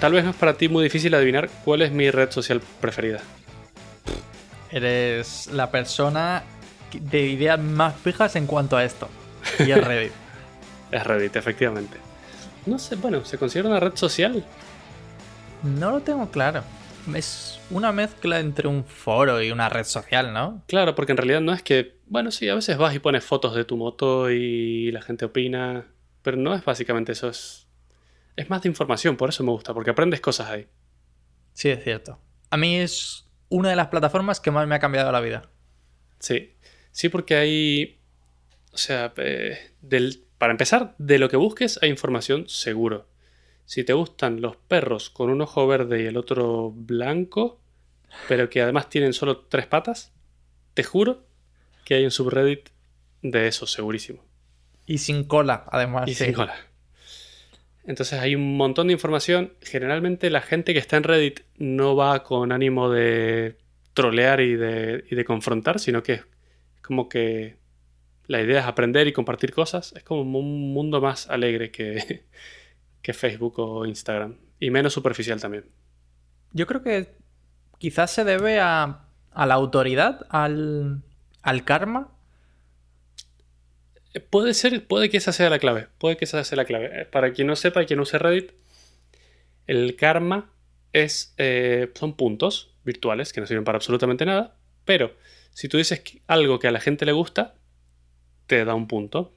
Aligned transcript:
tal 0.00 0.12
vez 0.12 0.24
no 0.24 0.30
es 0.30 0.36
para 0.36 0.54
ti 0.54 0.68
muy 0.68 0.82
difícil 0.82 1.14
adivinar 1.14 1.50
cuál 1.64 1.82
es 1.82 1.92
mi 1.92 2.10
red 2.10 2.30
social 2.30 2.60
preferida. 2.80 3.20
Eres 4.70 5.48
la 5.52 5.70
persona 5.70 6.42
de 6.92 7.26
ideas 7.26 7.60
más 7.60 7.94
fijas 7.96 8.34
en 8.36 8.46
cuanto 8.46 8.76
a 8.76 8.84
esto. 8.84 9.08
Y 9.58 9.70
es 9.70 9.84
Reddit. 9.84 10.12
es 10.90 11.04
Reddit, 11.04 11.36
efectivamente. 11.36 11.98
No 12.66 12.78
sé, 12.78 12.96
bueno, 12.96 13.24
¿se 13.24 13.38
considera 13.38 13.68
una 13.68 13.80
red 13.80 13.94
social? 13.94 14.44
No 15.62 15.90
lo 15.90 16.00
tengo 16.00 16.30
claro. 16.30 16.62
Es 17.14 17.60
una 17.70 17.92
mezcla 17.92 18.40
entre 18.40 18.68
un 18.68 18.84
foro 18.84 19.42
y 19.42 19.50
una 19.50 19.68
red 19.68 19.84
social, 19.84 20.32
¿no? 20.32 20.62
Claro, 20.66 20.94
porque 20.94 21.12
en 21.12 21.18
realidad 21.18 21.40
no 21.40 21.52
es 21.52 21.62
que, 21.62 21.98
bueno, 22.06 22.30
sí, 22.30 22.48
a 22.48 22.54
veces 22.54 22.76
vas 22.76 22.94
y 22.94 22.98
pones 22.98 23.24
fotos 23.24 23.54
de 23.54 23.64
tu 23.64 23.76
moto 23.76 24.30
y 24.30 24.90
la 24.92 25.00
gente 25.02 25.24
opina, 25.24 25.86
pero 26.22 26.36
no 26.36 26.54
es 26.54 26.64
básicamente 26.64 27.12
eso, 27.12 27.28
es, 27.28 27.66
es 28.40 28.50
más 28.50 28.62
de 28.62 28.68
información, 28.68 29.16
por 29.16 29.28
eso 29.28 29.44
me 29.44 29.50
gusta, 29.50 29.74
porque 29.74 29.90
aprendes 29.90 30.20
cosas 30.20 30.48
ahí. 30.48 30.66
Sí, 31.52 31.68
es 31.68 31.84
cierto. 31.84 32.18
A 32.50 32.56
mí 32.56 32.76
es 32.76 33.28
una 33.48 33.70
de 33.70 33.76
las 33.76 33.88
plataformas 33.88 34.40
que 34.40 34.50
más 34.50 34.66
me 34.66 34.74
ha 34.74 34.78
cambiado 34.78 35.12
la 35.12 35.20
vida. 35.20 35.50
Sí, 36.18 36.54
sí, 36.90 37.08
porque 37.08 37.36
hay, 37.36 38.00
o 38.72 38.78
sea, 38.78 39.12
eh, 39.16 39.72
del, 39.82 40.24
para 40.38 40.52
empezar, 40.52 40.94
de 40.98 41.18
lo 41.18 41.28
que 41.28 41.36
busques 41.36 41.78
hay 41.82 41.90
información 41.90 42.48
seguro. 42.48 43.08
Si 43.66 43.84
te 43.84 43.92
gustan 43.92 44.40
los 44.40 44.56
perros 44.56 45.10
con 45.10 45.30
un 45.30 45.42
ojo 45.42 45.66
verde 45.66 46.02
y 46.02 46.06
el 46.06 46.16
otro 46.16 46.72
blanco, 46.74 47.60
pero 48.26 48.48
que 48.48 48.62
además 48.62 48.88
tienen 48.88 49.12
solo 49.12 49.40
tres 49.40 49.66
patas, 49.66 50.12
te 50.74 50.82
juro 50.82 51.26
que 51.84 51.94
hay 51.94 52.04
un 52.04 52.10
subreddit 52.10 52.70
de 53.22 53.48
eso, 53.48 53.66
segurísimo. 53.66 54.24
Y 54.86 54.98
sin 54.98 55.24
cola, 55.24 55.66
además. 55.70 56.08
Y 56.08 56.14
sin 56.14 56.32
cola. 56.32 56.54
Entonces 57.90 58.20
hay 58.20 58.36
un 58.36 58.56
montón 58.56 58.86
de 58.86 58.92
información. 58.92 59.52
Generalmente 59.62 60.30
la 60.30 60.40
gente 60.40 60.72
que 60.72 60.78
está 60.78 60.96
en 60.96 61.02
Reddit 61.02 61.40
no 61.58 61.96
va 61.96 62.22
con 62.22 62.52
ánimo 62.52 62.88
de 62.88 63.58
trolear 63.94 64.40
y 64.40 64.54
de, 64.54 65.24
confrontar, 65.26 65.80
sino 65.80 66.00
que 66.00 66.12
es 66.12 66.24
como 66.82 67.08
que 67.08 67.56
la 68.28 68.40
idea 68.40 68.60
es 68.60 68.66
aprender 68.66 69.08
y 69.08 69.12
compartir 69.12 69.52
cosas. 69.52 69.92
Es 69.96 70.04
como 70.04 70.20
un 70.20 70.72
mundo 70.72 71.00
más 71.00 71.28
alegre 71.28 71.72
que, 71.72 72.22
Facebook 73.12 73.58
o 73.58 73.84
Instagram. 73.84 74.36
Y 74.60 74.70
menos 74.70 74.92
superficial 74.92 75.40
también. 75.40 75.64
Yo 76.52 76.68
creo 76.68 76.84
que 76.84 77.08
quizás 77.78 78.12
se 78.12 78.22
debe 78.22 78.60
a, 78.60 79.08
la 79.34 79.54
autoridad, 79.54 80.28
al 80.30 81.02
karma. 81.64 82.12
Puede 84.30 84.54
ser, 84.54 84.86
puede 84.86 85.08
que 85.08 85.18
esa 85.18 85.32
sea 85.32 85.50
la 85.50 85.58
clave. 85.58 85.88
Puede 85.98 86.16
que 86.16 86.24
esa 86.24 86.42
sea 86.42 86.56
la 86.56 86.64
clave. 86.64 87.02
Eh, 87.02 87.04
para 87.04 87.32
quien 87.32 87.46
no 87.46 87.56
sepa, 87.56 87.84
quien 87.84 88.00
use 88.00 88.18
Reddit, 88.18 88.52
el 89.66 89.94
karma 89.96 90.52
es, 90.92 91.34
eh, 91.38 91.90
son 91.94 92.14
puntos 92.14 92.74
virtuales 92.84 93.32
que 93.32 93.40
no 93.40 93.46
sirven 93.46 93.64
para 93.64 93.76
absolutamente 93.76 94.26
nada. 94.26 94.56
Pero 94.84 95.14
si 95.52 95.68
tú 95.68 95.76
dices 95.76 96.02
algo 96.26 96.58
que 96.58 96.68
a 96.68 96.72
la 96.72 96.80
gente 96.80 97.06
le 97.06 97.12
gusta, 97.12 97.54
te 98.46 98.64
da 98.64 98.74
un 98.74 98.88
punto. 98.88 99.32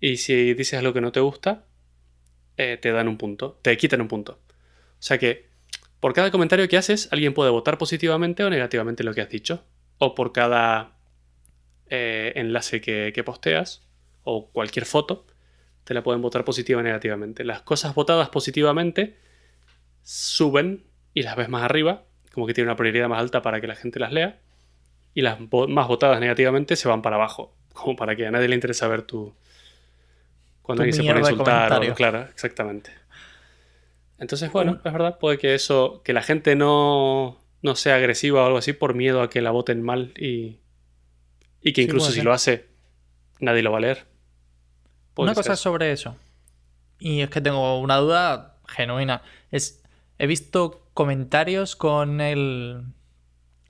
Y 0.00 0.16
si 0.16 0.54
dices 0.54 0.78
algo 0.78 0.92
que 0.92 1.00
no 1.00 1.12
te 1.12 1.20
gusta, 1.20 1.66
eh, 2.56 2.78
te 2.80 2.90
dan 2.90 3.06
un 3.06 3.16
punto, 3.16 3.60
te 3.62 3.76
quitan 3.76 4.00
un 4.00 4.08
punto. 4.08 4.40
O 4.52 5.02
sea 5.02 5.18
que 5.18 5.48
por 6.00 6.14
cada 6.14 6.30
comentario 6.30 6.68
que 6.68 6.76
haces, 6.76 7.08
alguien 7.12 7.34
puede 7.34 7.50
votar 7.50 7.78
positivamente 7.78 8.44
o 8.44 8.50
negativamente 8.50 9.04
lo 9.04 9.14
que 9.14 9.20
has 9.20 9.30
dicho. 9.30 9.64
O 9.98 10.14
por 10.14 10.32
cada 10.32 10.97
eh, 11.90 12.32
enlace 12.36 12.80
que, 12.80 13.22
posteas 13.24 13.86
o 14.24 14.50
cualquier 14.50 14.84
foto, 14.84 15.26
te 15.84 15.94
la 15.94 16.02
pueden 16.02 16.22
votar 16.22 16.44
positiva 16.44 16.80
o 16.80 16.82
negativamente. 16.82 17.44
Las 17.44 17.62
cosas 17.62 17.94
votadas 17.94 18.28
positivamente 18.28 19.16
suben 20.02 20.84
y 21.14 21.22
las 21.22 21.36
ves 21.36 21.48
más 21.48 21.62
arriba, 21.62 22.04
como 22.32 22.46
que 22.46 22.54
tiene 22.54 22.68
una 22.68 22.76
prioridad 22.76 23.08
más 23.08 23.20
alta 23.20 23.42
para 23.42 23.60
que 23.60 23.66
la 23.66 23.74
gente 23.74 23.98
las 23.98 24.12
lea. 24.12 24.38
Y 25.14 25.22
las 25.22 25.38
más 25.40 25.88
votadas 25.88 26.20
negativamente 26.20 26.76
se 26.76 26.88
van 26.88 27.02
para 27.02 27.16
abajo, 27.16 27.54
como 27.72 27.96
para 27.96 28.14
que 28.16 28.26
a 28.26 28.30
nadie 28.30 28.48
le 28.48 28.54
interesa 28.54 28.86
ver 28.88 29.02
tu, 29.02 29.34
cuando 30.68 30.82
alguien 30.82 30.94
se 30.94 31.02
pone 31.02 31.26
a 31.26 31.30
insultar. 31.30 31.94
claro, 31.94 32.20
exactamente. 32.30 32.90
Entonces, 34.18 34.52
bueno, 34.52 34.80
es 34.84 34.92
verdad, 34.92 35.18
puede 35.18 35.38
que 35.38 35.54
eso, 35.54 36.02
que 36.04 36.12
la 36.12 36.20
gente 36.20 36.56
no, 36.56 37.38
no 37.62 37.74
sea 37.74 37.94
agresiva 37.94 38.42
o 38.42 38.46
algo 38.46 38.58
así 38.58 38.74
por 38.74 38.92
miedo 38.92 39.22
a 39.22 39.30
que 39.30 39.40
la 39.40 39.50
voten 39.50 39.80
mal 39.80 40.12
y, 40.18 40.58
y 41.62 41.72
que 41.72 41.82
incluso 41.82 42.10
si 42.10 42.22
lo 42.22 42.32
hace, 42.32 42.66
nadie 43.40 43.62
lo 43.62 43.72
va 43.72 43.78
a 43.78 43.80
leer. 43.80 44.06
una 45.16 45.34
cosa 45.34 45.56
sobre 45.56 45.92
eso, 45.92 46.16
y 46.98 47.20
es 47.20 47.30
que 47.30 47.40
tengo 47.40 47.80
una 47.80 47.96
duda 47.96 48.56
genuina, 48.66 49.22
es, 49.50 49.82
he 50.18 50.26
visto 50.26 50.86
comentarios 50.94 51.76
con 51.76 52.20
el, 52.20 52.82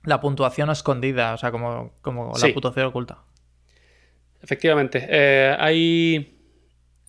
la 0.03 0.21
puntuación 0.21 0.69
escondida, 0.69 1.33
o 1.33 1.37
sea, 1.37 1.51
como, 1.51 1.93
como 2.01 2.33
la 2.37 2.53
puntuación 2.53 2.85
oculta. 2.85 3.19
Efectivamente, 4.41 5.05
eh, 5.09 5.55
hay 5.59 6.39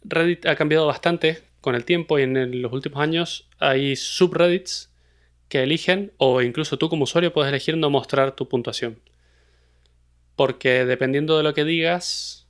Reddit 0.03 0.47
ha 0.47 0.57
cambiado 0.57 0.87
bastante 0.87 1.43
con 1.61 1.75
el 1.75 1.85
tiempo 1.85 2.19
y 2.19 2.23
en 2.23 2.63
los 2.63 2.73
últimos 2.73 3.01
años 3.01 3.49
hay 3.59 3.97
subreddits 3.97 4.91
que 5.49 5.63
eligen 5.63 6.13
o 6.17 6.41
incluso 6.43 6.79
tú 6.79 6.89
como 6.89 7.05
usuario 7.05 7.33
puedes 7.33 7.51
elegir 7.51 7.77
no 7.77 7.91
mostrar 7.91 8.33
tu 8.33 8.49
puntuación. 8.49 8.99
Porque 10.41 10.87
dependiendo 10.87 11.37
de 11.37 11.43
lo 11.43 11.53
que 11.53 11.67
digas, 11.67 12.49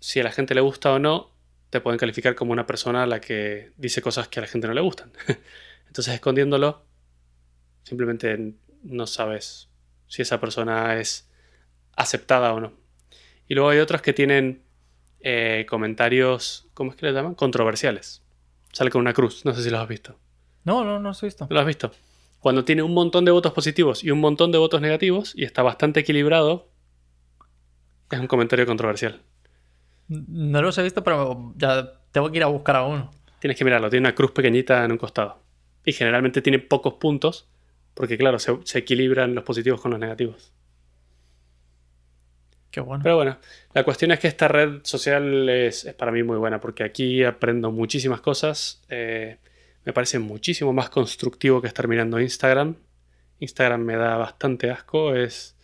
si 0.00 0.18
a 0.18 0.24
la 0.24 0.32
gente 0.32 0.52
le 0.52 0.60
gusta 0.60 0.92
o 0.92 0.98
no, 0.98 1.30
te 1.70 1.80
pueden 1.80 1.96
calificar 1.96 2.34
como 2.34 2.50
una 2.50 2.66
persona 2.66 3.04
a 3.04 3.06
la 3.06 3.20
que 3.20 3.70
dice 3.76 4.02
cosas 4.02 4.26
que 4.26 4.40
a 4.40 4.42
la 4.42 4.48
gente 4.48 4.66
no 4.66 4.74
le 4.74 4.80
gustan. 4.80 5.12
Entonces 5.86 6.12
escondiéndolo, 6.12 6.82
simplemente 7.84 8.54
no 8.82 9.06
sabes 9.06 9.68
si 10.08 10.22
esa 10.22 10.40
persona 10.40 10.98
es 10.98 11.30
aceptada 11.94 12.52
o 12.52 12.58
no. 12.58 12.72
Y 13.46 13.54
luego 13.54 13.70
hay 13.70 13.78
otros 13.78 14.02
que 14.02 14.12
tienen 14.12 14.64
eh, 15.20 15.66
comentarios, 15.68 16.66
¿cómo 16.74 16.90
es 16.90 16.96
que 16.96 17.06
le 17.06 17.12
llaman? 17.12 17.36
Controversiales. 17.36 18.24
Sale 18.72 18.90
con 18.90 19.02
una 19.02 19.12
cruz, 19.12 19.44
no 19.44 19.54
sé 19.54 19.62
si 19.62 19.70
lo 19.70 19.78
has 19.78 19.86
visto. 19.86 20.18
No, 20.64 20.84
no, 20.84 20.98
no 20.98 21.12
lo 21.12 21.16
he 21.16 21.26
visto. 21.26 21.46
¿Lo 21.48 21.60
has 21.60 21.66
visto? 21.66 21.92
Cuando 22.40 22.64
tiene 22.64 22.82
un 22.82 22.94
montón 22.94 23.24
de 23.24 23.30
votos 23.30 23.52
positivos 23.52 24.02
y 24.02 24.10
un 24.10 24.20
montón 24.20 24.50
de 24.50 24.58
votos 24.58 24.80
negativos 24.80 25.32
y 25.36 25.44
está 25.44 25.62
bastante 25.62 26.00
equilibrado, 26.00 26.68
es 28.10 28.18
un 28.18 28.26
comentario 28.26 28.66
controversial. 28.66 29.20
No 30.08 30.60
los 30.62 30.76
he 30.78 30.82
visto, 30.82 31.04
pero 31.04 31.52
ya 31.56 31.92
tengo 32.12 32.30
que 32.30 32.38
ir 32.38 32.42
a 32.42 32.48
buscar 32.48 32.76
a 32.76 32.84
uno. 32.84 33.10
Tienes 33.40 33.56
que 33.56 33.64
mirarlo, 33.64 33.88
tiene 33.90 34.08
una 34.08 34.14
cruz 34.14 34.32
pequeñita 34.32 34.84
en 34.84 34.92
un 34.92 34.98
costado. 34.98 35.42
Y 35.84 35.92
generalmente 35.92 36.42
tiene 36.42 36.58
pocos 36.58 36.94
puntos, 36.94 37.48
porque 37.94 38.18
claro, 38.18 38.38
se 38.38 38.78
equilibran 38.78 39.34
los 39.34 39.44
positivos 39.44 39.80
con 39.80 39.92
los 39.92 40.00
negativos. 40.00 40.52
Qué 42.70 42.80
bueno. 42.80 43.02
Pero 43.02 43.16
bueno, 43.16 43.38
la 43.74 43.84
cuestión 43.84 44.12
es 44.12 44.20
que 44.20 44.28
esta 44.28 44.46
red 44.46 44.80
social 44.84 45.48
es, 45.48 45.92
para 45.98 46.12
mí 46.12 46.22
muy 46.22 46.36
buena 46.36 46.60
porque 46.60 46.84
aquí 46.84 47.24
aprendo 47.24 47.72
muchísimas 47.72 48.20
cosas. 48.20 48.82
Eh, 48.88 49.38
me 49.84 49.92
parece 49.92 50.18
muchísimo 50.18 50.72
más 50.72 50.90
constructivo 50.90 51.60
que 51.60 51.68
estar 51.68 51.88
mirando 51.88 52.20
Instagram. 52.20 52.76
Instagram 53.38 53.80
me 53.80 53.96
da 53.96 54.16
bastante 54.16 54.70
asco. 54.70 55.14
Es. 55.14 55.56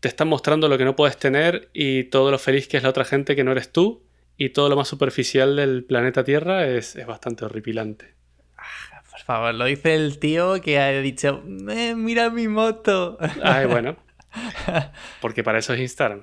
Te 0.00 0.08
están 0.08 0.28
mostrando 0.28 0.68
lo 0.68 0.78
que 0.78 0.84
no 0.84 0.96
puedes 0.96 1.16
tener 1.18 1.70
y 1.72 2.04
todo 2.04 2.30
lo 2.30 2.38
feliz 2.38 2.68
que 2.68 2.76
es 2.76 2.82
la 2.82 2.88
otra 2.88 3.04
gente 3.04 3.36
que 3.36 3.44
no 3.44 3.52
eres 3.52 3.72
tú. 3.72 4.04
Y 4.36 4.50
todo 4.50 4.68
lo 4.68 4.76
más 4.76 4.86
superficial 4.86 5.56
del 5.56 5.84
planeta 5.84 6.22
Tierra 6.22 6.66
es, 6.66 6.96
bastante 7.06 7.44
horripilante. 7.44 8.14
Ah, 8.56 9.02
por 9.10 9.20
favor, 9.20 9.54
lo 9.54 9.64
dice 9.64 9.96
el 9.96 10.18
tío 10.18 10.60
que 10.60 10.78
ha 10.78 10.90
dicho: 11.00 11.42
eh, 11.70 11.94
Mira 11.96 12.30
mi 12.30 12.46
moto. 12.46 13.18
Ay, 13.42 13.66
bueno. 13.66 13.96
Porque 15.20 15.42
para 15.42 15.58
eso 15.58 15.74
es 15.74 15.80
Instagram. 15.80 16.22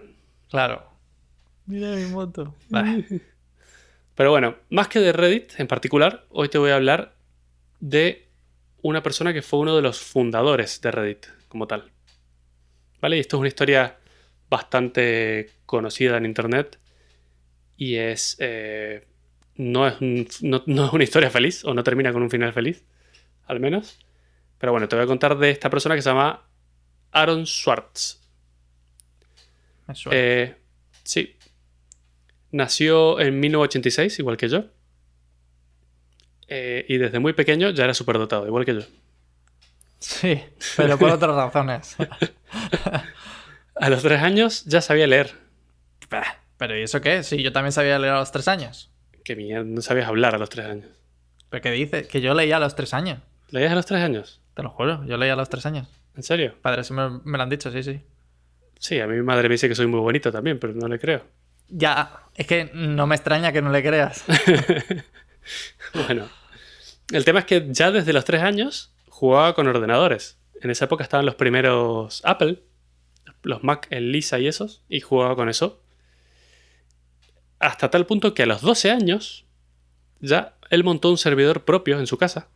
Claro. 0.49 0.89
Mira 1.65 1.89
mi 1.95 2.05
moto. 2.05 2.55
Pero 4.15 4.31
bueno, 4.31 4.55
más 4.69 4.87
que 4.87 4.99
de 4.99 5.11
Reddit 5.11 5.59
en 5.59 5.67
particular, 5.67 6.25
hoy 6.29 6.49
te 6.49 6.57
voy 6.57 6.71
a 6.71 6.75
hablar 6.75 7.15
de 7.79 8.27
una 8.81 9.03
persona 9.03 9.33
que 9.33 9.41
fue 9.41 9.59
uno 9.59 9.75
de 9.75 9.81
los 9.81 9.99
fundadores 9.99 10.79
de 10.81 10.91
Reddit 10.91 11.25
como 11.49 11.67
tal. 11.67 11.91
¿Vale? 13.01 13.17
Y 13.17 13.19
esto 13.19 13.37
es 13.37 13.39
una 13.39 13.47
historia 13.49 13.97
bastante 14.49 15.51
conocida 15.65 16.17
en 16.17 16.25
Internet 16.25 16.79
y 17.77 17.95
es... 17.95 18.37
Eh, 18.39 19.05
no, 19.57 19.87
es 19.87 20.01
no, 20.41 20.63
no 20.65 20.85
es 20.85 20.93
una 20.93 21.03
historia 21.03 21.29
feliz 21.29 21.63
o 21.63 21.73
no 21.73 21.83
termina 21.83 22.11
con 22.11 22.21
un 22.21 22.29
final 22.29 22.51
feliz, 22.51 22.83
al 23.47 23.59
menos. 23.59 23.99
Pero 24.57 24.71
bueno, 24.71 24.87
te 24.87 24.95
voy 24.95 25.03
a 25.03 25.07
contar 25.07 25.37
de 25.37 25.49
esta 25.49 25.69
persona 25.69 25.95
que 25.95 26.01
se 26.01 26.09
llama 26.09 26.45
Aaron 27.11 27.45
Swartz. 27.45 28.21
Eh, 30.11 30.55
sí. 31.03 31.34
Nació 32.55 33.19
en 33.19 33.37
1986, 33.41 34.19
igual 34.19 34.37
que 34.37 34.47
yo. 34.47 34.63
Eh, 36.47 36.85
y 36.87 36.97
desde 36.97 37.19
muy 37.19 37.33
pequeño 37.33 37.71
ya 37.71 37.83
era 37.83 37.93
superdotado, 37.93 38.47
igual 38.47 38.63
que 38.63 38.75
yo. 38.75 38.81
Sí, 39.99 40.41
pero 40.77 40.97
por 40.97 41.09
otras 41.09 41.35
razones. 41.35 41.97
a 43.75 43.89
los 43.89 44.01
tres 44.03 44.21
años 44.21 44.63
ya 44.63 44.79
sabía 44.79 45.05
leer. 45.05 45.33
Pero 46.55 46.79
¿y 46.79 46.83
eso 46.83 47.01
qué? 47.01 47.23
Sí, 47.23 47.43
yo 47.43 47.51
también 47.51 47.73
sabía 47.73 47.99
leer 47.99 48.13
a 48.13 48.19
los 48.19 48.31
tres 48.31 48.47
años. 48.47 48.89
Que 49.25 49.35
mierda, 49.35 49.65
no 49.65 49.81
sabías 49.81 50.07
hablar 50.07 50.33
a 50.35 50.37
los 50.37 50.49
tres 50.49 50.67
años. 50.67 50.87
¿Pero 51.49 51.61
qué 51.61 51.71
dices? 51.71 52.07
Que 52.07 52.21
yo 52.21 52.33
leía 52.33 52.55
a 52.55 52.61
los 52.61 52.73
tres 52.73 52.93
años. 52.93 53.19
¿Leías 53.49 53.73
a 53.73 53.75
los 53.75 53.85
tres 53.85 53.99
años? 53.99 54.39
Te 54.53 54.63
lo 54.63 54.69
juro, 54.69 55.05
yo 55.05 55.17
leía 55.17 55.33
a 55.33 55.35
los 55.35 55.49
tres 55.49 55.65
años. 55.65 55.89
¿En 56.15 56.23
serio? 56.23 56.55
Padres 56.61 56.89
me, 56.89 57.19
me 57.25 57.37
lo 57.37 57.43
han 57.43 57.49
dicho, 57.49 57.69
sí, 57.69 57.83
sí. 57.83 57.99
Sí, 58.79 59.01
a 59.01 59.07
mí 59.07 59.17
mi 59.17 59.23
madre 59.23 59.49
me 59.49 59.55
dice 59.55 59.67
que 59.67 59.75
soy 59.75 59.87
muy 59.87 59.99
bonito 59.99 60.31
también, 60.31 60.57
pero 60.57 60.73
no 60.73 60.87
le 60.87 60.97
creo. 60.99 61.35
Ya, 61.69 62.19
es 62.35 62.47
que 62.47 62.71
no 62.73 63.07
me 63.07 63.15
extraña 63.15 63.51
que 63.51 63.61
no 63.61 63.71
le 63.71 63.81
creas. 63.81 64.23
bueno, 65.93 66.29
el 67.11 67.25
tema 67.25 67.39
es 67.39 67.45
que 67.45 67.67
ya 67.69 67.91
desde 67.91 68.13
los 68.13 68.25
tres 68.25 68.41
años 68.41 68.93
jugaba 69.09 69.53
con 69.53 69.67
ordenadores. 69.67 70.37
En 70.61 70.69
esa 70.69 70.85
época 70.85 71.03
estaban 71.03 71.25
los 71.25 71.35
primeros 71.35 72.21
Apple, 72.25 72.63
los 73.43 73.63
Mac, 73.63 73.87
el 73.89 74.11
Lisa 74.11 74.39
y 74.39 74.47
esos, 74.47 74.83
y 74.89 74.99
jugaba 74.99 75.35
con 75.35 75.49
eso. 75.49 75.81
Hasta 77.59 77.89
tal 77.89 78.05
punto 78.05 78.33
que 78.33 78.43
a 78.43 78.45
los 78.45 78.61
12 78.61 78.91
años 78.91 79.45
ya 80.19 80.55
él 80.69 80.83
montó 80.83 81.09
un 81.09 81.17
servidor 81.17 81.63
propio 81.63 81.99
en 81.99 82.07
su 82.07 82.17
casa, 82.17 82.49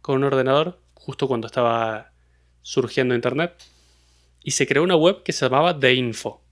con 0.00 0.16
un 0.16 0.24
ordenador, 0.24 0.80
justo 0.94 1.28
cuando 1.28 1.46
estaba 1.46 2.12
surgiendo 2.62 3.14
Internet, 3.14 3.62
y 4.42 4.52
se 4.52 4.66
creó 4.66 4.82
una 4.82 4.96
web 4.96 5.22
que 5.22 5.32
se 5.32 5.44
llamaba 5.44 5.78
The 5.78 5.94
Info, 5.94 6.42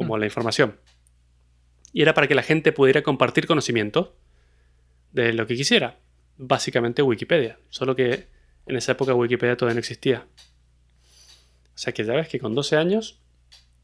como 0.00 0.16
la 0.16 0.24
información. 0.24 0.76
Y 1.92 2.00
era 2.00 2.14
para 2.14 2.26
que 2.26 2.34
la 2.34 2.42
gente 2.42 2.72
pudiera 2.72 3.02
compartir 3.02 3.46
conocimiento 3.46 4.16
de 5.12 5.34
lo 5.34 5.46
que 5.46 5.56
quisiera. 5.56 5.98
Básicamente 6.38 7.02
Wikipedia. 7.02 7.58
Solo 7.68 7.94
que 7.94 8.28
en 8.66 8.76
esa 8.76 8.92
época 8.92 9.14
Wikipedia 9.14 9.58
todavía 9.58 9.74
no 9.74 9.80
existía. 9.80 10.26
O 11.74 11.78
sea 11.78 11.92
que 11.92 12.02
ya 12.02 12.14
ves 12.14 12.28
que 12.28 12.38
con 12.38 12.54
12 12.54 12.76
años 12.76 13.20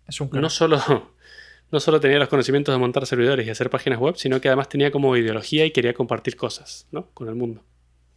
es 0.07 0.19
un 0.23 0.31
no 0.33 0.49
solo, 0.49 0.81
no 1.71 1.81
solo 1.81 2.01
tenía 2.01 2.19
los 2.19 2.29
conocimientos 2.29 2.75
de 2.75 2.79
montar 2.79 3.05
servidores 3.05 3.47
y 3.47 3.51
hacer 3.51 3.69
páginas 3.69 3.99
web, 3.99 4.17
sino 4.17 4.41
que 4.41 4.49
además 4.49 4.71
tenía 4.71 4.91
como 4.91 5.15
ideología 5.19 5.67
y 5.67 5.71
quería 5.71 5.93
compartir 5.93 6.37
cosas 6.37 6.87
¿no? 6.93 7.11
con 7.13 7.29
el 7.29 7.35
mundo. 7.35 7.63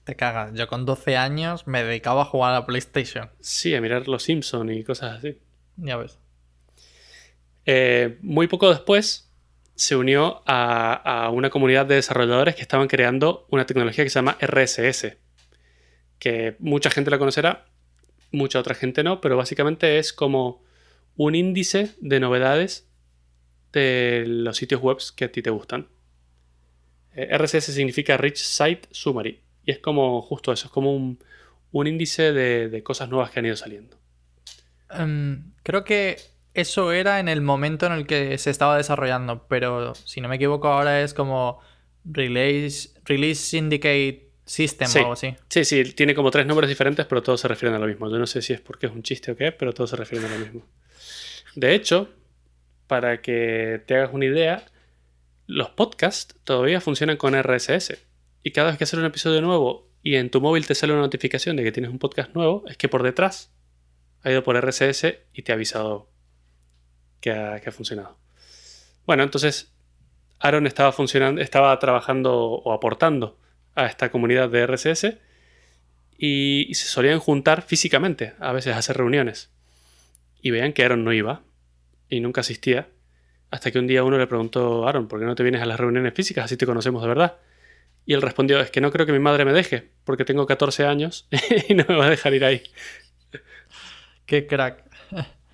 Te 0.05 0.15
cagas. 0.15 0.53
Yo 0.53 0.69
con 0.69 0.85
12 0.85 1.17
años 1.17 1.67
me 1.67 1.83
dedicaba 1.83 2.21
a 2.21 2.25
jugar 2.25 2.51
a 2.51 2.59
la 2.59 2.65
PlayStation. 2.65 3.29
Sí, 3.41 3.75
a 3.75 3.81
mirar 3.81 4.07
Los 4.07 4.23
Simpsons 4.23 4.71
y 4.71 4.85
cosas 4.85 5.17
así. 5.17 5.37
Ya 5.75 5.97
ves. 5.97 6.17
Eh, 7.71 8.17
muy 8.23 8.47
poco 8.47 8.67
después 8.67 9.29
se 9.75 9.95
unió 9.95 10.41
a, 10.47 11.29
una 11.31 11.51
comunidad 11.51 11.85
de 11.85 11.93
desarrolladores 11.93 12.55
que 12.55 12.63
estaban 12.63 12.87
creando 12.87 13.45
una 13.51 13.67
tecnología 13.67 14.03
que 14.03 14.09
se 14.09 14.15
llama 14.17 14.39
RSS, 14.41 15.17
que 16.17 16.55
mucha 16.57 16.89
gente 16.89 17.11
la 17.11 17.19
conocerá, 17.19 17.67
mucha 18.31 18.57
otra 18.57 18.73
gente 18.73 19.03
no, 19.03 19.21
pero 19.21 19.37
básicamente 19.37 19.99
es 19.99 20.13
como 20.13 20.63
un 21.15 21.35
índice 21.35 21.91
de 22.01 22.19
novedades 22.19 22.89
de 23.71 24.23
los 24.25 24.57
sitios 24.57 24.81
web 24.81 24.97
que 25.15 25.25
a 25.25 25.31
ti 25.31 25.43
te 25.43 25.51
gustan. 25.51 25.89
Eh, 27.13 27.37
RSS 27.37 27.65
significa 27.65 28.17
Rich 28.17 28.37
Site 28.37 28.89
Summary 28.89 29.43
y 29.63 29.69
es 29.69 29.77
como 29.77 30.23
justo 30.23 30.51
eso, 30.51 30.65
es 30.65 30.71
como 30.71 30.95
un, 30.95 31.19
índice 31.87 32.33
de, 32.33 32.81
cosas 32.81 33.09
nuevas 33.09 33.29
que 33.29 33.37
han 33.37 33.45
ido 33.45 33.55
saliendo. 33.55 33.95
Em, 34.89 35.51
creo 35.61 35.83
que 35.83 36.38
eso 36.59 36.91
era 36.91 37.19
en 37.19 37.27
el 37.27 37.41
momento 37.41 37.85
en 37.85 37.93
el 37.93 38.07
que 38.07 38.37
se 38.37 38.49
estaba 38.49 38.77
desarrollando, 38.77 39.45
pero 39.47 39.95
si 39.95 40.21
no 40.21 40.29
me 40.29 40.35
equivoco 40.35 40.67
ahora 40.67 41.01
es 41.01 41.13
como 41.13 41.59
Release, 42.05 42.89
release 43.05 43.41
Syndicate 43.41 44.29
System 44.45 44.87
o 44.95 44.97
algo 44.99 45.13
así. 45.13 45.35
Sí, 45.49 45.65
sí, 45.65 45.83
tiene 45.93 46.15
como 46.15 46.31
tres 46.31 46.45
nombres 46.45 46.69
diferentes, 46.69 47.05
pero 47.05 47.21
todos 47.21 47.41
se 47.41 47.47
refieren 47.47 47.75
a 47.75 47.79
lo 47.79 47.87
mismo. 47.87 48.09
Yo 48.09 48.17
no 48.17 48.25
sé 48.25 48.41
si 48.41 48.53
es 48.53 48.61
porque 48.61 48.87
es 48.87 48.91
un 48.91 49.03
chiste 49.03 49.31
o 49.31 49.35
qué, 49.35 49.51
pero 49.51 49.73
todos 49.73 49.91
se 49.91 49.95
refieren 49.95 50.31
a 50.31 50.33
lo 50.33 50.39
mismo. 50.39 50.65
De 51.55 51.75
hecho, 51.75 52.09
para 52.87 53.21
que 53.21 53.83
te 53.85 53.95
hagas 53.95 54.11
una 54.13 54.25
idea, 54.25 54.65
los 55.45 55.69
podcasts 55.69 56.35
todavía 56.43 56.81
funcionan 56.81 57.17
con 57.17 57.39
RSS. 57.39 57.97
Y 58.41 58.51
cada 58.51 58.69
vez 58.69 58.77
que 58.77 58.85
haces 58.85 58.97
un 58.97 59.05
episodio 59.05 59.41
nuevo 59.41 59.87
y 60.01 60.15
en 60.15 60.29
tu 60.31 60.41
móvil 60.41 60.65
te 60.65 60.73
sale 60.73 60.93
una 60.93 61.01
notificación 61.01 61.55
de 61.55 61.63
que 61.63 61.71
tienes 61.71 61.91
un 61.91 61.99
podcast 61.99 62.33
nuevo, 62.33 62.63
es 62.67 62.77
que 62.77 62.87
por 62.87 63.03
detrás 63.03 63.51
ha 64.23 64.31
ido 64.31 64.43
por 64.43 64.59
RSS 64.59 65.05
y 65.33 65.43
te 65.43 65.51
ha 65.51 65.55
avisado 65.55 66.09
que 67.21 67.31
ha, 67.31 67.71
funcionado. 67.71 68.17
Bueno, 69.05 69.23
entonces 69.23 69.71
Aaron 70.39 70.67
estaba 70.67 70.91
funcionando, 70.91 71.41
estaba 71.41 71.77
trabajando 71.79 72.35
o 72.35 72.73
aportando 72.73 73.37
a 73.75 73.85
esta 73.85 74.09
comunidad 74.09 74.49
de 74.49 74.65
RSS 74.65 75.17
y, 76.17 76.73
se 76.73 76.87
solían 76.87 77.19
juntar 77.19 77.61
físicamente, 77.61 78.33
a 78.39 78.51
veces 78.51 78.75
hacer 78.75 78.97
reuniones. 78.97 79.49
Y 80.41 80.51
veían 80.51 80.73
que 80.73 80.83
Aaron 80.83 81.03
no 81.03 81.13
iba 81.13 81.41
y 82.09 82.19
nunca 82.19 82.41
asistía. 82.41 82.87
Hasta 83.51 83.71
que 83.71 83.79
un 83.79 83.87
día 83.87 84.03
uno 84.03 84.17
le 84.17 84.27
preguntó, 84.27 84.87
Aaron, 84.87 85.07
¿por 85.07 85.19
qué 85.19 85.25
no 85.25 85.35
te 85.35 85.43
vienes 85.43 85.61
a 85.61 85.65
las 85.65 85.79
reuniones 85.79 86.13
físicas? 86.13 86.45
Así 86.45 86.57
te 86.57 86.65
conocemos 86.65 87.01
de 87.01 87.07
verdad. 87.07 87.37
Y 88.05 88.13
él 88.13 88.21
respondió, 88.21 88.59
es 88.59 88.71
que 88.71 88.81
no 88.81 88.91
creo 88.91 89.05
que 89.05 89.11
mi 89.11 89.19
madre 89.19 89.45
me 89.45 89.53
deje, 89.53 89.89
porque 90.03 90.25
tengo 90.25 90.45
14 90.45 90.85
años 90.85 91.27
y 91.69 91.73
no 91.73 91.85
me 91.87 91.95
va 91.95 92.05
a 92.05 92.09
dejar 92.09 92.33
ir 92.33 92.45
ahí. 92.45 92.63
Qué 94.25 94.45
crack. 94.45 94.83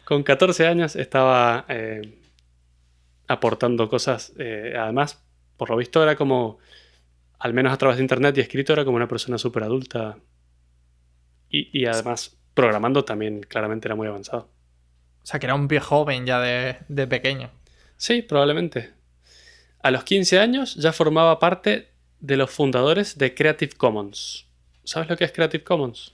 Con 0.05 0.21
14 0.21 0.67
años 0.67 0.95
estaba 0.95 1.65
eh, 1.67 2.19
aportando 3.27 3.89
cosas. 3.89 4.33
Eh, 4.37 4.75
además, 4.77 5.25
por 5.57 5.71
lo 5.71 5.77
visto 5.77 6.01
era 6.01 6.15
como, 6.15 6.59
al 7.39 7.53
menos 7.53 7.73
a 7.73 7.77
través 7.77 7.97
de 7.97 8.03
internet 8.03 8.37
y 8.37 8.41
escrito, 8.41 8.73
era 8.73 8.85
como 8.85 8.97
una 8.97 9.07
persona 9.07 9.39
súper 9.39 9.63
adulta. 9.63 10.17
Y, 11.49 11.85
además, 11.85 12.37
programando 12.53 13.05
también 13.05 13.41
claramente 13.41 13.87
era 13.87 13.95
muy 13.95 14.07
avanzado. 14.07 14.49
O 15.23 15.25
sea, 15.25 15.39
que 15.39 15.45
era 15.45 15.55
un 15.55 15.69
viejo 15.69 15.87
joven 15.87 16.25
ya 16.25 16.41
de, 16.41 16.77
de 16.89 17.07
pequeño. 17.07 17.49
Sí, 17.95 18.21
probablemente. 18.21 18.91
A 19.81 19.89
los 19.89 20.03
15 20.03 20.37
años 20.39 20.75
ya 20.75 20.91
formaba 20.91 21.39
parte 21.39 21.93
de 22.19 22.35
los 22.35 22.51
fundadores 22.51 23.17
de 23.17 23.33
Creative 23.33 23.71
Commons. 23.77 24.47
¿Sabes 24.83 25.09
lo 25.09 25.15
que 25.15 25.23
es 25.23 25.31
Creative 25.31 25.63
Commons? 25.63 26.13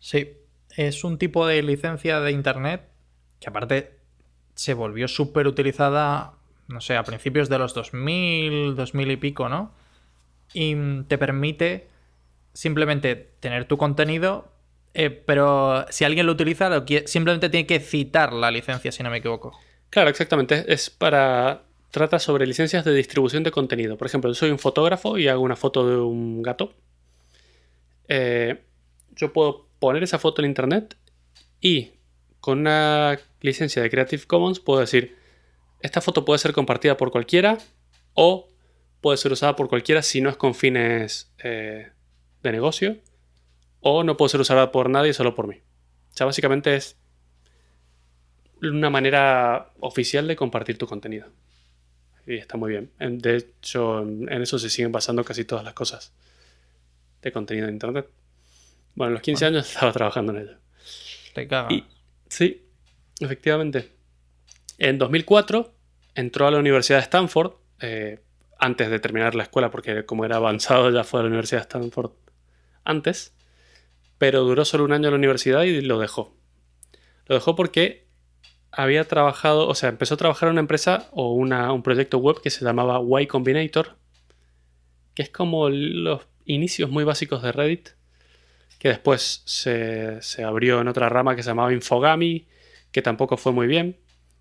Sí, 0.00 0.32
es 0.76 1.04
un 1.04 1.18
tipo 1.18 1.46
de 1.46 1.62
licencia 1.62 2.18
de 2.20 2.32
Internet 2.32 2.89
que 3.40 3.48
aparte 3.48 3.98
se 4.54 4.74
volvió 4.74 5.08
súper 5.08 5.46
utilizada, 5.46 6.34
no 6.68 6.80
sé, 6.80 6.96
a 6.96 7.02
principios 7.02 7.48
de 7.48 7.58
los 7.58 7.74
2000, 7.74 8.76
2000 8.76 9.10
y 9.10 9.16
pico, 9.16 9.48
¿no? 9.48 9.72
Y 10.52 11.02
te 11.08 11.18
permite 11.18 11.88
simplemente 12.52 13.16
tener 13.40 13.66
tu 13.66 13.78
contenido, 13.78 14.52
eh, 14.94 15.10
pero 15.10 15.86
si 15.90 16.04
alguien 16.04 16.26
lo 16.26 16.32
utiliza, 16.32 16.84
simplemente 17.06 17.48
tiene 17.48 17.66
que 17.66 17.80
citar 17.80 18.32
la 18.32 18.50
licencia, 18.50 18.92
si 18.92 19.02
no 19.02 19.10
me 19.10 19.18
equivoco. 19.18 19.58
Claro, 19.88 20.10
exactamente. 20.10 20.72
Es 20.72 20.90
para. 20.90 21.64
Trata 21.90 22.20
sobre 22.20 22.46
licencias 22.46 22.84
de 22.84 22.94
distribución 22.94 23.42
de 23.42 23.50
contenido. 23.50 23.96
Por 23.96 24.06
ejemplo, 24.06 24.30
yo 24.30 24.34
soy 24.34 24.50
un 24.52 24.60
fotógrafo 24.60 25.18
y 25.18 25.26
hago 25.26 25.42
una 25.42 25.56
foto 25.56 25.88
de 25.88 25.96
un 25.96 26.40
gato. 26.40 26.72
Eh, 28.06 28.62
yo 29.16 29.32
puedo 29.32 29.66
poner 29.80 30.04
esa 30.04 30.20
foto 30.20 30.40
en 30.40 30.48
internet 30.48 30.96
y 31.60 31.90
con 32.40 32.60
una 32.60 33.18
licencia 33.40 33.82
de 33.82 33.90
Creative 33.90 34.24
Commons 34.26 34.60
puedo 34.60 34.80
decir, 34.80 35.16
esta 35.80 36.00
foto 36.00 36.24
puede 36.24 36.38
ser 36.38 36.52
compartida 36.52 36.96
por 36.96 37.10
cualquiera 37.10 37.58
o 38.14 38.48
puede 39.00 39.16
ser 39.16 39.32
usada 39.32 39.56
por 39.56 39.68
cualquiera 39.68 40.02
si 40.02 40.20
no 40.20 40.30
es 40.30 40.36
con 40.36 40.54
fines 40.54 41.30
eh, 41.42 41.90
de 42.42 42.52
negocio 42.52 42.98
o 43.80 44.04
no 44.04 44.16
puede 44.16 44.30
ser 44.30 44.40
usada 44.40 44.72
por 44.72 44.90
nadie 44.90 45.12
solo 45.12 45.34
por 45.34 45.46
mí. 45.46 45.56
O 45.56 46.16
sea, 46.16 46.26
básicamente 46.26 46.74
es 46.74 46.96
una 48.62 48.90
manera 48.90 49.70
oficial 49.80 50.26
de 50.26 50.36
compartir 50.36 50.76
tu 50.76 50.86
contenido. 50.86 51.28
Y 52.26 52.36
está 52.36 52.56
muy 52.56 52.70
bien. 52.70 52.90
De 52.98 53.36
hecho, 53.36 54.02
en 54.02 54.42
eso 54.42 54.58
se 54.58 54.68
siguen 54.68 54.92
basando 54.92 55.24
casi 55.24 55.44
todas 55.44 55.64
las 55.64 55.74
cosas 55.74 56.12
de 57.22 57.32
contenido 57.32 57.66
de 57.66 57.72
Internet. 57.72 58.08
Bueno, 58.94 59.10
a 59.10 59.14
los 59.14 59.22
15 59.22 59.46
años 59.46 59.68
estaba 59.68 59.92
trabajando 59.92 60.32
en 60.32 60.42
ello. 60.42 60.56
Te. 61.34 61.48
Sí, 62.30 62.64
efectivamente. 63.18 63.92
En 64.78 64.96
2004 64.98 65.74
entró 66.14 66.46
a 66.46 66.50
la 66.50 66.58
Universidad 66.58 66.98
de 66.98 67.02
Stanford, 67.02 67.52
eh, 67.80 68.20
antes 68.58 68.88
de 68.88 69.00
terminar 69.00 69.34
la 69.34 69.42
escuela, 69.42 69.70
porque 69.70 70.06
como 70.06 70.24
era 70.24 70.36
avanzado 70.36 70.90
ya 70.90 71.04
fue 71.04 71.20
a 71.20 71.22
la 71.24 71.28
Universidad 71.28 71.60
de 71.60 71.62
Stanford 71.62 72.12
antes, 72.84 73.34
pero 74.16 74.42
duró 74.44 74.64
solo 74.64 74.84
un 74.84 74.92
año 74.92 75.08
en 75.08 75.12
la 75.12 75.18
universidad 75.18 75.64
y 75.64 75.80
lo 75.80 75.98
dejó. 75.98 76.34
Lo 77.26 77.34
dejó 77.34 77.56
porque 77.56 78.06
había 78.70 79.04
trabajado, 79.08 79.66
o 79.66 79.74
sea, 79.74 79.88
empezó 79.88 80.14
a 80.14 80.18
trabajar 80.18 80.48
en 80.48 80.52
una 80.52 80.60
empresa 80.60 81.08
o 81.12 81.34
un 81.34 81.82
proyecto 81.82 82.18
web 82.18 82.40
que 82.40 82.50
se 82.50 82.64
llamaba 82.64 83.00
Y 83.20 83.26
Combinator, 83.26 83.96
que 85.14 85.22
es 85.22 85.30
como 85.30 85.68
los 85.68 86.28
inicios 86.44 86.90
muy 86.90 87.02
básicos 87.02 87.42
de 87.42 87.50
Reddit, 87.50 87.90
que 88.80 88.88
después 88.88 89.42
se, 89.44 90.20
abrió 90.42 90.80
en 90.80 90.88
otra 90.88 91.10
rama 91.10 91.36
que 91.36 91.42
se 91.42 91.50
llamaba 91.50 91.72
Infogami, 91.72 92.48
que 92.90 93.02
tampoco 93.02 93.36
fue 93.36 93.52
muy 93.52 93.66
bien. 93.66 93.98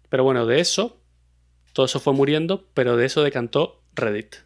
Pero 0.08 0.24
bueno, 0.24 0.46
de 0.46 0.62
eso, 0.62 0.98
todo 1.74 1.86
eso 1.86 2.00
fue 2.00 2.13
muriendo, 2.13 2.65
pero 2.74 2.96
de 2.96 3.05
eso 3.05 3.22
decantó 3.22 3.84
Reddit. 3.93 4.38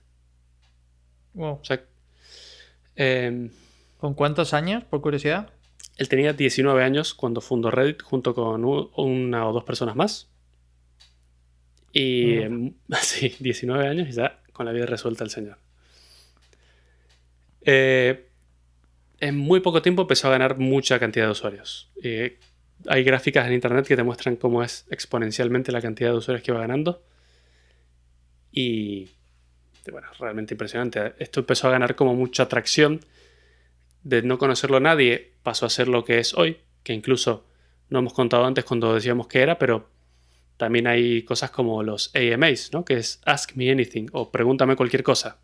Wow. 1.36 1.62
Em, 2.96 3.52
¿Con 4.00 4.16
cuántos 4.16 4.56
años, 4.56 4.84
por 4.84 5.00
curiosidad? 5.02 5.52
Él 5.98 6.10
tenía 6.10 6.34
19 6.34 6.84
años 6.84 7.14
cuando 7.14 7.40
fundó 7.40 7.70
Reddit 7.70 8.02
junto 8.02 8.34
con 8.34 8.66
una 8.66 9.48
o 9.48 9.54
dos 9.54 9.64
personas 9.64 9.96
más. 9.96 10.28
Y 11.92 12.38
mm. 12.50 12.76
sí, 13.04 13.36
19 13.40 13.88
años 13.88 14.10
y 14.10 14.14
ya 14.14 14.42
con 14.54 14.66
la 14.66 14.72
vida 14.72 14.88
resuelta 14.88 15.24
el 15.24 15.30
señor. 15.30 15.60
Eh, 17.62 18.33
en 19.24 19.38
muy 19.38 19.62
poco 19.62 19.82
tiempo 19.82 20.02
empezó 20.02 20.28
a 20.28 20.32
ganar 20.32 20.58
mucha 20.58 21.00
cantidad 21.00 21.26
de 21.26 21.32
usuarios. 21.32 21.90
hay 22.88 23.04
gráficas 23.06 23.48
en 23.48 23.54
internet 23.54 23.88
que 23.88 23.96
te 23.96 24.04
muestran 24.04 24.36
cómo 24.36 24.62
es 24.62 24.86
exponencialmente 24.90 25.72
la 25.72 25.82
cantidad 25.82 26.12
de 26.12 26.18
usuarios 26.18 26.44
que 26.44 26.52
va 26.52 26.60
ganando. 26.60 27.06
Y 28.52 29.08
bueno, 29.90 30.08
realmente 30.20 30.56
impresionante. 30.56 31.14
Esto 31.20 31.40
empezó 31.40 31.70
a 31.70 31.72
ganar 31.72 31.96
como 31.96 32.14
mucha 32.16 32.44
atracción. 32.44 33.00
De 34.04 34.22
no 34.24 34.38
conocerlo 34.38 34.82
nadie, 34.82 35.32
pasó 35.42 35.66
a 35.66 35.70
ser 35.70 35.88
lo 35.88 36.04
que 36.04 36.20
es 36.20 36.34
hoy, 36.34 36.58
que 36.84 36.92
incluso 36.92 37.46
no 37.88 38.00
hemos 38.00 38.14
contado 38.14 38.44
antes 38.44 38.66
cuando 38.66 38.94
decíamos 38.94 39.28
que 39.28 39.40
era, 39.40 39.58
pero 39.58 39.90
también 40.58 40.86
hay 40.86 41.24
cosas 41.24 41.50
como 41.50 41.82
los 41.82 42.14
AMAs, 42.14 42.72
¿no? 42.74 42.84
Que 42.84 42.96
es 42.96 43.22
Ask 43.24 43.56
Me 43.56 43.72
Anything 43.72 44.08
o 44.12 44.34
Pregúntame 44.34 44.76
cualquier 44.76 45.04
cosa 45.04 45.40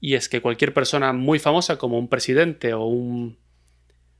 y 0.00 0.14
es 0.14 0.28
que 0.28 0.40
cualquier 0.40 0.74
persona 0.74 1.12
muy 1.12 1.38
famosa 1.38 1.78
como 1.78 1.98
un 1.98 2.08
presidente 2.08 2.74
o 2.74 2.84
un, 2.84 3.38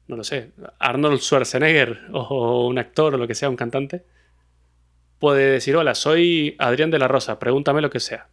no 0.08 0.16
lo 0.16 0.24
sé, 0.24 0.52
Arnold 0.78 1.20
Schwarzenegger 1.20 2.00
o 2.12 2.66
un 2.66 2.78
actor 2.78 3.14
o 3.14 3.18
lo 3.18 3.26
que 3.26 3.34
sea, 3.34 3.50
un 3.50 3.56
cantante, 3.56 4.04
puede 5.18 5.50
decir, 5.50 5.76
hola, 5.76 5.94
soy 5.94 6.56
Adrián 6.58 6.90
de 6.90 6.98
la 6.98 7.08
Rosa, 7.08 7.38
pregúntame 7.38 7.80
lo 7.80 7.90
que 7.90 8.00
sea. 8.00 8.28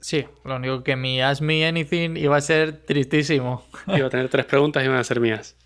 Sí, 0.00 0.26
lo 0.44 0.56
único 0.56 0.84
que 0.84 0.96
mi 0.96 1.22
Ask 1.22 1.40
Me 1.40 1.66
Anything 1.66 2.18
iba 2.18 2.36
a 2.36 2.40
ser 2.42 2.84
tristísimo. 2.84 3.64
Iba 3.86 4.08
a 4.08 4.10
tener 4.10 4.28
tres 4.28 4.44
preguntas 4.44 4.82
y 4.82 4.86
iban 4.86 4.98
a 4.98 5.04
ser 5.04 5.18
mías. 5.18 5.56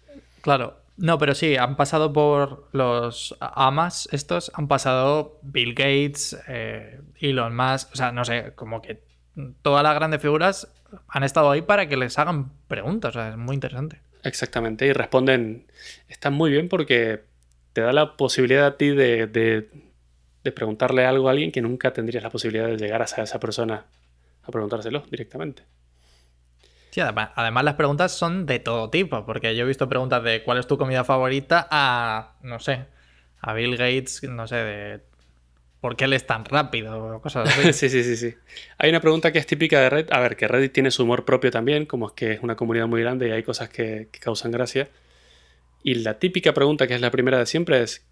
Claro. 0.43 0.77
No, 0.97 1.19
pero 1.19 1.35
sí, 1.35 1.57
han 1.57 1.77
pasado 1.77 2.13
por 2.13 2.69
los 2.73 3.37
amas 3.41 4.09
estos, 4.11 4.51
han 4.55 4.67
pasado 4.67 5.39
Bill 5.43 5.75
Gates, 5.75 6.37
eh, 6.49 7.01
Elon 7.21 7.55
Musk, 7.55 7.93
o 7.93 7.97
sea, 7.97 8.11
no 8.11 8.25
sé, 8.25 8.53
como 8.57 8.83
que 8.83 9.08
todas 9.63 9.83
las 9.83 9.95
grandes 9.95 10.21
figuras 10.21 10.69
han 11.09 11.25
estado 11.25 11.51
ahí 11.51 11.63
para 11.63 11.89
que 11.89 11.97
les 11.97 12.19
hagan 12.19 12.51
preguntas. 12.69 13.17
O 13.17 13.19
sea, 13.19 13.31
es 13.31 13.37
muy 13.37 13.55
interesante. 13.55 14.01
Exactamente, 14.23 14.87
y 14.87 14.93
responden. 14.93 15.67
Están 16.09 16.35
muy 16.35 16.51
bien 16.51 16.69
porque 16.69 17.25
te 17.73 17.81
da 17.81 17.93
la 17.93 18.17
posibilidad 18.17 18.67
a 18.67 18.77
ti 18.77 18.91
de, 18.91 19.27
de, 19.27 19.69
preguntarle 20.53 21.05
algo 21.05 21.29
a 21.29 21.33
alguien 21.33 21.53
que 21.53 21.61
nunca 21.61 21.93
tendrías 21.93 22.23
la 22.23 22.31
posibilidad 22.31 22.67
de 22.67 22.79
llegar 22.79 23.03
a 23.03 23.05
esa 23.05 23.39
persona 23.39 23.85
a 24.43 24.51
preguntárselo 24.51 25.05
directamente. 25.11 25.63
Sí, 26.91 27.01
además, 27.03 27.31
además, 27.35 27.65
las 27.65 27.75
preguntas 27.75 28.13
son 28.13 28.47
de 28.47 28.59
todo 28.59 28.89
tipo, 28.89 29.27
porque 29.27 29.55
yo 29.55 29.65
he 29.65 29.69
visto 29.69 29.91
preguntas 29.91 30.25
de 30.25 30.43
cuál 30.43 30.57
es 30.57 30.67
tu 30.67 30.79
comida 30.79 31.05
favorita 31.05 31.69
a, 31.71 32.37
no 32.43 32.59
sé, 32.59 32.87
a 33.41 33.53
Bill 33.53 33.77
Gates, 33.77 34.23
no 34.25 34.47
sé, 34.47 34.57
de 34.57 35.01
¿Por 35.81 35.97
qué 35.97 36.07
él 36.07 36.13
es 36.13 36.27
tan 36.27 36.45
rápido? 36.45 37.21
Cosas 37.21 37.49
así. 37.59 37.73
sí, 37.73 37.89
sí, 37.89 38.03
sí, 38.03 38.17
sí. 38.17 38.35
Hay 38.79 38.91
una 38.91 39.01
pregunta 39.01 39.33
que 39.33 39.39
es 39.39 39.47
típica 39.47 39.81
de 39.81 39.91
Reddit. 39.91 40.13
A 40.13 40.21
ver, 40.21 40.37
que 40.37 40.49
Reddit 40.49 40.73
tiene 40.73 40.91
su 40.91 41.05
humor 41.05 41.25
propio 41.25 41.51
también, 41.51 41.87
como 41.87 42.09
es 42.09 42.13
que 42.15 42.33
es 42.33 42.41
una 42.43 42.57
comunidad 42.57 42.87
muy 42.87 43.01
grande 43.01 43.29
y 43.29 43.31
hay 43.31 43.43
cosas 43.43 43.69
que, 43.69 44.09
causan 44.21 44.51
gracia. 44.51 44.89
Y 45.83 45.95
la 45.95 46.19
típica 46.19 46.53
pregunta, 46.53 46.87
que 46.87 46.95
es 46.95 47.01
la 47.01 47.11
primera 47.11 47.39
de 47.39 47.47
siempre, 47.47 47.83
es: 47.83 48.05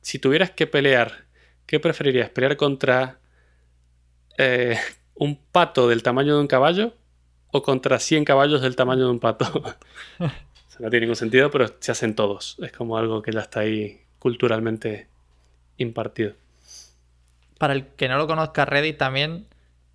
si 0.00 0.18
tuvieras 0.18 0.50
que 0.50 0.66
pelear, 0.66 1.24
¿qué 1.66 1.78
preferirías? 1.78 2.30
¿Pelear 2.30 2.56
contra 2.56 3.18
eh, 4.38 4.78
un 5.14 5.36
pato 5.36 5.88
del 5.88 6.02
tamaño 6.02 6.34
de 6.34 6.40
un 6.40 6.46
caballo 6.46 6.94
o 7.52 7.62
contra 7.62 7.98
100 7.98 8.24
caballos 8.24 8.62
del 8.62 8.76
tamaño 8.76 9.04
de 9.04 9.10
un 9.10 9.20
pato? 9.20 9.76
no 10.18 10.90
tiene 10.90 11.00
ningún 11.00 11.16
sentido, 11.16 11.50
pero 11.50 11.66
se 11.78 11.92
hacen 11.92 12.14
todos. 12.14 12.56
Es 12.62 12.72
como 12.72 12.96
algo 12.96 13.20
que 13.20 13.30
ya 13.30 13.40
está 13.40 13.60
ahí 13.60 14.00
culturalmente 14.18 15.08
impartido 15.76 16.34
para 17.58 17.74
el 17.74 17.86
que 17.86 18.08
no 18.08 18.18
lo 18.18 18.26
conozca, 18.26 18.64
Reddit 18.64 18.98
también 18.98 19.46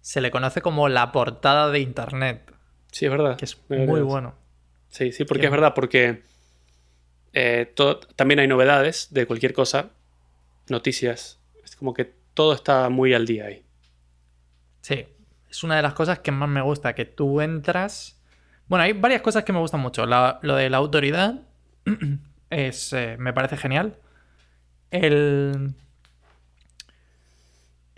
se 0.02 0.22
le 0.22 0.32
conoce 0.32 0.62
como 0.62 0.90
la 0.90 1.12
portada 1.12 1.70
de 1.70 1.80
Internet. 1.80 2.54
Sí, 2.92 3.06
es 3.06 3.12
verdad. 3.12 3.38
Que 3.38 3.46
es 3.46 3.58
muy 3.70 4.02
bueno. 4.02 4.36
Sí, 4.90 5.12
sí, 5.12 5.26
porque 5.26 5.46
es 5.46 5.52
verdad, 5.52 5.74
porque 5.76 6.24
eh, 7.34 7.74
también 8.16 8.40
hay 8.40 8.48
novedades 8.48 9.10
de 9.12 9.28
cualquier 9.28 9.54
cosa, 9.54 9.90
noticias. 10.68 11.40
Es 11.64 11.76
como 11.76 11.94
que 11.94 12.14
todo 12.34 12.54
está 12.54 12.90
muy 12.90 13.14
al 13.14 13.26
día 13.26 13.46
ahí. 13.46 13.64
Sí, 14.82 15.06
es 15.50 15.64
una 15.64 15.76
de 15.76 15.82
las 15.82 15.94
cosas 15.94 16.20
que 16.20 16.32
más 16.32 16.50
me 16.50 16.62
gusta, 16.62 16.94
que 16.94 17.06
tú 17.06 17.42
entras... 17.42 18.20
Bueno, 18.68 18.84
hay 18.84 18.94
varias 18.94 19.22
cosas 19.22 19.44
que 19.44 19.54
me 19.54 19.60
gustan 19.60 19.80
mucho. 19.80 20.06
lo 20.06 20.56
de 20.56 20.70
la 20.70 20.78
autoridad 20.78 21.42
es, 22.50 22.94
eh, 22.94 23.18
me 23.20 23.34
parece 23.34 23.58
genial. 23.58 23.98
El 24.92 25.76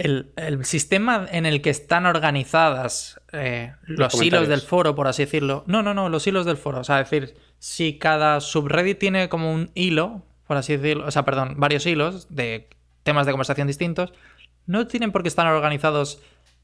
el, 0.02 0.66
sistema 0.66 1.28
en 1.32 1.46
el 1.46 1.62
que 1.62 1.70
están 1.70 2.06
organizadas 2.06 3.22
eh, 3.32 3.74
los, 3.84 4.20
hilos 4.22 4.48
del 4.48 4.62
foro, 4.62 4.96
por 4.96 5.08
así 5.08 5.24
decirlo. 5.24 5.64
No, 5.68 5.84
no, 5.84 5.94
no, 5.94 6.10
los 6.10 6.26
hilos 6.26 6.46
del 6.46 6.58
foro. 6.58 6.80
O 6.80 6.84
sea, 6.84 7.02
es 7.02 7.10
decir, 7.10 7.36
si 7.60 8.00
cada 8.00 8.42
subreddit 8.42 8.98
tiene 8.98 9.30
como 9.30 9.54
un 9.54 9.70
hilo, 9.76 10.24
por 10.48 10.58
así 10.58 10.76
decirlo, 10.76 11.06
o 11.06 11.12
sea, 11.12 11.24
perdón, 11.24 11.56
varios 11.58 11.86
hilos 11.86 12.28
de 12.30 12.68
temas 13.04 13.26
de 13.26 13.32
conversación 13.32 13.68
distintos, 13.68 14.12
no 14.66 14.88
tienen 14.88 15.12
por 15.12 15.22
qué 15.22 15.28
estar 15.28 15.46
organizados 15.48 16.22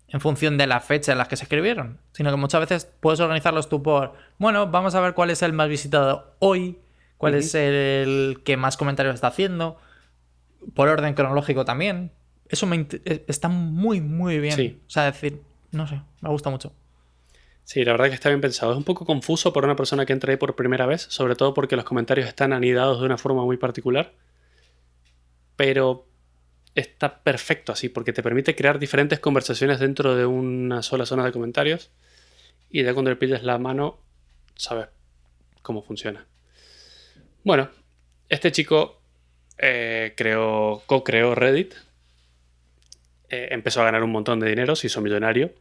en 0.08 0.20
función 0.22 0.58
de 0.58 0.68
la 0.68 0.80
fecha 0.80 1.12
en 1.12 1.18
la 1.18 1.26
que 1.26 1.36
se 1.36 1.44
escribieron, 1.44 2.00
sino 2.14 2.32
que 2.32 2.38
muchas 2.38 2.62
veces 2.62 2.92
puedes 3.00 3.20
organizarlos 3.20 3.70
tú 3.70 3.84
por, 3.84 4.14
bueno, 4.40 4.68
vamos 4.68 4.96
a 4.96 5.02
ver 5.02 5.14
cuál 5.14 5.30
es 5.30 5.42
el 5.42 5.54
más 5.54 5.68
visitado 5.68 6.36
hoy, 6.40 6.80
cuál 7.18 7.36
es 7.36 7.54
el 7.56 8.42
que 8.46 8.58
más 8.58 8.78
comentarios 8.78 9.16
está 9.16 9.28
haciendo, 9.28 9.78
por 10.74 10.88
orden 10.88 11.14
cronológico 11.14 11.66
también. 11.66 12.12
Eso 12.50 12.66
me 12.66 12.88
eh, 13.06 13.26
está 13.28 13.48
muy, 13.48 14.02
muy 14.02 14.40
bien. 14.40 14.80
O 14.88 14.90
sea, 14.90 15.06
decir, 15.06 15.42
no 15.72 15.88
sé, 15.88 16.02
me 16.22 16.30
gusta 16.30 16.50
mucho. 16.50 16.74
Sí, 17.64 17.84
la 17.84 17.92
verdad 17.92 18.08
que 18.08 18.16
está 18.16 18.30
bien 18.30 18.40
pensado. 18.40 18.72
Es 18.72 18.78
un 18.78 18.86
poco 18.86 19.06
confuso 19.06 19.52
para 19.52 19.68
una 19.68 19.76
persona 19.76 20.06
que 20.06 20.14
entra 20.14 20.32
ahí 20.32 20.38
por 20.38 20.56
primera 20.56 20.86
vez, 20.86 21.02
sobre 21.10 21.36
todo 21.36 21.54
porque 21.54 21.76
los 21.76 21.84
comentarios 21.84 22.28
están 22.28 22.54
anidados 22.54 23.00
de 23.00 23.06
una 23.06 23.18
forma 23.18 23.44
muy 23.44 23.58
particular. 23.58 24.14
Pero 25.58 26.08
está 26.76 27.24
perfecto 27.24 27.74
así, 27.74 27.90
porque 27.90 28.14
te 28.14 28.24
permite 28.24 28.56
crear 28.56 28.80
diferentes 28.80 29.20
conversaciones 29.20 29.80
dentro 29.80 30.16
de 30.16 30.26
una 30.26 30.82
sola 30.82 31.06
zona 31.06 31.26
de 31.26 31.32
comentarios. 31.32 31.92
Y 32.70 32.84
ya 32.84 32.94
cuando 32.94 33.12
le 33.12 33.18
pilles 33.18 33.44
la 33.44 33.58
mano, 33.58 33.98
sabes 34.56 34.88
cómo 35.62 35.82
funciona. 35.82 36.26
Bueno, 37.44 37.70
este 38.30 38.52
chico 38.52 39.02
eh, 39.58 40.14
creó, 40.16 40.84
co-creó 40.86 41.34
Reddit, 41.34 41.74
eh, 43.30 43.50
empezó 43.52 43.82
a 43.82 43.86
ganar 43.86 44.04
un 44.04 44.12
montón 44.12 44.40
de 44.40 44.50
dinero, 44.50 44.76
se 44.76 44.88
hizo 44.88 45.02
millonario, 45.02 45.52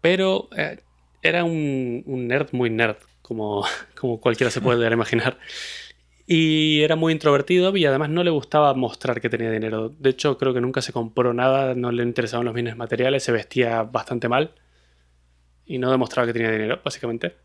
pero 0.00 0.48
eh, 0.56 0.80
era 1.22 1.44
un, 1.44 2.04
nerd 2.06 2.48
muy 2.52 2.70
nerd, 2.70 2.96
como, 3.22 3.64
como 3.98 4.20
cualquiera 4.20 4.50
se 4.50 4.60
puede 4.60 4.92
imaginar. 4.92 5.38
Y 6.28 6.82
era 6.82 6.96
muy 6.96 7.12
introvertido 7.12 7.76
y 7.76 7.86
además 7.86 8.10
no 8.10 8.24
le 8.24 8.30
gustaba 8.30 8.74
mostrar 8.74 9.20
que 9.20 9.28
tenía 9.28 9.50
dinero. 9.50 9.90
De 9.90 10.10
hecho, 10.10 10.36
creo 10.38 10.52
que 10.52 10.60
nunca 10.60 10.82
se 10.82 10.92
compró 10.92 11.32
nada, 11.32 11.74
no 11.76 11.92
le 11.92 12.02
interesaban 12.02 12.44
los 12.44 12.54
bienes 12.54 12.76
materiales, 12.76 13.22
se 13.22 13.30
vestía 13.30 13.84
bastante 13.84 14.28
mal 14.28 14.50
y 15.64 15.78
no 15.78 15.90
demostraba 15.90 16.26
que 16.26 16.32
tenía 16.32 16.50
dinero, 16.50 16.80
básicamente. 16.84 17.36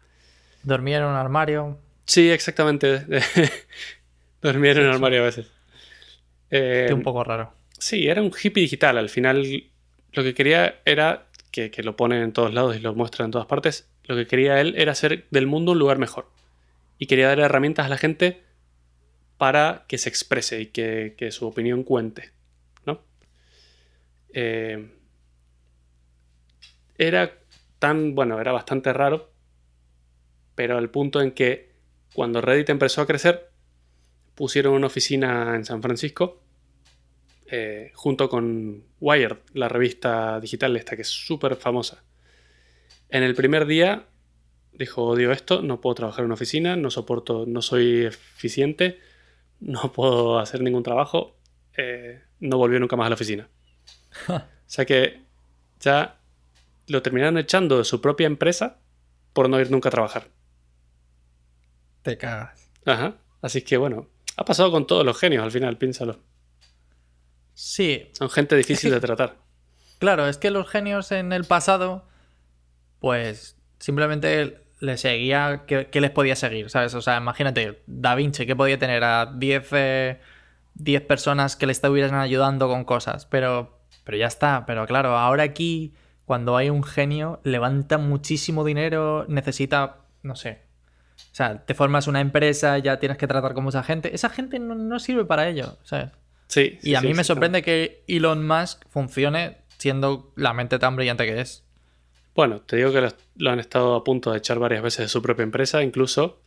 Dormía 0.63 0.97
en 0.97 1.03
un 1.03 1.15
armario. 1.15 1.77
Sí, 2.05 2.29
exactamente. 2.31 3.05
Dormía 4.41 4.71
en 4.71 4.79
un 4.79 4.93
armario 4.93 5.21
a 5.21 5.25
veces. 5.25 5.51
Eh, 6.49 6.89
un 6.91 7.03
poco 7.03 7.23
raro. 7.23 7.60
Sí, 7.81 8.07
era 8.07 8.21
un 8.21 8.31
hippie 8.31 8.61
digital. 8.61 8.99
Al 8.99 9.09
final 9.09 9.63
lo 10.11 10.21
que 10.23 10.35
quería 10.35 10.81
era, 10.85 11.25
que, 11.49 11.71
lo 11.81 11.95
ponen 11.95 12.21
en 12.21 12.31
todos 12.31 12.53
lados 12.53 12.77
y 12.77 12.79
lo 12.79 12.93
muestran 12.93 13.25
en 13.25 13.31
todas 13.31 13.47
partes, 13.47 13.89
lo 14.03 14.15
que 14.15 14.27
quería 14.27 14.61
él 14.61 14.75
era 14.77 14.91
hacer 14.91 15.25
del 15.31 15.47
mundo 15.47 15.71
un 15.71 15.79
lugar 15.79 15.97
mejor. 15.97 16.29
Y 16.99 17.07
quería 17.07 17.29
dar 17.29 17.39
herramientas 17.39 17.87
a 17.87 17.89
la 17.89 17.97
gente 17.97 18.43
para 19.39 19.85
que 19.87 19.97
se 19.97 20.09
exprese 20.09 20.61
y 20.61 20.67
que, 20.67 21.29
su 21.31 21.47
opinión 21.47 21.81
cuente. 21.81 22.29
¿no? 22.85 23.01
Eh, 24.31 24.87
era 26.99 27.33
tan, 27.79 28.13
bueno, 28.13 28.39
era 28.39 28.51
bastante 28.51 28.93
raro, 28.93 29.31
pero 30.53 30.77
al 30.77 30.91
punto 30.91 31.19
en 31.19 31.31
que 31.31 31.71
cuando 32.13 32.41
Reddit 32.41 32.69
empezó 32.69 33.01
a 33.01 33.07
crecer, 33.07 33.49
pusieron 34.35 34.75
una 34.75 34.85
oficina 34.85 35.55
en 35.55 35.65
San 35.65 35.81
Francisco 35.81 36.41
eh, 37.53 37.91
junto 37.95 38.29
con 38.29 38.85
Wired, 39.01 39.39
la 39.53 39.67
revista 39.67 40.39
digital 40.39 40.77
esta 40.77 40.95
que 40.95 41.01
es 41.01 41.09
súper 41.09 41.57
famosa. 41.57 42.01
En 43.09 43.23
el 43.23 43.35
primer 43.35 43.65
día 43.65 44.05
dijo, 44.71 45.03
odio 45.03 45.33
esto, 45.33 45.61
no 45.61 45.81
puedo 45.81 45.95
trabajar 45.95 46.21
en 46.21 46.27
una 46.27 46.35
oficina, 46.35 46.77
no 46.77 46.89
soporto, 46.89 47.43
no 47.45 47.61
soy 47.61 48.05
eficiente, 48.05 48.99
no 49.59 49.91
puedo 49.93 50.39
hacer 50.39 50.61
ningún 50.61 50.83
trabajo, 50.83 51.35
eh, 51.75 52.23
no 52.39 52.57
volvió 52.57 52.79
nunca 52.79 52.95
más 52.95 53.07
a 53.07 53.09
la 53.09 53.15
oficina. 53.15 53.49
o 54.29 54.41
sea 54.65 54.85
que 54.85 55.21
ya 55.81 56.21
lo 56.87 57.01
terminaron 57.01 57.37
echando 57.37 57.79
de 57.79 57.83
su 57.83 57.99
propia 57.99 58.27
empresa 58.27 58.79
por 59.33 59.49
no 59.49 59.59
ir 59.59 59.71
nunca 59.71 59.89
a 59.89 59.91
trabajar. 59.91 60.29
Te 62.01 62.17
cagas. 62.17 62.71
Ajá. 62.85 63.17
Así 63.41 63.61
que 63.61 63.75
bueno, 63.75 64.07
ha 64.37 64.45
pasado 64.45 64.71
con 64.71 64.87
todos 64.87 65.05
los 65.05 65.19
genios 65.19 65.43
al 65.43 65.51
final, 65.51 65.77
piénsalo. 65.77 66.30
Sí. 67.53 68.09
Son 68.13 68.29
gente 68.29 68.55
difícil 68.55 68.91
de 68.91 68.99
tratar. 68.99 69.35
Claro, 69.99 70.27
es 70.27 70.39
que 70.39 70.49
los 70.49 70.67
genios 70.67 71.11
en 71.11 71.31
el 71.31 71.45
pasado, 71.45 72.07
pues 72.99 73.55
simplemente 73.77 74.63
le 74.79 74.97
seguía 74.97 75.65
qué, 75.67 75.87
les 75.93 76.09
podía 76.09 76.35
seguir, 76.35 76.71
¿sabes? 76.71 76.95
O 76.95 77.03
sea, 77.03 77.17
imagínate, 77.17 77.83
Da 77.85 78.15
Vinci, 78.15 78.47
¿qué 78.47 78.55
podía 78.55 78.79
tener 78.79 79.03
a 79.03 79.27
10 79.27 79.69
eh, 79.73 80.19
personas 81.07 81.55
que 81.55 81.67
le 81.67 81.71
estuvieran 81.71 82.15
ayudando 82.15 82.67
con 82.67 82.83
cosas, 82.83 83.27
pero, 83.27 83.79
pero 84.03 84.17
ya 84.17 84.25
está, 84.25 84.65
pero 84.65 84.87
claro, 84.87 85.15
ahora 85.15 85.43
aquí, 85.43 85.93
cuando 86.25 86.57
hay 86.57 86.71
un 86.71 86.83
genio, 86.83 87.39
levanta 87.43 87.99
muchísimo 87.99 88.63
dinero, 88.63 89.25
necesita, 89.27 89.97
no 90.23 90.35
sé, 90.35 90.63
o 91.31 91.35
sea, 91.35 91.63
te 91.63 91.73
formas 91.73 92.07
una 92.07 92.19
empresa, 92.19 92.77
ya 92.79 92.99
tienes 92.99 93.17
que 93.17 93.27
tratar 93.27 93.53
con 93.53 93.63
mucha 93.63 93.83
gente. 93.83 94.13
Esa 94.13 94.29
gente 94.29 94.59
no, 94.59 94.99
sirve 94.99 95.25
para 95.25 95.47
ello, 95.47 95.77
¿sabes? 95.83 96.11
Sí. 96.51 96.77
Y 96.83 96.95
a 96.95 97.01
mí 97.01 97.13
me 97.13 97.23
sorprende 97.23 97.61
que 97.61 98.03
Elon 98.07 98.45
Musk 98.45 98.83
funcione 98.89 99.59
siendo 99.77 100.33
la 100.35 100.53
mente 100.53 100.79
tan 100.79 100.97
brillante 100.97 101.25
que 101.25 101.39
es. 101.39 101.63
Bueno, 102.35 102.59
te 102.61 102.75
digo 102.75 102.91
que 102.91 103.09
lo, 103.37 103.49
han 103.49 103.59
estado 103.59 103.95
a 103.95 104.03
punto 104.03 104.31
de 104.31 104.37
echar 104.37 104.59
varias 104.59 104.83
veces 104.83 105.05
de 105.05 105.07
su 105.07 105.21
propia 105.21 105.43
empresa, 105.43 105.81
incluso 105.81 106.41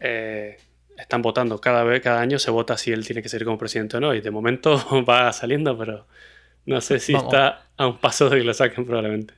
eh, 0.00 0.56
están 0.98 1.22
votando 1.22 1.60
cada 1.60 1.84
vez, 1.84 2.02
cada 2.02 2.20
año 2.20 2.40
se 2.40 2.50
vota 2.50 2.76
si 2.76 2.90
él 2.90 3.06
tiene 3.06 3.22
que 3.22 3.28
ser 3.28 3.44
como 3.44 3.58
presidente 3.58 3.96
o 3.96 4.00
no, 4.00 4.12
y 4.12 4.20
de 4.20 4.30
momento 4.32 4.76
va 5.08 5.32
saliendo, 5.32 5.78
pero 5.78 6.08
no 6.66 6.80
sé 6.80 6.98
si 6.98 7.14
está 7.14 7.68
a 7.76 7.86
un 7.86 7.98
paso 7.98 8.28
de 8.28 8.38
que 8.38 8.44
lo 8.44 8.54
saquen 8.54 8.84
probablemente. 8.84 9.34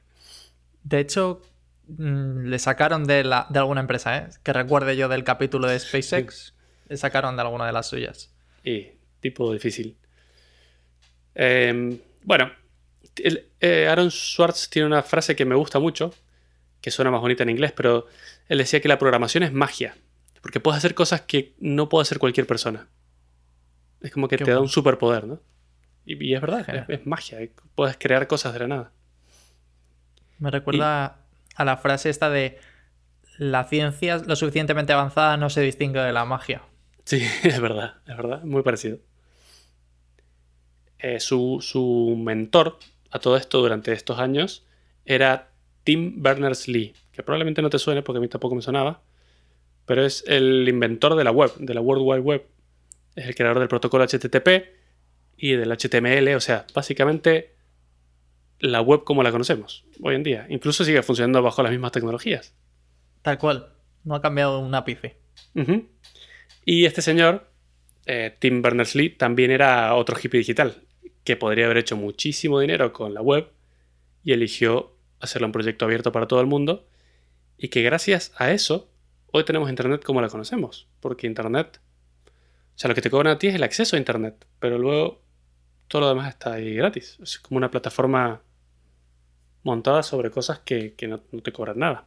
De 0.83 0.99
hecho, 0.99 1.43
mm, 1.89 2.47
le 2.47 2.59
sacaron 2.59 3.05
de, 3.05 3.23
la, 3.23 3.47
de 3.51 3.59
alguna 3.59 3.83
empresa, 3.83 4.17
¿eh? 4.17 4.29
Que 4.43 4.55
recuerde 4.55 4.97
yo 4.97 5.09
del 5.09 5.25
capítulo 5.25 5.69
de 5.69 5.79
SpaceX, 5.79 6.55
le 6.89 6.97
sacaron 6.97 7.37
de 7.37 7.43
alguna 7.43 7.67
de 7.67 7.73
las 7.73 7.89
suyas. 7.89 8.35
Y 8.65 8.94
tipo 9.25 9.51
difícil. 9.55 9.97
Em, 11.35 11.99
bueno, 12.23 12.53
eh, 13.17 13.89
Aaron 13.89 14.11
Schwartz 14.11 14.69
tiene 14.69 14.87
una 14.87 15.03
frase 15.03 15.35
que 15.35 15.47
me 15.47 15.55
gusta 15.55 15.79
mucho, 15.79 16.13
que 16.83 16.91
suena 16.91 17.11
más 17.11 17.23
bonita 17.23 17.43
en 17.43 17.49
inglés, 17.49 17.73
pero 17.73 18.07
él 18.49 18.59
decía 18.59 18.83
que 18.83 18.89
la 18.89 18.99
programación 18.99 19.43
es 19.43 19.53
magia, 19.53 19.97
porque 20.43 20.61
puedes 20.61 20.77
hacer 20.77 20.95
cosas 20.95 21.23
que 21.23 21.55
no 21.59 21.89
puede 21.89 22.03
hacer 22.03 22.19
cualquier 22.19 22.47
persona. 22.47 22.87
Es 24.03 24.11
como 24.11 24.29
que 24.29 24.37
te 24.37 24.51
da 24.51 24.61
un 24.61 24.69
superpoder, 24.69 25.27
¿no? 25.27 25.41
Y, 26.05 26.35
es 26.35 26.41
verdad, 26.43 26.85
es, 26.91 27.07
magia, 27.07 27.39
puedes 27.75 27.97
crear 27.97 28.27
cosas 28.27 28.53
de 28.53 28.59
la 28.59 28.67
nada. 28.67 28.93
Me 30.39 30.51
recuerda 30.51 31.17
a 31.57 31.65
la 31.65 31.79
frase 31.79 32.11
esta 32.11 32.29
de 32.29 32.59
la 33.39 33.65
ciencia 33.65 34.19
lo 34.19 34.37
suficientemente 34.37 34.93
avanzada 34.93 35.39
no 35.39 35.49
se 35.49 35.63
distingue 35.63 36.01
de 36.01 36.13
la 36.13 36.27
magia. 36.27 36.61
Sí, 37.05 37.23
es 37.43 37.61
verdad, 37.61 37.95
es 38.07 38.17
verdad, 38.17 38.43
muy 38.45 38.63
parecido. 38.63 38.99
Eh, 40.99 41.21
su, 41.21 41.59
su, 41.61 42.17
mentor 42.19 42.79
a 43.11 43.19
todo 43.19 43.37
esto 43.37 43.61
durante 43.61 43.93
estos 43.93 44.19
años 44.19 44.65
era 45.05 45.51
Tim 45.85 46.23
Berners-Lee, 46.23 46.95
que 47.13 47.23
probablemente 47.23 47.63
no 47.63 47.71
te 47.71 47.79
suene 47.79 48.03
porque 48.03 48.19
a 48.19 48.21
mí 48.21 48.29
tampoco 48.29 48.55
me 48.55 48.63
sonaba, 48.63 49.03
pero 49.87 50.05
es 50.05 50.25
el 50.27 50.67
inventor 50.69 51.15
de 51.15 51.25
la 51.25 51.31
web, 51.31 51.55
de 51.59 51.75
la 51.75 51.81
World 51.81 52.05
Wide 52.05 52.21
Web. 52.21 52.47
Es 53.17 53.27
el 53.27 53.35
creador 53.35 53.59
del 53.59 53.69
protocolo 53.69 54.05
HTTP 54.05 54.49
y 55.37 55.53
del 55.53 55.71
HTML, 55.71 56.35
o 56.35 56.41
sea, 56.41 56.67
básicamente 56.75 57.55
la 58.61 58.81
web 58.81 59.05
como 59.05 59.23
la 59.23 59.31
conocemos 59.31 59.85
hoy 60.03 60.15
en 60.15 60.23
día. 60.23 60.47
Incluso 60.49 60.85
sigue 60.85 61.03
funcionando 61.03 61.43
bajo 61.43 61.63
las 61.63 61.73
mismas 61.73 61.93
tecnologías. 61.93 62.55
Tal 63.23 63.39
cual, 63.39 63.75
no 64.05 64.15
ha 64.15 64.23
cambiado 64.23 64.59
un 64.61 64.75
ápice. 64.75 65.17
Y 66.65 66.85
este 66.85 67.03
señor, 67.03 67.51
eh, 68.07 68.37
Tim 68.39 68.63
Berners-Lee, 68.63 69.11
también 69.11 69.51
era 69.51 69.95
otro 69.95 70.17
hippie 70.23 70.39
digital 70.39 70.83
que 71.25 71.37
podría 71.37 71.65
haber 71.65 71.79
hecho 71.79 71.97
muchísimo 71.97 72.61
dinero 72.61 72.93
con 72.93 73.15
la 73.15 73.23
web 73.23 73.51
y 74.23 74.33
eligió 74.33 74.95
hacerlo 75.21 75.47
un 75.47 75.53
proyecto 75.53 75.85
abierto 75.85 76.13
para 76.13 76.29
todo 76.29 76.41
el 76.41 76.47
mundo 76.47 76.87
y 77.57 77.69
que 77.69 77.83
gracias 77.83 78.33
a 78.37 78.53
eso 78.53 78.91
hoy 79.33 79.45
tenemos 79.45 79.69
Internet 79.69 80.05
como 80.05 80.21
la 80.21 80.29
conocemos, 80.29 80.87
porque 81.01 81.27
Internet, 81.27 81.81
o 82.27 82.79
sea, 82.79 82.89
lo 82.89 82.95
que 82.95 83.03
te 83.03 83.11
cobran 83.11 83.35
a 83.35 83.39
ti 83.39 83.49
es 83.49 83.55
el 83.55 83.63
acceso 83.63 83.97
a 83.97 83.99
Internet, 83.99 84.47
pero 84.61 84.79
luego 84.79 85.23
todo 85.89 86.03
lo 86.03 86.09
demás 86.09 86.29
está 86.29 86.53
ahí 86.53 86.75
gratis. 86.75 87.19
Es 87.23 87.39
como 87.39 87.59
una 87.59 87.71
plataforma 87.71 88.43
montada 89.63 90.03
sobre 90.03 90.31
cosas 90.31 90.61
que, 90.61 90.95
no, 91.09 91.21
no, 91.33 91.43
te 91.43 91.53
cobran 91.53 91.79
nada. 91.79 92.07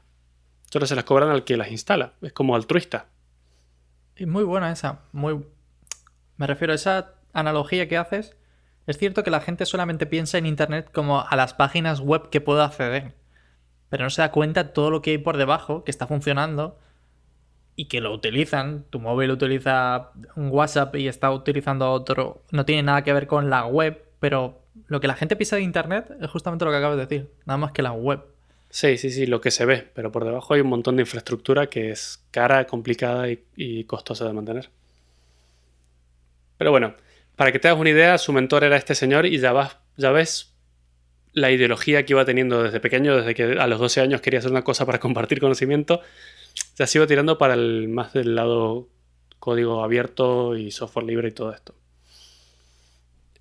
Solo 0.72 0.86
se 0.86 0.96
las 0.96 1.04
cobran 1.06 1.30
al 1.30 1.44
que 1.44 1.58
las 1.58 1.72
instala, 1.72 2.14
es 2.22 2.34
como 2.34 2.56
altruista. 2.56 3.08
Es 4.16 4.28
muy 4.28 4.44
buena 4.44 4.72
esa, 4.72 5.02
muy... 5.12 5.44
Me 6.38 6.48
refiero 6.48 6.74
a 6.74 6.76
esa 6.76 7.14
analogía 7.34 7.88
que 7.88 7.98
haces 7.98 8.38
es 8.88 8.98
cierto 8.98 9.24
que 9.24 9.32
la 9.32 9.42
gente 9.42 9.66
solamente 9.66 10.06
piensa 10.06 10.38
en 10.38 10.46
Internet 10.46 10.90
como 10.94 11.22
a 11.22 11.36
las 11.36 11.54
páginas 11.54 12.00
web 12.00 12.30
que 12.30 12.40
puedo 12.40 12.64
acceder, 12.64 13.12
pero 13.90 14.06
no 14.06 14.10
se 14.10 14.22
da 14.22 14.32
cuenta 14.32 14.72
todo 14.72 14.90
lo 14.90 15.02
que 15.02 15.12
hay 15.12 15.18
por 15.18 15.36
debajo, 15.36 15.84
que 15.84 15.92
está 15.92 16.08
funcionando 16.08 16.80
y 17.76 17.90
que 17.90 18.00
lo 18.00 18.14
utilizan. 18.14 18.86
Tu 18.90 19.02
móvil 19.02 19.32
utiliza 19.32 20.12
un 20.38 20.50
WhatsApp 20.52 20.96
y 20.96 21.10
está 21.10 21.32
utilizando 21.32 21.92
otro. 21.92 22.44
No 22.52 22.64
tiene 22.64 22.84
nada 22.84 23.04
que 23.04 23.12
ver 23.12 23.28
con 23.28 23.50
la 23.50 23.66
web, 23.66 24.02
pero 24.22 24.62
lo 24.88 25.02
que 25.02 25.08
la 25.08 25.16
gente 25.16 25.36
piensa 25.36 25.58
de 25.58 25.64
Internet 25.64 26.10
es 26.22 26.30
justamente 26.30 26.64
lo 26.64 26.72
que 26.72 26.78
acabas 26.78 26.96
de 26.96 27.06
decir, 27.06 27.30
nada 27.46 27.58
más 27.58 27.74
que 27.74 27.82
la 27.82 27.92
web. 27.92 28.24
Sí, 28.70 28.98
sí, 28.98 29.12
sí, 29.12 29.26
lo 29.26 29.42
que 29.42 29.52
se 29.52 29.66
ve, 29.66 29.86
pero 29.94 30.14
por 30.14 30.24
debajo 30.24 30.54
hay 30.54 30.62
un 30.62 30.68
montón 30.68 30.96
de 30.96 31.02
infraestructura 31.02 31.68
que 31.68 31.92
es 31.92 32.24
cara, 32.32 32.68
complicada 32.68 33.26
y 33.28 33.84
costosa 33.84 34.26
de 34.26 34.34
mantener. 34.34 34.70
Pero 36.58 36.72
bueno, 36.72 36.96
para 37.36 37.52
que 37.52 37.60
te 37.60 37.68
hagas 37.68 37.80
una 37.80 37.92
idea, 37.92 38.18
su 38.18 38.34
mentor 38.34 38.64
era 38.64 38.78
este 38.78 38.96
señor 38.96 39.26
y 39.26 39.38
ya, 39.38 39.54
ves 40.12 40.54
la 41.34 41.52
ideología 41.52 42.04
que 42.06 42.14
iba 42.14 42.26
teniendo 42.26 42.64
desde 42.64 42.80
pequeño, 42.80 43.16
desde 43.16 43.36
que 43.36 43.44
a 43.60 43.68
los 43.68 43.80
12 43.80 44.02
años 44.02 44.22
quería 44.22 44.40
hacer 44.40 44.52
una 44.52 44.64
cosa 44.64 44.86
para 44.86 45.00
compartir 45.00 45.40
conocimiento, 45.40 46.02
ya 46.76 46.88
se 46.88 46.98
iba 46.98 47.08
tirando 47.08 47.38
para 47.38 47.54
el 47.54 47.88
más 47.90 48.14
del 48.14 48.36
lado 48.36 48.90
código 49.40 49.84
abierto 49.84 50.58
y 50.58 50.72
software 50.72 51.06
libre 51.06 51.28
y 51.28 51.32
todo 51.32 51.54
esto. 51.54 51.76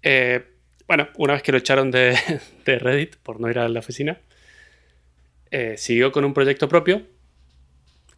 Eh, 0.03 0.45
bueno, 0.87 1.09
una 1.17 1.33
vez 1.33 1.43
que 1.43 1.53
lo 1.53 1.59
echaron 1.59 1.91
de, 1.91 2.17
Reddit 2.67 3.17
por 3.17 3.41
no 3.41 3.51
ir 3.51 3.59
a 3.59 3.69
la 3.69 3.81
oficina, 3.81 4.21
eh, 5.51 5.77
siguió 5.79 6.13
con 6.13 6.25
un 6.25 6.35
proyecto 6.35 6.69
propio 6.69 7.03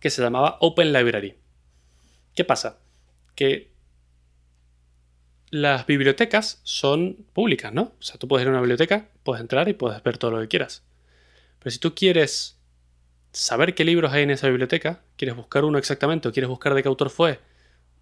que 0.00 0.10
se 0.10 0.22
llamaba 0.22 0.58
Open 0.60 0.92
Library. 0.92 1.34
¿Qué 2.34 2.44
pasa? 2.44 2.78
Que 3.34 3.70
las 5.50 5.86
bibliotecas 5.86 6.60
son 6.62 7.26
públicas, 7.32 7.72
¿no? 7.72 7.94
O 7.98 8.02
sea, 8.02 8.16
tú 8.18 8.28
puedes 8.28 8.44
ir 8.44 8.48
a 8.48 8.52
una 8.52 8.60
biblioteca, 8.60 9.08
puedes 9.22 9.40
entrar 9.40 9.68
y 9.68 9.74
puedes 9.74 10.02
ver 10.02 10.18
todo 10.18 10.32
lo 10.32 10.40
que 10.40 10.48
quieras. 10.48 10.82
Pero 11.58 11.70
si 11.70 11.78
tú 11.78 11.94
quieres 11.94 12.58
saber 13.32 13.74
qué 13.74 13.84
libros 13.84 14.12
hay 14.12 14.22
en 14.22 14.30
esa 14.30 14.48
biblioteca, 14.48 15.02
quieres 15.16 15.36
buscar 15.36 15.64
uno 15.64 15.78
exactamente 15.78 16.28
o 16.28 16.32
quieres 16.32 16.48
buscar 16.48 16.74
de 16.74 16.82
qué 16.82 16.88
autor 16.88 17.10
fue, 17.10 17.40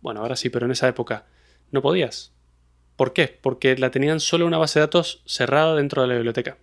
bueno, 0.00 0.20
ahora 0.20 0.36
sí, 0.36 0.50
pero 0.50 0.66
en 0.66 0.72
esa 0.72 0.88
época 0.88 1.26
no 1.70 1.82
podías. 1.82 2.32
¿Por 2.96 3.12
qué? 3.12 3.38
Porque 3.40 3.76
la 3.76 3.90
tenían 3.90 4.20
solo 4.20 4.46
una 4.46 4.58
base 4.58 4.78
de 4.78 4.84
datos 4.86 5.22
cerrada 5.26 5.74
dentro 5.74 6.02
de 6.02 6.08
la 6.08 6.14
biblioteca. 6.14 6.58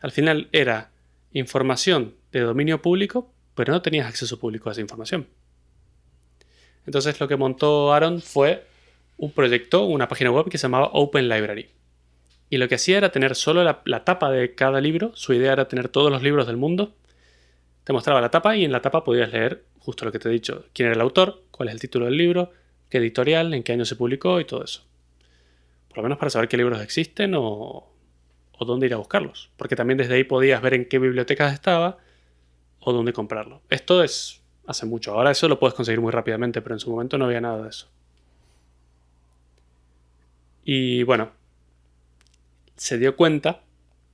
Al 0.00 0.12
final 0.12 0.48
era 0.52 0.90
información 1.32 2.14
de 2.32 2.40
dominio 2.40 2.82
público, 2.82 3.32
pero 3.54 3.72
no 3.72 3.82
tenías 3.82 4.06
acceso 4.06 4.38
público 4.38 4.68
a 4.68 4.72
esa 4.72 4.80
información. 4.80 5.28
Entonces 6.86 7.18
lo 7.20 7.28
que 7.28 7.36
montó 7.36 7.92
Aaron 7.92 8.20
fue 8.20 8.66
un 9.16 9.32
proyecto, 9.32 9.84
una 9.84 10.08
página 10.08 10.30
web 10.30 10.48
que 10.48 10.58
se 10.58 10.62
llamaba 10.62 10.90
Open 10.92 11.28
Library. 11.28 11.70
Y 12.50 12.58
lo 12.58 12.68
que 12.68 12.76
hacía 12.76 12.98
era 12.98 13.10
tener 13.10 13.34
solo 13.34 13.64
la, 13.64 14.04
tapa 14.04 14.30
de 14.30 14.54
cada 14.54 14.80
libro. 14.80 15.12
Su 15.14 15.32
idea 15.32 15.52
era 15.52 15.68
tener 15.68 15.88
todos 15.88 16.10
los 16.10 16.22
libros 16.22 16.46
del 16.46 16.56
mundo. 16.56 16.94
Te 17.84 17.92
mostraba 17.92 18.20
la 18.20 18.30
tapa 18.30 18.56
y 18.56 18.64
en 18.64 18.72
la 18.72 18.80
tapa 18.80 19.04
podías 19.04 19.32
leer 19.32 19.64
justo 19.78 20.04
lo 20.04 20.12
que 20.12 20.18
te 20.18 20.28
he 20.28 20.32
dicho. 20.32 20.66
Quién 20.72 20.86
era 20.86 20.94
el 20.94 21.00
autor, 21.00 21.42
cuál 21.50 21.68
es 21.68 21.74
el 21.74 21.80
título 21.80 22.06
del 22.06 22.16
libro, 22.16 22.52
qué 22.88 22.98
editorial, 22.98 23.52
en 23.54 23.62
qué 23.62 23.72
año 23.72 23.84
se 23.84 23.96
publicó 23.96 24.40
y 24.40 24.44
todo 24.44 24.62
eso. 24.62 24.82
Por 25.88 25.98
lo 25.98 26.02
menos 26.04 26.18
para 26.18 26.30
saber 26.30 26.48
qué 26.48 26.56
libros 26.56 26.80
existen 26.80 27.34
o, 27.34 27.90
o 28.52 28.64
dónde 28.64 28.86
ir 28.86 28.94
a 28.94 28.98
buscarlos. 28.98 29.50
Porque 29.56 29.76
también 29.76 29.98
desde 29.98 30.14
ahí 30.14 30.24
podías 30.24 30.62
ver 30.62 30.74
en 30.74 30.88
qué 30.88 30.98
bibliotecas 30.98 31.52
estaba 31.52 31.98
o 32.78 32.92
dónde 32.92 33.12
comprarlo. 33.12 33.62
Esto 33.70 34.02
es 34.02 34.42
hace 34.66 34.86
mucho. 34.86 35.12
Ahora 35.12 35.30
eso 35.30 35.48
lo 35.48 35.58
puedes 35.58 35.74
conseguir 35.74 36.00
muy 36.00 36.12
rápidamente, 36.12 36.62
pero 36.62 36.74
en 36.74 36.80
su 36.80 36.90
momento 36.90 37.18
no 37.18 37.26
había 37.26 37.40
nada 37.40 37.62
de 37.62 37.70
eso. 37.70 37.88
Y 40.64 41.02
bueno, 41.02 41.32
se 42.76 42.98
dio 42.98 43.16
cuenta 43.16 43.62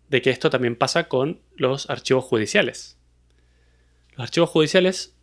de 0.09 0.21
que 0.21 0.31
esto 0.31 0.51
también 0.51 0.77
pasa 0.77 1.09
con 1.09 1.41
los 1.55 1.89
archivos 1.89 2.25
judiciales. 2.25 2.99
Los 4.13 4.25
archivos 4.25 4.51
judiciales 4.51 5.15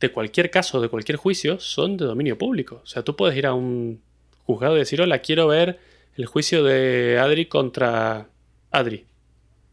de 0.00 0.12
cualquier 0.12 0.50
caso, 0.50 0.80
de 0.80 0.88
cualquier 0.88 1.16
juicio, 1.16 1.58
son 1.58 1.96
de 1.96 2.04
dominio 2.04 2.36
público. 2.36 2.82
O 2.84 2.86
sea, 2.86 3.02
tú 3.02 3.16
puedes 3.16 3.36
ir 3.36 3.46
a 3.46 3.54
un 3.54 4.02
juzgado 4.44 4.76
y 4.76 4.80
decir, 4.80 5.00
hola, 5.00 5.20
quiero 5.20 5.46
ver 5.46 5.80
el 6.16 6.26
juicio 6.26 6.62
de 6.62 7.18
Adri 7.18 7.46
contra 7.46 8.28
Adri. 8.70 9.06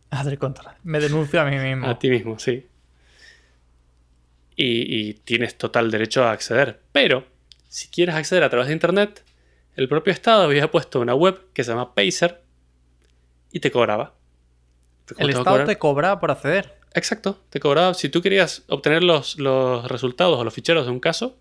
Adri 0.09 0.37
contra. 0.37 0.77
Me 0.83 0.99
denuncio 0.99 1.41
a 1.41 1.45
mí 1.45 1.57
mismo. 1.57 1.87
A 1.87 1.99
ti 1.99 2.09
mismo, 2.09 2.39
sí. 2.39 2.65
Y, 4.55 5.09
y 5.09 5.13
tienes 5.15 5.57
total 5.57 5.91
derecho 5.91 6.23
a 6.23 6.31
acceder. 6.31 6.79
Pero, 6.93 7.25
si 7.67 7.89
quieres 7.89 8.15
acceder 8.15 8.43
a 8.43 8.49
través 8.49 8.67
de 8.67 8.73
Internet, 8.73 9.23
el 9.75 9.87
propio 9.87 10.13
Estado 10.13 10.43
había 10.43 10.69
puesto 10.69 10.99
una 10.99 11.15
web 11.15 11.39
que 11.53 11.63
se 11.63 11.71
llama 11.71 11.95
Pacer 11.95 12.41
y 13.51 13.59
te 13.59 13.71
cobraba. 13.71 14.13
¿El 15.17 15.29
Estado 15.29 15.65
te 15.65 15.77
cobraba 15.77 16.19
por 16.19 16.31
acceder? 16.31 16.75
Exacto, 16.93 17.41
te 17.49 17.59
cobraba, 17.59 17.93
si 17.93 18.09
tú 18.09 18.21
querías 18.21 18.63
obtener 18.67 19.03
los, 19.03 19.39
los 19.39 19.87
resultados 19.87 20.37
o 20.39 20.43
los 20.43 20.53
ficheros 20.53 20.85
de 20.85 20.91
un 20.91 20.99
caso, 20.99 21.37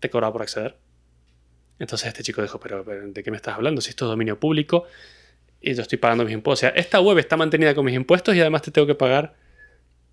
te 0.00 0.08
cobraba 0.08 0.32
por 0.32 0.42
acceder. 0.42 0.76
Entonces 1.78 2.08
este 2.08 2.22
chico 2.22 2.42
dijo, 2.42 2.58
pero, 2.60 2.84
¿de 2.84 3.22
qué 3.22 3.30
me 3.30 3.36
estás 3.36 3.56
hablando? 3.56 3.80
Si 3.80 3.90
esto 3.90 4.04
es 4.04 4.10
dominio 4.10 4.38
público 4.38 4.86
y 5.60 5.74
yo 5.74 5.82
estoy 5.82 5.98
pagando 5.98 6.24
mis 6.24 6.34
impuestos. 6.34 6.68
O 6.68 6.72
sea, 6.72 6.80
esta 6.80 7.00
web 7.00 7.18
está 7.18 7.36
mantenida 7.36 7.74
con 7.74 7.84
mis 7.84 7.94
impuestos 7.94 8.34
y 8.34 8.40
además 8.40 8.62
te 8.62 8.70
tengo 8.70 8.86
que 8.86 8.94
pagar 8.94 9.34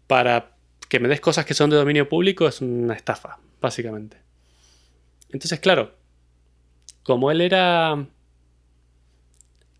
para 0.07 0.51
que 0.89 0.99
me 0.99 1.07
des 1.07 1.19
cosas 1.19 1.45
que 1.45 1.53
son 1.53 1.69
de 1.69 1.75
dominio 1.75 2.07
público. 2.07 2.47
Es 2.47 2.61
una 2.61 2.93
estafa, 2.93 3.39
básicamente. 3.61 4.17
Entonces, 5.31 5.59
claro, 5.59 5.95
como 7.05 7.31
él 7.31 7.39
era... 7.39 7.93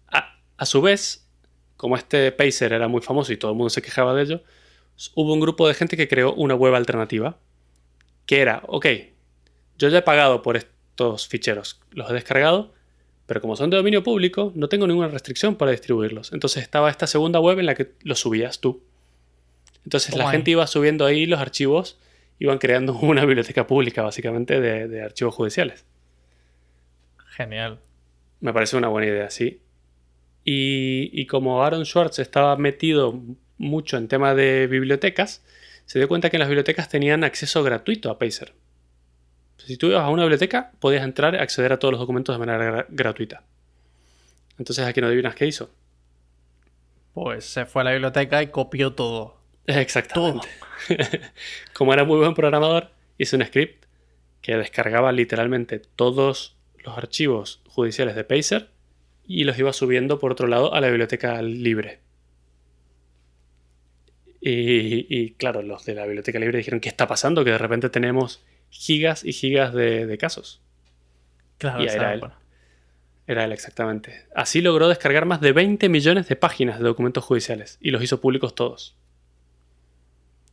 A, 0.07 0.39
a 0.57 0.65
su 0.65 0.81
vez, 0.81 1.27
como 1.75 1.97
este 1.97 2.31
Pacer 2.31 2.71
era 2.71 2.87
muy 2.87 3.01
famoso 3.01 3.33
y 3.33 3.37
todo 3.37 3.51
el 3.51 3.57
mundo 3.57 3.69
se 3.69 3.81
quejaba 3.81 4.13
de 4.13 4.23
ello, 4.23 4.43
hubo 5.13 5.33
un 5.33 5.41
grupo 5.41 5.67
de 5.67 5.73
gente 5.73 5.97
que 5.97 6.07
creó 6.07 6.33
una 6.33 6.55
web 6.55 6.73
alternativa 6.73 7.37
que 8.25 8.41
era, 8.41 8.63
ok, 8.67 8.87
yo 9.77 9.89
ya 9.89 9.99
he 9.99 10.01
pagado 10.01 10.41
por 10.41 10.57
estos 10.57 11.27
ficheros, 11.27 11.81
los 11.91 12.09
he 12.09 12.13
descargado, 12.13 12.73
pero 13.25 13.41
como 13.41 13.55
son 13.55 13.69
de 13.69 13.77
dominio 13.77 14.03
público, 14.03 14.51
no 14.55 14.69
tengo 14.69 14.87
ninguna 14.87 15.07
restricción 15.07 15.55
para 15.55 15.71
distribuirlos. 15.71 16.31
Entonces 16.31 16.63
estaba 16.63 16.89
esta 16.89 17.07
segunda 17.07 17.39
web 17.39 17.59
en 17.59 17.65
la 17.65 17.75
que 17.75 17.91
los 18.03 18.19
subías 18.19 18.59
tú. 18.59 18.83
Entonces 19.83 20.15
la 20.15 20.29
gente 20.29 20.51
iba 20.51 20.65
subiendo 20.67 21.05
ahí 21.05 21.25
los 21.25 21.39
archivos, 21.39 21.97
iban 22.39 22.57
creando 22.57 22.93
una 23.01 23.25
biblioteca 23.25 23.67
pública 23.67 24.03
básicamente 24.03 24.59
de, 24.59 25.01
archivos 25.01 25.33
judiciales. 25.33 25.85
Genial. 27.35 27.79
Me 28.39 28.53
parece 28.53 28.77
una 28.77 28.87
buena 28.87 29.07
idea, 29.07 29.29
sí. 29.29 29.61
Y, 30.43 31.09
y 31.13 31.25
como 31.25 31.63
Aaron 31.63 31.85
Schwartz 31.85 32.19
estaba 32.19 32.55
metido 32.55 33.19
mucho 33.57 33.97
en 33.97 34.07
tema 34.07 34.35
de 34.35 34.67
bibliotecas, 34.67 35.43
se 35.85 35.99
dio 35.99 36.07
cuenta 36.07 36.29
que 36.29 36.37
las 36.37 36.47
bibliotecas 36.47 36.89
tenían 36.89 37.23
acceso 37.23 37.63
gratuito 37.63 38.09
a 38.09 38.19
Pacer. 38.19 38.53
Si 39.57 39.77
tú 39.77 39.87
ibas 39.87 40.03
a 40.03 40.09
una 40.09 40.23
biblioteca, 40.23 40.71
podías 40.79 41.03
entrar 41.03 41.33
y 41.33 41.37
acceder 41.37 41.73
a 41.73 41.79
todos 41.79 41.93
los 41.93 41.99
documentos 41.99 42.35
de 42.35 42.45
manera 42.45 42.85
gratuita. 42.89 43.43
Entonces, 44.57 44.85
aquí 44.85 45.01
no 45.01 45.07
adivinas 45.07 45.35
qué 45.35 45.47
hizo. 45.47 45.69
Pues 47.13 47.45
se 47.45 47.65
fue 47.65 47.81
a 47.81 47.85
la 47.85 47.91
biblioteca 47.91 48.43
y 48.43 48.47
copió 48.47 48.93
todo. 48.93 49.37
Exactamente. 49.65 50.47
Como 51.73 51.93
era 51.93 52.03
muy 52.03 52.17
buen 52.17 52.33
programador, 52.33 52.91
hizo 53.17 53.37
un 53.37 53.45
script 53.45 53.85
que 54.41 54.57
descargaba 54.57 55.11
literalmente 55.11 55.79
todos 55.79 56.54
los 56.85 56.97
archivos 56.97 57.61
judiciales 57.67 58.15
de 58.15 58.23
Pacer 58.23 58.69
y 59.27 59.43
los 59.43 59.57
iba 59.57 59.73
subiendo 59.73 60.19
por 60.19 60.31
otro 60.31 60.47
lado 60.47 60.73
a 60.73 60.81
la 60.81 60.87
biblioteca 60.87 61.41
libre. 61.41 61.99
Y, 64.47 65.31
claro, 65.31 65.63
los 65.63 65.85
de 65.85 65.95
la 65.95 66.05
biblioteca 66.05 66.37
libre 66.37 66.59
dijeron, 66.59 66.79
¿qué 66.79 66.87
está 66.87 67.07
pasando? 67.07 67.43
Que 67.43 67.49
de 67.49 67.57
repente 67.57 67.89
tenemos 67.89 68.45
gigas 68.69 69.23
y 69.25 69.33
gigas 69.33 69.73
de, 69.73 70.15
casos. 70.19 70.61
Claro, 71.57 71.83
y 71.83 71.87
era 71.87 72.13
él. 72.13 72.21
Era 73.25 73.45
él, 73.45 73.51
exactamente. 73.53 74.27
Así 74.35 74.61
logró 74.61 74.87
descargar 74.87 75.25
más 75.25 75.41
de 75.41 75.51
20 75.51 75.89
millones 75.89 76.27
de 76.27 76.35
páginas 76.35 76.77
de 76.77 76.85
documentos 76.85 77.23
judiciales 77.23 77.79
y 77.81 77.89
los 77.89 78.03
hizo 78.03 78.21
públicos 78.21 78.53
todos. 78.53 78.95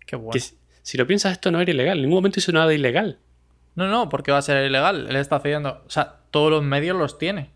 Qué 0.06 0.16
bueno. 0.16 0.40
si 0.82 0.96
lo 0.96 1.06
piensas, 1.06 1.32
esto 1.32 1.50
no 1.50 1.60
era 1.60 1.70
ilegal. 1.70 1.98
En 1.98 2.04
ningún 2.04 2.16
momento 2.16 2.40
hizo 2.40 2.50
nada 2.52 2.72
ilegal. 2.72 3.18
No, 3.74 3.88
no, 3.88 4.08
porque 4.08 4.32
va 4.32 4.38
a 4.38 4.42
ser 4.42 4.64
ilegal. 4.64 5.06
Él 5.06 5.16
está 5.16 5.36
accediendo. 5.36 5.82
O 5.86 5.90
sea, 5.90 6.21
todos 6.32 6.50
los 6.50 6.64
medios 6.64 6.96
los 6.96 7.18
tiene. 7.18 7.50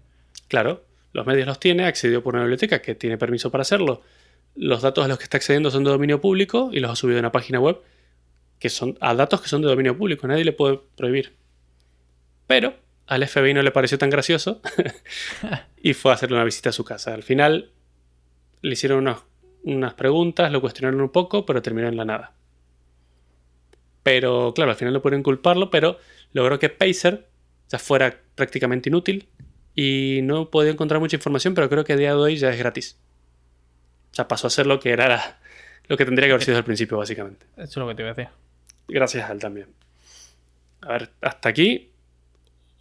Claro, 0.47 0.85
los 1.13 1.27
medios 1.27 1.49
los 1.49 1.59
tiene, 1.59 1.87
accedió 1.87 2.23
por 2.23 2.35
una 2.35 2.45
biblioteca 2.45 2.81
que 2.81 2.95
tiene 2.95 3.19
permiso 3.19 3.51
para 3.51 3.63
hacerlo. 3.63 4.03
Los 4.55 4.83
datos 4.83 5.05
a 5.05 5.09
los 5.09 5.19
que 5.19 5.25
está 5.25 5.39
accediendo 5.39 5.73
son 5.73 5.83
de 5.83 5.91
dominio 5.91 6.21
público 6.21 6.71
y 6.73 6.79
los 6.79 6.93
ha 6.93 6.95
subido 6.97 7.19
a 7.19 7.21
una 7.21 7.33
página 7.33 7.59
web 7.59 7.81
que 8.59 8.69
son 8.71 8.97
a 9.01 9.15
datos 9.15 9.41
que 9.43 9.49
son 9.49 9.63
de 9.63 9.69
dominio 9.69 9.97
público, 9.97 10.27
nadie 10.27 10.45
le 10.45 10.53
puede 10.53 10.81
prohibir. 10.97 11.35
Pero 12.47 12.75
al 13.07 13.27
FBI 13.27 13.55
no 13.55 13.63
le 13.63 13.71
pareció 13.71 13.99
tan 13.99 14.11
gracioso 14.11 14.61
y 15.83 15.95
fue 15.95 16.11
a 16.11 16.15
hacerle 16.15 16.37
una 16.37 16.45
visita 16.45 16.71
a 16.71 16.73
su 16.73 16.85
casa. 16.85 17.13
Al 17.15 17.23
final 17.23 17.71
le 18.63 18.73
hicieron 18.73 19.07
unas 19.65 19.95
preguntas, 19.95 20.51
lo 20.51 20.61
cuestionaron 20.61 21.01
un 21.01 21.11
poco, 21.11 21.45
pero 21.45 21.63
terminó 21.63 21.89
en 21.89 21.97
la 21.97 22.05
nada. 22.05 22.33
Pero 24.03 24.53
claro, 24.55 24.71
al 24.71 24.77
final 24.77 24.95
no 24.95 25.03
pudieron 25.03 25.23
culparlo, 25.23 25.71
pero 25.71 25.99
logró 26.33 26.59
que 26.59 26.69
Pacer 26.69 27.29
ya 27.69 27.79
fuera 27.79 28.21
prácticamente 28.37 28.89
inútil 28.89 29.29
y 29.75 30.21
no 30.23 30.51
podía 30.51 30.71
encontrar 30.71 31.01
mucha 31.01 31.17
información, 31.17 31.55
pero 31.55 31.69
creo 31.69 31.85
que 31.85 31.95
a 31.95 31.97
día 31.97 32.11
de 32.11 32.17
hoy 32.17 32.37
ya 32.37 32.51
es 32.51 32.59
gratis. 32.59 32.97
Ya 34.13 34.29
pasó 34.29 34.47
a 34.47 34.51
ser 34.51 34.67
lo 34.67 34.79
que 34.79 34.91
era 34.91 35.41
lo 35.89 35.97
que 35.97 36.05
tendría 36.05 36.29
que 36.29 36.33
haber 36.33 36.45
sido 36.45 36.57
al 36.57 36.65
principio, 36.65 36.99
básicamente. 36.99 37.47
Eso 37.57 37.65
es 37.65 37.77
lo 37.77 37.89
que 37.89 37.95
te 37.95 38.03
iba 38.03 38.11
a 38.11 38.15
decir. 38.15 38.33
Gracias 38.89 39.29
a 39.29 39.33
él 39.33 39.39
también. 39.39 39.69
A 40.81 40.89
ver, 40.93 41.11
hasta 41.21 41.49
aquí, 41.49 41.91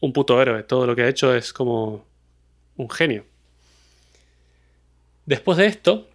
un 0.02 0.14
puto 0.14 0.42
héroe. 0.42 0.64
Todo 0.64 0.88
lo 0.88 0.96
que 0.96 1.04
ha 1.04 1.08
hecho 1.08 1.34
es 1.34 1.54
como 1.54 2.06
un 2.78 2.90
genio. 2.90 3.26
Después 5.26 5.58
de 5.58 5.66
esto, 5.68 6.10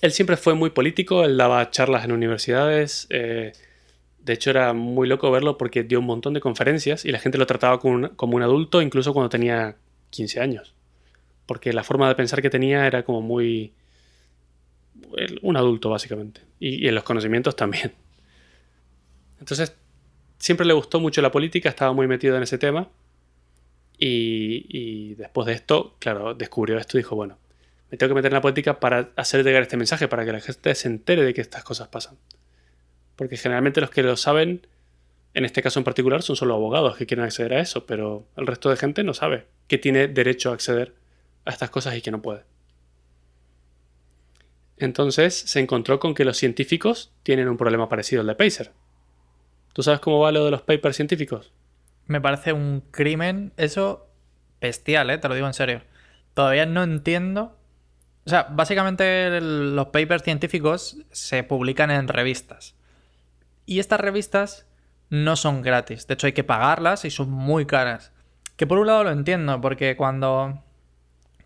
él 0.00 0.12
siempre 0.12 0.36
fue 0.36 0.54
muy 0.54 0.70
político, 0.70 1.24
él 1.24 1.36
daba 1.36 1.70
charlas 1.70 2.04
en 2.04 2.12
universidades. 2.12 3.06
Eh, 3.10 3.52
de 4.28 4.34
hecho, 4.34 4.50
era 4.50 4.72
muy 4.72 5.08
loco 5.08 5.30
verlo 5.30 5.58
porque 5.58 5.82
dio 5.82 5.98
un 5.98 6.06
montón 6.06 6.34
de 6.34 6.40
conferencias 6.40 7.04
y 7.04 7.10
la 7.10 7.18
gente 7.18 7.38
lo 7.38 7.46
trataba 7.46 7.80
como 7.80 8.36
un, 8.36 8.42
adulto, 8.42 8.82
incluso 8.82 9.12
cuando 9.12 9.28
tenía 9.28 9.76
15 10.10 10.40
años. 10.40 10.74
Porque 11.46 11.72
la 11.72 11.82
forma 11.82 12.08
de 12.08 12.14
pensar 12.14 12.42
que 12.42 12.50
tenía 12.50 12.86
era 12.86 13.04
como 13.04 13.22
muy. 13.22 13.72
un 15.42 15.56
adulto, 15.56 15.90
básicamente. 15.90 16.42
y 16.60 16.86
en 16.86 16.94
los 16.94 17.04
conocimientos 17.04 17.56
también. 17.56 17.92
Entonces, 19.40 19.74
siempre 20.38 20.66
le 20.66 20.72
gustó 20.72 21.00
mucho 21.00 21.22
la 21.22 21.30
política, 21.30 21.68
estaba 21.68 21.92
muy 21.92 22.06
metido 22.06 22.36
en 22.36 22.42
ese 22.42 22.58
tema. 22.58 22.88
Y, 23.98 25.14
después 25.14 25.46
de 25.46 25.54
esto, 25.54 25.96
claro, 25.98 26.34
descubrió 26.34 26.78
esto 26.78 26.96
y 26.96 27.00
dijo, 27.00 27.16
bueno, 27.16 27.36
me 27.90 27.98
tengo 27.98 28.10
que 28.10 28.14
meter 28.14 28.30
en 28.30 28.34
la 28.34 28.40
política 28.40 28.78
para 28.78 29.10
hacer 29.16 29.44
llegar 29.44 29.62
este 29.62 29.76
mensaje, 29.76 30.06
para 30.06 30.24
que 30.24 30.32
la 30.32 30.40
gente 30.40 30.74
se 30.74 30.88
entere 30.88 31.24
de 31.24 31.34
que 31.34 31.40
estas 31.40 31.64
cosas 31.64 31.88
pasan. 31.88 32.16
Porque 33.18 33.36
generalmente 33.36 33.80
los 33.80 33.90
que 33.90 34.04
lo 34.04 34.16
saben, 34.16 34.64
en 35.34 35.44
este 35.44 35.60
caso 35.60 35.80
en 35.80 35.84
particular, 35.84 36.22
son 36.22 36.36
solo 36.36 36.54
abogados 36.54 36.96
que 36.96 37.04
quieren 37.04 37.24
acceder 37.24 37.52
a 37.52 37.60
eso, 37.60 37.84
pero 37.84 38.28
el 38.36 38.46
resto 38.46 38.70
de 38.70 38.76
gente 38.76 39.02
no 39.02 39.12
sabe 39.12 39.46
que 39.66 39.76
tiene 39.76 40.06
derecho 40.06 40.50
a 40.50 40.54
acceder 40.54 40.94
a 41.44 41.50
estas 41.50 41.68
cosas 41.68 41.96
y 41.96 42.00
que 42.00 42.12
no 42.12 42.22
puede. 42.22 42.44
Entonces 44.76 45.34
se 45.34 45.58
encontró 45.58 45.98
con 45.98 46.14
que 46.14 46.24
los 46.24 46.36
científicos 46.36 47.10
tienen 47.24 47.48
un 47.48 47.56
problema 47.56 47.88
parecido 47.88 48.20
al 48.20 48.28
de 48.28 48.36
Pacer. 48.36 48.70
¿Tú 49.72 49.82
sabes 49.82 49.98
cómo 49.98 50.20
va 50.20 50.30
lo 50.30 50.44
de 50.44 50.52
los 50.52 50.62
papers 50.62 50.94
científicos? 50.94 51.52
Me 52.06 52.20
parece 52.20 52.52
un 52.52 52.84
crimen, 52.92 53.52
eso 53.56 54.06
bestial, 54.60 55.10
¿eh? 55.10 55.18
te 55.18 55.28
lo 55.28 55.34
digo 55.34 55.48
en 55.48 55.54
serio. 55.54 55.82
Todavía 56.34 56.66
no 56.66 56.84
entiendo. 56.84 57.58
O 58.24 58.30
sea, 58.30 58.44
básicamente 58.44 59.40
los 59.40 59.86
papers 59.86 60.22
científicos 60.22 60.98
se 61.10 61.42
publican 61.42 61.90
en 61.90 62.06
revistas. 62.06 62.77
Y 63.68 63.80
estas 63.80 64.00
revistas 64.00 64.66
no 65.10 65.36
son 65.36 65.60
gratis. 65.60 66.06
De 66.06 66.14
hecho, 66.14 66.26
hay 66.26 66.32
que 66.32 66.42
pagarlas 66.42 67.04
y 67.04 67.10
son 67.10 67.30
muy 67.30 67.66
caras. 67.66 68.12
Que 68.56 68.66
por 68.66 68.78
un 68.78 68.86
lado 68.86 69.04
lo 69.04 69.10
entiendo, 69.10 69.60
porque 69.60 69.94
cuando 69.94 70.62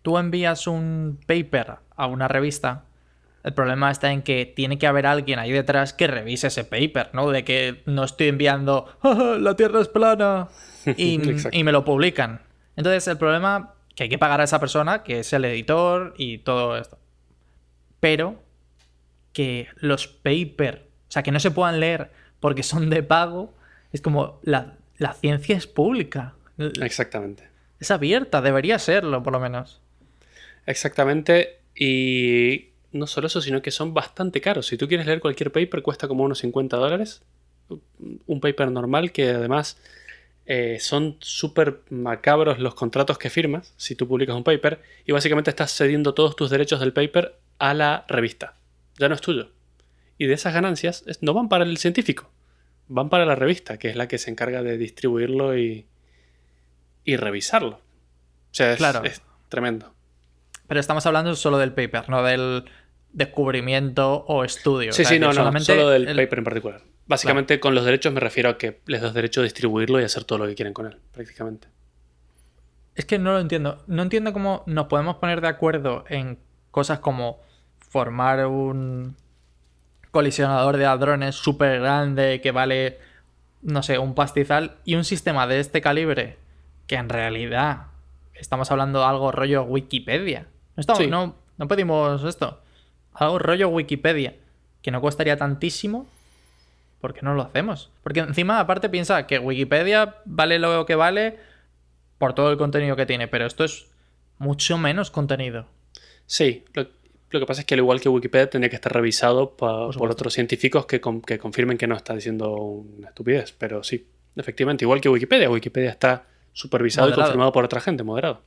tú 0.03 0.17
envías 0.17 0.65
un 0.65 1.19
paper 1.27 1.79
a 1.97 2.07
una 2.07 2.29
revista, 2.29 2.85
el 3.43 3.53
problema 3.53 3.91
está 3.91 4.13
en 4.13 4.21
que 4.21 4.45
tiene 4.45 4.77
que 4.77 4.87
haber 4.87 5.05
alguien 5.05 5.37
ahí 5.37 5.51
detrás 5.51 5.91
que 5.91 6.07
revise 6.07 6.47
ese 6.47 6.63
paper, 6.63 7.09
¿no? 7.11 7.29
De 7.29 7.43
que 7.43 7.83
no 7.87 8.05
estoy 8.05 8.29
enviando 8.29 8.97
la 9.03 9.57
Tierra 9.57 9.81
es 9.81 9.89
plana 9.89 10.47
y, 10.95 11.19
y, 11.51 11.63
me 11.65 11.73
lo 11.73 11.83
publican. 11.83 12.39
Entonces 12.77 13.05
el 13.09 13.17
problema 13.17 13.73
que 13.95 14.03
hay 14.03 14.09
que 14.09 14.17
pagar 14.17 14.39
a 14.39 14.45
esa 14.45 14.61
persona, 14.61 15.03
que 15.03 15.19
es 15.19 15.33
el 15.33 15.43
editor 15.43 16.13
y 16.17 16.37
todo 16.37 16.77
esto. 16.77 16.97
Pero 17.99 18.41
que 19.33 19.67
los 19.75 20.07
papers, 20.07 20.79
sea, 21.13 21.23
que 21.23 21.31
no 21.31 21.39
se 21.39 21.51
puedan 21.51 21.79
leer 21.79 22.09
porque 22.39 22.63
son 22.63 22.89
de 22.89 23.03
pago, 23.03 23.53
es 23.91 24.01
como 24.01 24.39
la, 24.43 24.73
la 24.97 25.13
ciencia 25.13 25.55
es 25.55 25.67
pública. 25.67 26.33
Exactamente. 26.81 27.47
Es 27.79 27.91
abierta, 27.91 28.41
debería 28.41 28.79
serlo 28.79 29.21
por 29.21 29.33
lo 29.33 29.39
menos. 29.39 29.79
Exactamente. 30.65 31.59
Y 31.75 32.69
no 32.91 33.07
solo 33.07 33.27
eso, 33.27 33.41
sino 33.41 33.61
que 33.61 33.71
son 33.71 33.93
bastante 33.93 34.41
caros. 34.41 34.67
Si 34.67 34.77
tú 34.77 34.87
quieres 34.87 35.05
leer 35.05 35.19
cualquier 35.19 35.51
paper, 35.51 35.81
cuesta 35.83 36.07
como 36.07 36.23
unos 36.23 36.39
50 36.39 36.77
dólares. 36.77 37.21
Un 38.25 38.41
paper 38.41 38.71
normal 38.71 39.11
que 39.11 39.29
además 39.29 39.77
eh, 40.45 40.77
son 40.79 41.17
súper 41.19 41.81
macabros 41.89 42.59
los 42.59 42.75
contratos 42.75 43.17
que 43.17 43.29
firmas 43.29 43.73
si 43.77 43.95
tú 43.95 44.07
publicas 44.07 44.35
un 44.35 44.43
paper 44.43 44.81
y 45.05 45.13
básicamente 45.13 45.49
estás 45.49 45.71
cediendo 45.71 46.13
todos 46.13 46.35
tus 46.35 46.49
derechos 46.49 46.81
del 46.81 46.91
paper 46.91 47.35
a 47.59 47.73
la 47.73 48.05
revista. 48.09 48.55
Ya 48.97 49.07
no 49.07 49.15
es 49.15 49.21
tuyo. 49.21 49.49
Y 50.17 50.27
de 50.27 50.33
esas 50.33 50.53
ganancias 50.53 51.05
no 51.21 51.33
van 51.33 51.49
para 51.49 51.63
el 51.63 51.77
científico, 51.77 52.31
van 52.87 53.09
para 53.09 53.25
la 53.25 53.35
revista, 53.35 53.77
que 53.77 53.89
es 53.89 53.95
la 53.95 54.07
que 54.07 54.17
se 54.17 54.29
encarga 54.29 54.61
de 54.61 54.77
distribuirlo 54.77 55.57
y, 55.57 55.87
y 57.03 57.15
revisarlo. 57.17 57.77
O 57.77 58.55
sea, 58.55 58.71
es, 58.71 58.77
claro. 58.77 59.03
es 59.03 59.21
tremendo. 59.49 59.93
Pero 60.67 60.79
estamos 60.79 61.05
hablando 61.05 61.35
solo 61.35 61.57
del 61.57 61.73
paper, 61.73 62.09
no 62.09 62.23
del 62.23 62.65
descubrimiento 63.11 64.25
o 64.27 64.43
estudio. 64.43 64.91
Sí, 64.93 65.05
sí, 65.05 65.19
no, 65.19 65.33
no, 65.33 65.59
solo 65.59 65.89
del 65.89 66.05
paper 66.15 66.39
en 66.39 66.43
particular. 66.43 66.81
Básicamente 67.05 67.59
con 67.59 67.75
los 67.75 67.85
derechos 67.85 68.13
me 68.13 68.19
refiero 68.19 68.49
a 68.49 68.57
que 68.57 68.81
les 68.85 69.01
das 69.01 69.13
derecho 69.13 69.41
a 69.41 69.43
distribuirlo 69.43 69.99
y 69.99 70.03
hacer 70.03 70.23
todo 70.23 70.39
lo 70.39 70.47
que 70.47 70.55
quieren 70.55 70.73
con 70.73 70.87
él, 70.87 70.97
prácticamente. 71.11 71.67
Es 72.95 73.05
que 73.05 73.19
no 73.19 73.33
lo 73.33 73.39
entiendo. 73.39 73.83
No 73.87 74.03
entiendo 74.03 74.33
cómo 74.33 74.63
nos 74.67 74.87
podemos 74.87 75.17
poner 75.17 75.41
de 75.41 75.47
acuerdo 75.47 76.05
en 76.07 76.39
cosas 76.71 76.99
como 76.99 77.41
formar 77.89 78.45
un 78.45 79.15
colisionador 80.13 80.77
de 80.77 80.85
hadrones 80.85 81.35
súper 81.35 81.81
grande 81.81 82.39
que 82.39 82.51
vale, 82.51 82.99
no 83.61 83.83
sé, 83.83 83.97
un 83.97 84.15
pastizal 84.15 84.77
y 84.85 84.95
un 84.95 85.03
sistema 85.03 85.47
de 85.47 85.59
este 85.59 85.81
calibre 85.81 86.37
que 86.87 86.95
en 86.95 87.09
realidad 87.09 87.87
estamos 88.33 88.71
hablando 88.71 88.99
de 88.99 89.05
algo 89.05 89.31
rollo 89.31 89.63
Wikipedia. 89.63 90.47
No, 90.77 90.81
estamos, 90.81 91.07
no, 91.07 91.35
no 91.57 91.67
pedimos 91.67 92.23
esto. 92.23 92.61
Algo 93.13 93.39
rollo 93.39 93.67
Wikipedia 93.69 94.35
que 94.81 94.91
no 94.91 95.01
costaría 95.01 95.35
tantísimo 95.35 96.07
¿por 97.03 97.13
qué 97.13 97.21
no 97.21 97.33
lo 97.33 97.41
hacemos? 97.41 97.91
Porque 98.01 98.21
encima, 98.21 98.61
aparte, 98.61 98.87
piensa 98.87 99.27
que 99.27 99.37
Wikipedia 99.37 100.15
vale 100.23 100.57
lo 100.57 100.85
que 100.85 100.95
vale 100.95 101.37
por 102.17 102.33
todo 102.33 102.49
el 102.49 102.57
contenido 102.57 102.95
que 102.95 103.05
tiene, 103.05 103.27
pero 103.27 103.45
esto 103.45 103.65
es 103.65 103.87
mucho 104.37 104.77
menos 104.77 105.11
contenido. 105.11 105.65
Sí, 106.27 106.63
lo, 106.73 106.87
que 107.39 107.45
pasa 107.45 107.61
es 107.61 107.65
que 107.65 107.75
al 107.75 107.79
igual 107.79 108.01
que 108.01 108.09
Wikipedia, 108.09 108.49
tiene 108.49 108.69
que 108.69 108.75
estar 108.75 108.93
revisado 108.93 109.55
por, 109.55 109.95
otros 110.11 110.33
científicos 110.33 110.85
que, 110.85 111.01
confirmen 111.01 111.77
que 111.77 111.87
no 111.87 111.95
está 111.95 112.13
diciendo 112.13 112.53
una 112.53 113.09
estupidez. 113.09 113.53
Pero 113.57 113.83
sí, 113.83 114.07
efectivamente, 114.35 114.85
igual 114.85 115.01
que 115.01 115.09
Wikipedia, 115.09 115.49
Wikipedia 115.49 115.89
está 115.89 116.27
supervisado 116.53 117.09
y 117.09 117.13
confirmado 117.13 117.51
por 117.51 117.65
otra 117.65 117.81
gente, 117.81 118.03
moderado. 118.03 118.41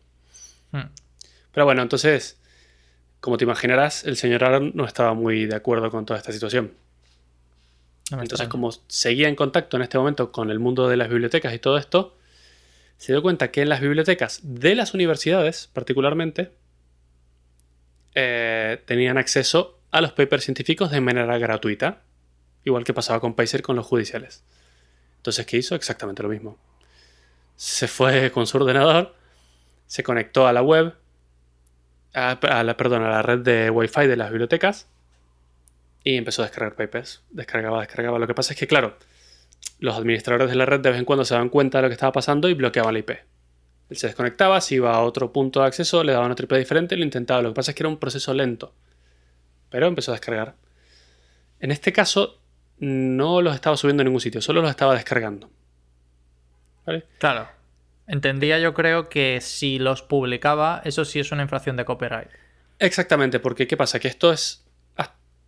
Hmm. 0.72 0.88
Pero 1.52 1.64
bueno, 1.64 1.82
entonces, 1.82 2.40
como 3.20 3.36
te 3.36 3.44
imaginarás, 3.44 4.04
el 4.04 4.16
señor 4.16 4.44
Aaron 4.44 4.72
no 4.74 4.84
estaba 4.84 5.14
muy 5.14 5.46
de 5.46 5.56
acuerdo 5.56 5.90
con 5.90 6.06
toda 6.06 6.18
esta 6.18 6.32
situación. 6.32 6.72
Entonces, 8.12 8.46
como 8.48 8.70
seguía 8.86 9.28
en 9.28 9.34
contacto 9.34 9.76
en 9.76 9.82
este 9.82 9.98
momento 9.98 10.30
con 10.30 10.50
el 10.50 10.60
mundo 10.60 10.88
de 10.88 10.96
las 10.96 11.08
bibliotecas 11.08 11.52
y 11.52 11.58
todo 11.58 11.76
esto, 11.76 12.16
se 12.98 13.12
dio 13.12 13.22
cuenta 13.22 13.50
que 13.50 13.62
en 13.62 13.68
las 13.68 13.80
bibliotecas 13.80 14.40
de 14.42 14.74
las 14.74 14.94
universidades, 14.94 15.68
particularmente, 15.72 16.52
eh, 18.18 18.82
tenían 18.86 19.18
acceso 19.18 19.78
a 19.90 20.00
los 20.00 20.12
papers 20.12 20.44
científicos 20.44 20.90
de 20.90 21.02
manera 21.02 21.36
gratuita, 21.36 22.00
igual 22.64 22.82
que 22.82 22.94
pasaba 22.94 23.20
con 23.20 23.34
Pacer 23.34 23.60
con 23.60 23.76
los 23.76 23.84
judiciales. 23.84 24.42
Entonces, 25.18 25.44
¿qué 25.44 25.58
hizo? 25.58 25.74
Exactamente 25.74 26.22
lo 26.22 26.30
mismo. 26.30 26.56
Se 27.56 27.86
fue 27.86 28.30
con 28.32 28.46
su 28.46 28.56
ordenador, 28.56 29.14
se 29.86 30.02
conectó 30.02 30.46
a 30.46 30.54
la 30.54 30.62
web, 30.62 30.94
a, 32.14 32.62
la, 32.64 32.76
perdón, 32.78 33.02
a 33.02 33.10
la 33.10 33.20
red 33.20 33.40
de 33.40 33.68
Wi-Fi 33.68 34.06
de 34.06 34.16
las 34.16 34.30
bibliotecas 34.30 34.88
y 36.02 36.16
empezó 36.16 36.40
a 36.40 36.46
descargar 36.46 36.74
papers. 36.74 37.22
Descargaba, 37.28 37.80
descargaba. 37.80 38.18
Lo 38.18 38.26
que 38.26 38.32
pasa 38.32 38.54
es 38.54 38.58
que, 38.58 38.66
claro, 38.66 38.96
los 39.78 39.94
administradores 39.94 40.48
de 40.48 40.56
la 40.56 40.64
red 40.64 40.80
de 40.80 40.88
vez 40.88 40.98
en 40.98 41.04
cuando 41.04 41.26
se 41.26 41.34
daban 41.34 41.50
cuenta 41.50 41.78
de 41.78 41.82
lo 41.82 41.88
que 41.88 41.94
estaba 41.94 42.12
pasando 42.12 42.48
y 42.48 42.54
bloqueaban 42.54 42.94
la 42.94 43.00
IP. 43.00 43.10
Él 43.88 43.96
se 43.96 44.08
desconectaba, 44.08 44.60
se 44.60 44.76
iba 44.76 44.94
a 44.94 45.02
otro 45.02 45.32
punto 45.32 45.60
de 45.60 45.66
acceso, 45.66 46.02
le 46.02 46.12
daban 46.12 46.30
otra 46.30 46.44
IP 46.44 46.54
diferente 46.54 46.94
y 46.94 46.98
lo 46.98 47.04
intentaba. 47.04 47.42
Lo 47.42 47.50
que 47.50 47.54
pasa 47.54 47.70
es 47.70 47.74
que 47.74 47.82
era 47.82 47.88
un 47.88 47.98
proceso 47.98 48.34
lento. 48.34 48.74
Pero 49.70 49.86
empezó 49.86 50.10
a 50.10 50.14
descargar. 50.14 50.54
En 51.60 51.70
este 51.70 51.92
caso, 51.92 52.40
no 52.78 53.40
los 53.42 53.54
estaba 53.54 53.76
subiendo 53.76 54.02
a 54.02 54.04
ningún 54.04 54.20
sitio, 54.20 54.40
solo 54.40 54.60
los 54.60 54.70
estaba 54.70 54.94
descargando. 54.94 55.50
¿Vale? 56.84 57.04
Claro. 57.18 57.48
Entendía 58.06 58.58
yo 58.58 58.74
creo 58.74 59.08
que 59.08 59.40
si 59.40 59.78
los 59.78 60.02
publicaba, 60.02 60.82
eso 60.84 61.04
sí 61.04 61.18
es 61.18 61.32
una 61.32 61.42
infracción 61.42 61.76
de 61.76 61.84
copyright. 61.84 62.28
Exactamente, 62.78 63.40
porque 63.40 63.66
¿qué 63.66 63.76
pasa? 63.76 63.98
Que 63.98 64.08
esto 64.08 64.32
es 64.32 64.66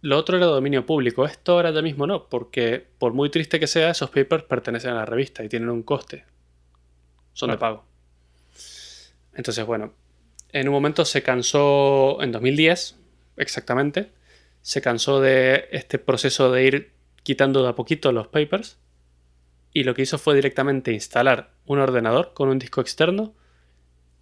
lo 0.00 0.16
otro 0.16 0.36
era 0.36 0.46
dominio 0.46 0.86
público, 0.86 1.26
esto 1.26 1.52
ahora 1.52 1.72
ya 1.72 1.82
mismo 1.82 2.06
no, 2.06 2.28
porque 2.28 2.86
por 2.98 3.14
muy 3.14 3.30
triste 3.30 3.58
que 3.58 3.66
sea, 3.66 3.90
esos 3.90 4.10
papers 4.10 4.44
pertenecen 4.44 4.92
a 4.92 4.94
la 4.94 5.04
revista 5.04 5.42
y 5.42 5.48
tienen 5.48 5.70
un 5.70 5.82
coste. 5.82 6.24
Son 7.32 7.50
de 7.50 7.58
pago. 7.58 7.84
Entonces, 9.38 9.64
bueno, 9.64 9.94
en 10.52 10.68
un 10.68 10.74
momento 10.74 11.04
se 11.04 11.22
cansó, 11.22 12.20
en 12.20 12.32
2010 12.32 12.96
exactamente, 13.36 14.10
se 14.62 14.82
cansó 14.82 15.20
de 15.20 15.68
este 15.70 15.98
proceso 15.98 16.50
de 16.50 16.64
ir 16.64 16.92
quitando 17.22 17.62
de 17.62 17.68
a 17.68 17.74
poquito 17.76 18.10
los 18.10 18.26
papers 18.26 18.78
y 19.72 19.84
lo 19.84 19.94
que 19.94 20.02
hizo 20.02 20.18
fue 20.18 20.34
directamente 20.34 20.92
instalar 20.92 21.52
un 21.66 21.78
ordenador 21.78 22.32
con 22.34 22.48
un 22.48 22.58
disco 22.58 22.80
externo 22.80 23.32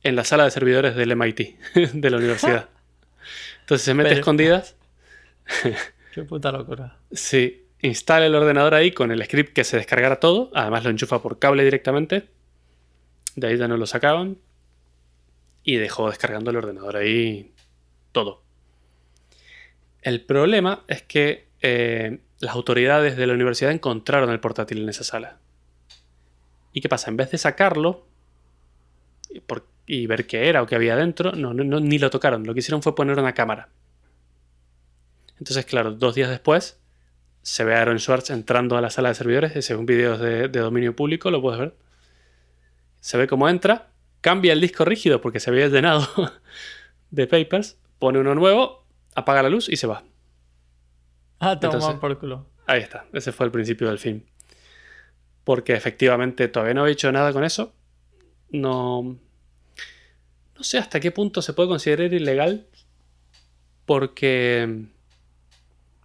en 0.03 0.17
la 0.17 0.25
sala 0.25 0.45
de 0.45 0.51
servidores 0.51 0.95
del 0.97 1.17
MIT, 1.17 1.41
de 1.95 2.11
la 2.11 2.19
universidad. 2.19 2.69
Entonces 3.61 3.87
se 3.87 3.95
mete 3.95 4.13
escondidas 4.13 4.77
Qué 6.13 6.25
puta 6.25 6.53
locura. 6.53 6.99
Sí, 7.11 7.69
instala 7.81 8.27
el 8.27 8.35
ordenador 8.35 8.75
ahí 8.75 8.93
con 8.93 9.11
el 9.13 9.25
script 9.25 9.55
que 9.55 9.65
se 9.65 9.79
descargara 9.79 10.21
todo. 10.21 10.51
Además 10.55 10.85
lo 10.85 10.91
enchufa 10.91 11.23
por 11.23 11.39
cable 11.39 11.65
directamente. 11.65 12.29
De 13.35 13.47
ahí 13.47 13.57
ya 13.57 13.67
no 13.67 13.79
lo 13.79 13.87
sacaban. 13.87 14.37
Y 15.67 15.77
dejó 15.77 16.09
descargando 16.09 16.51
el 16.51 16.57
ordenador 16.57 16.97
ahí 16.97 17.53
todo. 18.13 18.43
El 20.01 20.25
problema 20.25 20.85
es 20.87 21.03
que 21.03 21.49
eh, 21.61 22.21
las 22.39 22.55
autoridades 22.55 23.17
de 23.17 23.27
la 23.27 23.35
universidad 23.35 23.73
encontraron 23.73 24.31
el 24.31 24.39
portátil 24.39 24.81
en 24.81 24.89
esa 24.89 25.03
sala. 25.03 25.41
¿Y 26.73 26.81
qué 26.81 26.89
pasa? 26.89 27.11
En 27.11 27.17
vez 27.17 27.33
de 27.33 27.39
sacarlo 27.39 28.07
y, 29.87 30.07
ver 30.07 30.27
qué 30.29 30.49
era 30.49 30.63
o 30.63 30.67
qué 30.67 30.77
había 30.77 30.95
dentro, 30.95 31.33
no, 31.33 31.53
ni 31.53 31.99
lo 31.99 32.11
tocaron. 32.11 32.45
Lo 32.47 32.55
que 32.55 32.61
hicieron 32.61 32.83
fue 32.83 32.95
poner 32.95 33.19
una 33.19 33.35
cámara. 33.35 33.69
Entonces, 35.39 35.67
claro, 35.67 35.91
dos 35.93 36.15
días 36.15 36.31
después 36.31 36.81
se 37.43 37.65
ve 37.65 37.75
a 37.75 37.83
Aaron 37.83 37.99
Schwartz 37.99 38.31
entrando 38.31 38.77
a 38.77 38.81
la 38.81 38.91
sala 38.91 39.09
de 39.09 39.17
servidores. 39.17 39.51
Ese 39.57 39.73
es 39.73 39.79
un 39.79 39.87
vídeo 39.87 40.17
de, 40.17 40.49
dominio 40.49 40.95
público, 40.95 41.31
lo 41.31 41.43
puedes 41.43 41.59
ver. 41.59 41.75
Se 43.01 43.17
ve 43.17 43.27
cómo 43.27 43.49
entra, 43.49 43.91
cambia 44.21 44.53
el 44.53 44.61
disco 44.61 44.85
rígido 44.85 45.21
porque 45.21 45.41
se 45.41 45.51
había 45.51 45.69
llenado 45.69 46.07
de 47.11 47.27
papers, 47.27 47.79
pone 47.99 48.19
uno 48.19 48.35
nuevo, 48.35 48.85
apaga 49.15 49.43
la 49.43 49.49
luz 49.49 49.69
y 49.69 49.77
se 49.77 49.87
va. 49.87 50.05
Ah, 51.39 51.59
toma 51.61 52.01
por 52.01 52.19
culo. 52.19 52.47
Ahí 52.67 52.81
está, 52.81 53.07
ese 53.13 53.33
fue 53.33 53.47
el 53.47 53.53
principio 53.53 53.89
del 53.89 53.99
film. 53.99 54.23
Porque 55.45 55.75
efectivamente 55.75 56.49
todavía 56.49 56.75
no 56.75 56.87
he 56.87 56.91
hecho 56.91 57.13
nada 57.13 57.33
con 57.33 57.45
eso. 57.45 57.73
No. 58.51 59.17
No 60.57 60.63
sé 60.63 60.79
hasta 60.79 60.99
qué 60.99 61.13
punto 61.13 61.43
se 61.43 61.53
puede 61.53 61.69
considerar 61.69 62.13
ilegal. 62.13 62.67
Porque 63.85 64.89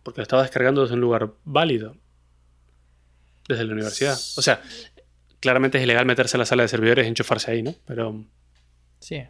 porque 0.04 0.20
lo 0.20 0.24
estaba 0.24 0.42
descargando 0.42 0.82
desde 0.82 0.96
un 0.96 1.02
lugar 1.02 1.32
válido. 1.44 1.96
Desde 3.48 3.66
la 3.66 3.74
universidad. 3.74 4.14
O 4.14 4.42
sea, 4.42 4.62
claramente 5.42 5.78
es 5.78 5.84
ilegal 5.84 6.06
meterse 6.06 6.38
a 6.38 6.40
la 6.40 6.46
sala 6.46 6.64
de 6.64 6.70
servidores 6.70 7.06
y 7.06 7.10
enchufarse 7.10 7.52
ahí, 7.52 7.64
¿no? 7.64 7.76
Pero. 7.86 8.24
Sí. 9.00 9.24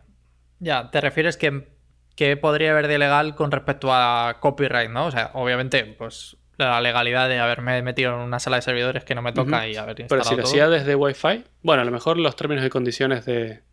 Ya, 0.59 0.91
te 0.91 1.01
refieres 1.01 1.37
que, 1.37 1.69
que 2.15 2.37
podría 2.37 2.71
haber 2.71 2.87
de 2.87 2.95
ilegal 2.95 3.33
con 3.33 3.49
respecto 3.49 3.91
a 3.91 4.37
copyright, 4.39 4.91
¿no? 4.91 5.07
O 5.07 5.11
sea, 5.11 5.31
obviamente, 5.33 5.83
pues 5.85 6.37
la 6.57 6.79
legalidad 6.81 7.27
de 7.27 7.39
haberme 7.39 7.81
metido 7.81 8.13
en 8.13 8.19
una 8.19 8.39
sala 8.39 8.57
de 8.57 8.61
servidores 8.61 9.03
que 9.03 9.15
no 9.15 9.23
me 9.23 9.33
toca 9.33 9.67
y 9.67 9.75
haber 9.77 9.99
instalado 9.99 10.07
Pero 10.07 10.23
si 10.23 10.35
lo 10.35 10.43
hacía 10.43 10.69
desde 10.69 10.93
Wi-Fi, 10.93 11.43
bueno, 11.63 11.81
a 11.81 11.85
lo 11.85 11.91
mejor 11.91 12.17
los 12.17 12.35
términos 12.35 12.63
y 12.63 12.69
condiciones 12.69 13.25
de, 13.25 13.63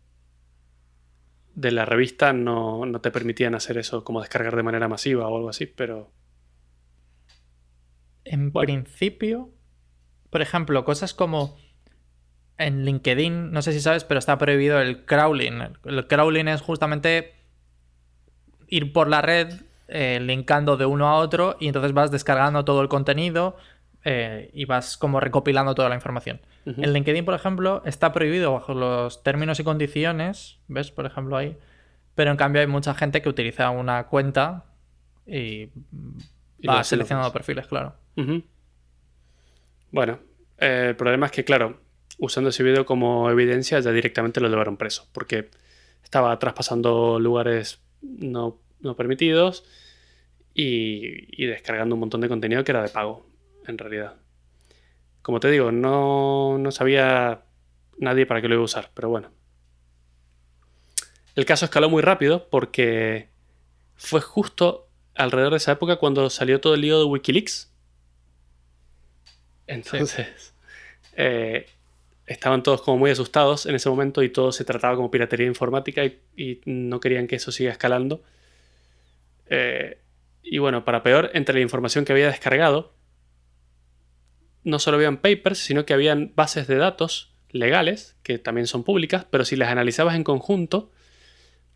de 1.53 1.71
la 1.71 1.85
revista 1.85 2.33
no, 2.33 2.85
no, 2.85 3.01
te 3.01 3.11
permitían 3.11 3.53
hacer 3.53 3.77
eso, 3.77 4.03
como 4.03 4.21
descargar 4.21 4.55
de 4.55 4.63
manera 4.63 4.87
masiva 4.87 5.27
o 5.27 5.35
algo 5.35 5.49
así, 5.49 5.67
pero. 5.67 6.11
En 8.23 8.51
principio, 8.51 9.51
por 10.29 10.41
ejemplo, 10.41 10.83
cosas 10.85 11.13
como 11.13 11.57
en 12.59 12.83
LinkedIn, 12.83 13.51
no 13.51 13.61
sé 13.61 13.71
si 13.71 13.79
sabes, 13.79 14.03
pero 14.03 14.19
está 14.19 14.37
prohibido 14.37 14.79
el 14.79 15.05
crawling. 15.05 15.61
El 15.85 16.07
crawling 16.07 16.47
es 16.49 16.61
justamente 16.61 17.33
ir 18.67 18.93
por 18.93 19.07
la 19.07 19.21
red 19.21 19.53
eh, 19.87 20.19
linkando 20.21 20.77
de 20.77 20.85
uno 20.85 21.07
a 21.07 21.15
otro 21.15 21.55
y 21.59 21.67
entonces 21.67 21.93
vas 21.93 22.11
descargando 22.11 22.65
todo 22.65 22.81
el 22.81 22.89
contenido 22.89 23.57
eh, 24.03 24.51
y 24.53 24.65
vas 24.65 24.97
como 24.97 25.19
recopilando 25.19 25.73
toda 25.73 25.89
la 25.89 25.95
información. 25.95 26.41
En 26.65 26.93
LinkedIn, 26.93 27.25
por 27.25 27.33
ejemplo, 27.33 27.81
está 27.85 28.13
prohibido 28.13 28.53
bajo 28.53 28.75
los 28.75 29.23
términos 29.23 29.59
y 29.59 29.63
condiciones, 29.63 30.59
¿ves? 30.67 30.91
Por 30.91 31.07
ejemplo 31.07 31.35
ahí. 31.35 31.57
Pero 32.13 32.29
en 32.29 32.37
cambio 32.37 32.61
hay 32.61 32.67
mucha 32.67 32.93
gente 32.93 33.23
que 33.23 33.29
utiliza 33.29 33.71
una 33.71 34.05
cuenta 34.05 34.65
y, 35.25 35.69
va 36.67 36.83
seleccionando 36.83 37.33
perfiles, 37.33 37.65
claro. 37.65 37.95
Bueno, 39.91 40.19
eh, 40.59 40.87
el 40.89 40.95
problema 40.95 41.25
es 41.25 41.31
que, 41.31 41.43
claro, 41.43 41.79
usando 42.19 42.49
ese 42.49 42.63
vídeo 42.63 42.85
como 42.85 43.29
evidencia, 43.31 43.79
ya 43.79 43.91
directamente 43.91 44.41
lo 44.41 44.49
llevaron 44.49 44.77
preso, 44.77 45.07
porque 45.13 45.49
estaba 46.03 46.37
traspasando 46.37 47.19
lugares 47.19 47.79
no, 48.01 48.59
permitidos 48.97 49.63
y, 50.53 51.45
descargando 51.45 51.95
un 51.95 52.01
montón 52.01 52.21
de 52.21 52.29
contenido 52.29 52.63
que 52.63 52.71
era 52.71 52.83
de 52.83 52.89
pago, 52.89 53.25
en 53.65 53.77
realidad. 53.77 54.15
Como 55.21 55.39
te 55.39 55.49
digo, 55.49 55.71
no, 55.71 56.57
no 56.57 56.71
sabía 56.71 57.43
nadie 57.97 58.25
para 58.25 58.41
qué 58.41 58.47
lo 58.47 58.55
iba 58.55 58.61
a 58.61 58.65
usar, 58.65 58.91
pero 58.93 59.09
bueno. 59.09 59.31
El 61.35 61.45
caso 61.45 61.65
escaló 61.65 61.89
muy 61.89 62.01
rápido 62.01 62.49
porque 62.49 63.29
fue 63.95 64.19
justo 64.19 64.89
alrededor 65.15 65.51
de 65.51 65.57
esa 65.57 65.73
época 65.73 65.97
cuando 65.97 66.29
salió 66.29 66.59
todo 66.59 66.75
el 66.75 66.81
lío 66.81 66.99
de 66.99 67.05
Wikileaks. 67.05 67.71
Entonces, 69.67 70.53
eh, 71.15 71.67
estaban 72.29 72.61
todos 72.61 72.81
como 72.83 72.97
muy 72.99 73.11
asustados 73.11 73.65
en 73.65 73.75
ese 73.75 73.89
momento 73.89 74.21
y 74.21 74.29
todo 74.29 74.51
se 74.51 74.63
trataba 74.63 74.95
como 74.95 75.09
piratería 75.09 75.47
informática 75.47 76.05
y, 76.05 76.61
no 76.65 76.99
querían 76.99 77.27
que 77.27 77.35
eso 77.35 77.51
siga 77.51 77.71
escalando. 77.71 78.23
Eh, 79.47 79.97
y 80.43 80.59
bueno, 80.59 80.85
para 80.85 81.01
peor, 81.01 81.31
entre 81.33 81.55
la 81.55 81.61
información 81.61 82.05
que 82.05 82.13
había 82.13 82.27
descargado, 82.27 82.93
no 84.63 84.77
solo 84.77 84.97
habían 84.97 85.17
papers, 85.17 85.57
sino 85.57 85.85
que 85.85 85.93
habían 85.93 86.31
bases 86.35 86.67
de 86.67 86.75
datos 86.75 87.33
legales, 87.49 88.15
que 88.21 88.37
también 88.37 88.67
son 88.67 88.83
públicas, 88.83 89.25
pero 89.29 89.43
si 89.43 89.55
las 89.55 89.69
analizabas 89.69 90.15
en 90.15 90.23
conjunto, 90.23 90.91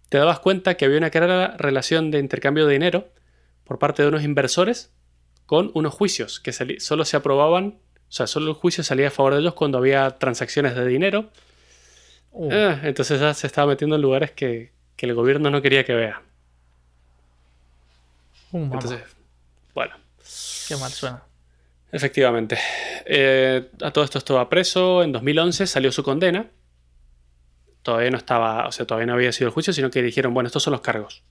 te 0.09 0.19
dabas 0.19 0.39
cuenta 0.39 0.75
que 0.75 0.85
había 0.85 0.99
una 0.99 1.09
clara 1.09 1.57
relación 1.57 2.11
de 2.11 2.19
intercambio 2.19 2.67
de 2.67 2.73
dinero 2.73 3.09
por 3.63 3.79
parte 3.79 4.03
de 4.03 4.09
unos 4.09 4.23
inversores 4.23 4.93
con 5.47 5.71
unos 5.73 5.95
juicios 5.95 6.39
que 6.39 6.53
solo 6.79 7.05
se 7.05 7.17
aprobaban, 7.17 7.79
sea, 8.15 8.27
solo 8.27 8.51
el 8.51 8.53
juicio 8.53 8.83
salía 8.83 9.07
a 9.07 9.11
favor 9.11 9.33
de 9.33 9.39
ellos 9.39 9.55
cuando 9.55 9.79
había 9.79 10.11
transacciones 10.11 10.75
de 10.75 10.85
dinero. 10.85 11.31
Uh. 12.31 12.47
Eh, 12.51 12.79
entonces 12.83 13.19
ya 13.19 13.33
se 13.33 13.47
estaba 13.47 13.71
metiendo 13.71 13.95
en 13.95 14.03
lugares 14.03 14.29
que, 14.31 14.71
el 14.99 15.15
gobierno 15.15 15.49
no 15.49 15.61
quería 15.61 15.83
que 15.83 15.95
vea. 15.95 16.21
Uh, 18.51 18.63
entonces, 18.65 19.01
bueno. 19.73 19.95
Qué 20.67 20.77
mal 20.77 20.91
suena. 20.91 21.23
Efectivamente. 21.91 22.57
Eh, 23.05 23.69
a 23.81 23.91
todo 23.91 24.05
esto 24.05 24.19
estaba 24.19 24.47
preso. 24.47 25.03
En 25.03 25.11
2011 25.11 25.65
salió 25.65 25.91
su 25.91 26.03
condena. 26.03 26.51
Todavía 27.81 28.11
no 28.11 28.17
estaba, 28.17 28.67
o 28.67 28.71
sea, 28.71 28.85
todavía 28.85 29.07
no 29.07 29.13
había 29.13 29.33
sido 29.33 29.47
el 29.47 29.53
juicio, 29.53 29.73
sino 29.73 29.89
que 29.89 30.03
dijeron, 30.03 30.33
bueno, 30.33 30.47
estos 30.47 30.61
son 30.61 30.71
los 30.71 30.81
cargos. 30.81 31.23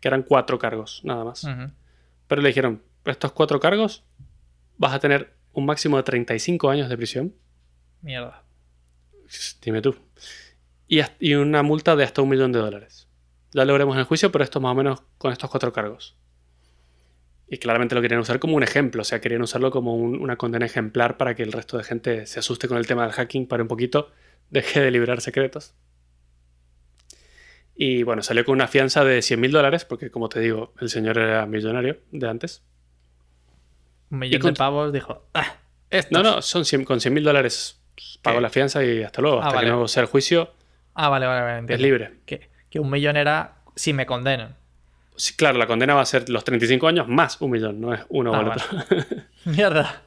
Que 0.00 0.08
eran 0.08 0.22
cuatro 0.22 0.58
cargos, 0.58 1.02
nada 1.04 1.24
más. 1.24 1.46
Pero 2.26 2.42
le 2.42 2.48
dijeron, 2.48 2.82
estos 3.04 3.32
cuatro 3.32 3.60
cargos 3.60 4.02
vas 4.78 4.94
a 4.94 4.98
tener 4.98 5.35
un 5.56 5.64
máximo 5.64 5.96
de 5.96 6.02
35 6.02 6.68
años 6.68 6.88
de 6.90 6.96
prisión. 6.98 7.34
Mierda. 8.02 8.44
Dime 9.62 9.80
tú. 9.80 9.96
Y, 10.86 11.00
y 11.18 11.34
una 11.34 11.62
multa 11.62 11.96
de 11.96 12.04
hasta 12.04 12.20
un 12.20 12.28
millón 12.28 12.52
de 12.52 12.58
dólares. 12.58 13.08
Ya 13.52 13.64
lo 13.64 13.72
veremos 13.72 13.94
en 13.94 14.00
el 14.00 14.04
juicio, 14.04 14.30
pero 14.30 14.44
esto 14.44 14.60
más 14.60 14.72
o 14.72 14.74
menos 14.74 15.02
con 15.16 15.32
estos 15.32 15.48
cuatro 15.48 15.72
cargos. 15.72 16.14
Y 17.48 17.56
claramente 17.56 17.94
lo 17.94 18.02
querían 18.02 18.20
usar 18.20 18.38
como 18.38 18.54
un 18.54 18.62
ejemplo, 18.62 19.00
o 19.00 19.04
sea, 19.04 19.22
querían 19.22 19.40
usarlo 19.40 19.70
como 19.70 19.94
una 19.94 20.36
condena 20.36 20.66
ejemplar 20.66 21.16
para 21.16 21.34
que 21.34 21.42
el 21.42 21.52
resto 21.52 21.78
de 21.78 21.84
gente 21.84 22.26
se 22.26 22.40
asuste 22.40 22.68
con 22.68 22.76
el 22.76 22.86
tema 22.86 23.04
del 23.04 23.12
hacking, 23.12 23.46
para 23.46 23.62
un 23.62 23.68
poquito, 23.68 24.12
deje 24.50 24.80
de 24.82 24.90
liberar 24.90 25.22
secretos. 25.22 25.74
Y 27.74 28.02
bueno, 28.02 28.22
salió 28.22 28.44
con 28.44 28.54
una 28.54 28.68
fianza 28.68 29.04
de 29.04 29.22
100 29.22 29.40
mil 29.40 29.52
dólares, 29.52 29.86
porque 29.86 30.10
como 30.10 30.28
te 30.28 30.40
digo, 30.40 30.74
el 30.80 30.90
señor 30.90 31.16
era 31.16 31.46
millonario 31.46 31.98
de 32.12 32.28
antes. 32.28 32.62
Un 34.10 34.18
millón 34.18 34.42
de 34.42 34.52
pavos 34.52 34.92
dijo, 34.92 35.26
ah, 35.34 35.56
No, 36.10 36.22
no, 36.22 36.42
son 36.42 36.64
con 36.84 37.00
100 37.00 37.14
mil 37.14 37.24
dólares 37.24 37.80
pago 38.22 38.40
la 38.40 38.50
fianza 38.50 38.84
y 38.84 39.02
hasta 39.02 39.22
luego, 39.22 39.40
ah, 39.42 39.48
hasta 39.48 39.60
que 39.60 39.66
no 39.66 39.88
sea 39.88 40.02
el 40.02 40.08
juicio. 40.08 40.52
Ah, 40.94 41.08
vale, 41.08 41.26
vale, 41.26 41.42
vale. 41.42 41.74
Es 41.74 41.80
libre. 41.80 42.20
Que, 42.26 42.50
que 42.70 42.80
un 42.80 42.90
millón 42.90 43.16
era 43.16 43.56
si 43.74 43.92
me 43.92 44.06
condenan. 44.06 44.56
Sí, 45.16 45.34
claro, 45.34 45.58
la 45.58 45.66
condena 45.66 45.94
va 45.94 46.02
a 46.02 46.06
ser 46.06 46.28
los 46.28 46.44
35 46.44 46.88
años 46.88 47.08
más 47.08 47.40
un 47.40 47.50
millón, 47.50 47.80
no 47.80 47.94
es 47.94 48.00
uno 48.08 48.32
o 48.32 48.40
el 48.40 48.50
ah, 48.50 48.56
otro. 48.56 48.98
Mierda. 49.44 50.02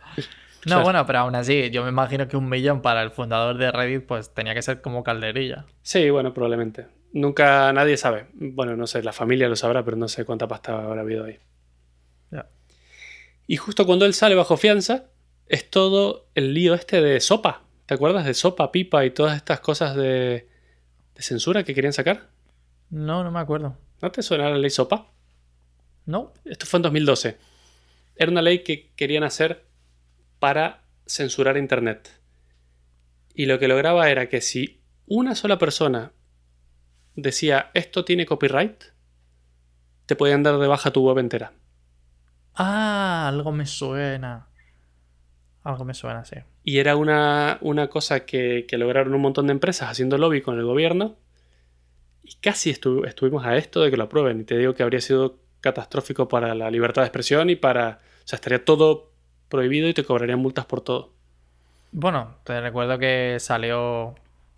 No, 0.65 0.83
bueno, 0.83 1.05
pero 1.05 1.19
aún 1.19 1.35
así, 1.35 1.69
yo 1.71 1.83
me 1.83 1.89
imagino 1.89 2.27
que 2.27 2.37
un 2.37 2.49
millón 2.49 2.81
para 2.81 3.01
el 3.01 3.11
fundador 3.11 3.57
de 3.57 3.71
Reddit, 3.71 4.05
pues 4.05 4.33
tenía 4.33 4.53
que 4.53 4.61
ser 4.61 4.81
como 4.81 5.03
calderilla. 5.03 5.65
Sí, 5.81 6.09
bueno, 6.09 6.33
probablemente. 6.33 6.87
Nunca 7.13 7.71
nadie 7.73 7.97
sabe. 7.97 8.27
Bueno, 8.33 8.75
no 8.75 8.85
sé, 8.85 9.01
la 9.01 9.13
familia 9.13 9.47
lo 9.47 9.55
sabrá, 9.55 9.83
pero 9.83 9.97
no 9.97 10.07
sé 10.07 10.25
cuánta 10.25 10.47
pasta 10.47 10.77
habrá 10.77 11.01
habido 11.01 11.25
ahí. 11.25 11.39
Y 13.49 13.57
justo 13.57 13.87
cuando 13.87 14.05
él 14.05 14.13
sale 14.13 14.35
bajo 14.35 14.57
fianza, 14.57 15.05
es 15.47 15.71
todo 15.71 16.29
el 16.35 16.53
lío 16.53 16.75
este 16.75 17.01
de 17.01 17.19
sopa. 17.19 17.63
¿Te 17.87 17.95
acuerdas 17.95 18.23
de 18.23 18.35
sopa, 18.35 18.71
pipa 18.71 19.03
y 19.05 19.09
todas 19.09 19.35
estas 19.35 19.59
cosas 19.59 19.95
de, 19.95 20.47
de 21.15 21.21
censura 21.23 21.63
que 21.63 21.73
querían 21.73 21.91
sacar? 21.91 22.29
No, 22.91 23.23
no 23.23 23.31
me 23.31 23.39
acuerdo. 23.39 23.75
¿No 24.03 24.11
te 24.11 24.21
suena 24.21 24.51
la 24.51 24.57
ley 24.59 24.69
SOPA? 24.69 25.11
No. 26.05 26.31
Esto 26.45 26.67
fue 26.67 26.77
en 26.77 26.83
2012. 26.83 27.37
Era 28.17 28.31
una 28.31 28.43
ley 28.43 28.59
que 28.59 28.91
querían 28.95 29.23
hacer 29.23 29.65
para 30.37 30.83
censurar 31.07 31.57
Internet. 31.57 32.21
Y 33.33 33.47
lo 33.47 33.57
que 33.57 33.67
lograba 33.67 34.11
era 34.11 34.29
que 34.29 34.41
si 34.41 34.83
una 35.07 35.33
sola 35.33 35.57
persona 35.57 36.11
decía 37.15 37.71
esto 37.73 38.05
tiene 38.05 38.27
copyright, 38.27 38.83
te 40.05 40.15
podían 40.15 40.43
dar 40.43 40.59
de 40.59 40.67
baja 40.67 40.91
tu 40.91 41.03
web 41.03 41.17
entera. 41.17 41.51
Ah, 42.59 43.27
algo 43.29 43.51
me 43.51 43.65
suena. 43.65 44.47
Algo 45.63 45.85
me 45.85 45.93
suena, 45.93 46.25
sí. 46.25 46.35
Y 46.63 46.77
era 46.77 46.95
una, 46.95 47.57
una 47.61 47.87
cosa 47.87 48.25
que, 48.25 48.65
que 48.67 48.77
lograron 48.77 49.13
un 49.13 49.21
montón 49.21 49.47
de 49.47 49.53
empresas 49.53 49.89
haciendo 49.89 50.17
lobby 50.17 50.41
con 50.41 50.59
el 50.59 50.65
gobierno 50.65 51.17
y 52.29 52.35
casi 52.41 52.69
estuvimos 52.69 53.45
a 53.45 53.57
esto 53.57 53.81
de 53.81 53.89
que 53.89 53.97
lo 53.97 54.03
aprueben. 54.03 54.41
Y 54.41 54.43
te 54.43 54.57
digo 54.57 54.75
que 54.75 54.83
habría 54.83 55.01
sido 55.01 55.37
catastrófico 55.61 56.27
para 56.27 56.53
la 56.53 56.69
libertad 56.69 57.01
de 57.01 57.07
expresión 57.07 57.49
y 57.49 57.55
para... 57.55 58.01
O 58.23 58.27
sea, 58.27 58.37
estaría 58.37 58.63
todo 58.63 59.11
prohibido 59.47 59.87
y 59.87 59.93
te 59.93 60.03
cobrarían 60.03 60.39
multas 60.39 60.65
por 60.65 60.81
todo. 60.81 61.13
Bueno, 61.91 62.35
te 62.43 62.61
recuerdo 62.61 62.99
que 62.99 63.37
salió 63.39 64.13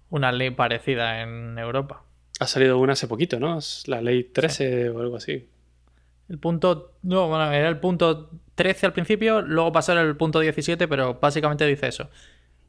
una 0.10 0.34
ley 0.34 0.50
parecida 0.50 1.22
en 1.22 1.58
Europa. 1.58 2.04
Ha 2.42 2.48
salido 2.48 2.78
una 2.78 2.94
hace 2.94 3.08
poquito, 3.08 3.40
¿no? 3.40 3.58
Es 3.60 3.88
la 3.88 4.02
ley 4.02 4.26
13 4.26 4.90
o 4.90 5.00
algo 5.00 5.16
así. 5.16 5.48
El 6.30 6.40
punto. 6.40 6.94
No, 7.02 7.28
bueno, 7.28 7.52
era 7.52 7.68
el 7.70 7.80
punto 7.80 8.30
13 8.56 8.86
al 8.86 8.94
principio, 8.94 9.42
luego 9.42 9.72
pasó 9.72 10.00
el 10.00 10.16
punto 10.16 10.40
17, 10.40 10.88
pero 10.88 11.20
básicamente 11.20 11.66
dice 11.66 11.88
eso. 11.88 12.10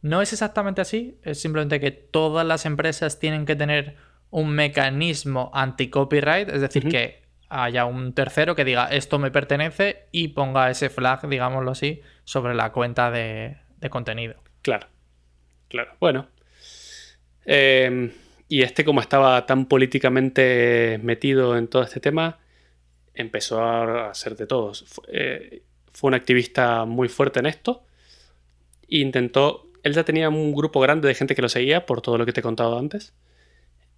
No 0.01 0.21
es 0.21 0.33
exactamente 0.33 0.81
así, 0.81 1.19
es 1.23 1.41
simplemente 1.41 1.79
que 1.79 1.93
todas 1.93 2.47
las 2.47 2.67
empresas 2.67 3.19
tienen 3.19 3.47
que 3.47 3.55
tener 3.55 3.97
un 4.31 4.51
mecanismo 4.51 5.51
anti-copyright, 5.55 6.49
es 6.49 6.61
decir, 6.61 6.89
que 6.89 7.23
haya 7.51 7.85
un 7.85 8.15
tercero 8.15 8.57
que 8.57 8.65
diga 8.65 8.87
esto 8.87 9.19
me 9.19 9.31
pertenece 9.31 10.07
y 10.11 10.29
ponga 10.29 10.71
ese 10.71 10.89
flag, 10.89 11.29
digámoslo 11.29 11.71
así, 11.71 12.01
sobre 12.25 12.55
la 12.55 12.73
cuenta 12.73 13.11
de, 13.11 13.59
contenido. 13.91 14.37
Claro, 14.63 14.89
claro. 15.69 15.93
Bueno. 16.01 16.29
Em, 17.45 18.11
y 18.49 18.63
este, 18.63 18.85
como 18.85 19.01
estaba 19.01 19.45
tan 19.45 19.67
políticamente 19.67 20.99
metido 21.03 21.57
en 21.59 21.69
todo 21.69 21.83
este 21.83 22.01
tema, 22.01 22.39
empezó 23.15 23.63
a 23.63 24.11
hacer 24.11 24.37
de 24.37 24.47
todos. 24.47 24.85
Fue, 24.89 25.05
eh, 25.09 25.63
fue 25.93 26.09
un 26.09 26.15
activista 26.15 26.85
muy 26.85 27.09
fuerte 27.09 27.41
en 27.41 27.47
esto. 27.47 27.85
E 28.89 28.99
intentó. 28.99 29.69
Él 29.83 29.95
ya 29.95 30.05
tenía 30.05 30.29
un 30.29 30.55
grupo 30.55 30.81
grande 30.81 31.09
de 31.09 31.15
gente 31.15 31.35
que 31.35 31.43
lo 31.43 31.49
seguía, 31.49 31.87
por 31.87 32.03
todo 32.03 32.19
lo 32.19 32.27
que 32.27 32.33
te 32.33 32.41
he 32.41 32.43
contado 32.43 32.79
antes 32.79 33.15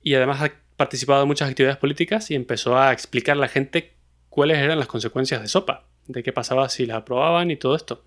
y 0.05 0.15
además 0.15 0.43
ha 0.43 0.53
participado 0.77 1.23
en 1.23 1.29
muchas 1.29 1.49
actividades 1.49 1.79
políticas 1.79 2.31
y 2.31 2.35
empezó 2.35 2.79
a 2.79 2.93
explicar 2.93 3.37
a 3.37 3.41
la 3.41 3.49
gente 3.49 3.95
cuáles 4.29 4.59
eran 4.59 4.79
las 4.79 4.87
consecuencias 4.87 5.41
de 5.41 5.49
SOPA, 5.49 5.87
de 6.07 6.23
qué 6.23 6.31
pasaba 6.31 6.69
si 6.69 6.85
la 6.85 6.97
aprobaban 6.97 7.51
y 7.51 7.57
todo 7.57 7.75
esto. 7.75 8.05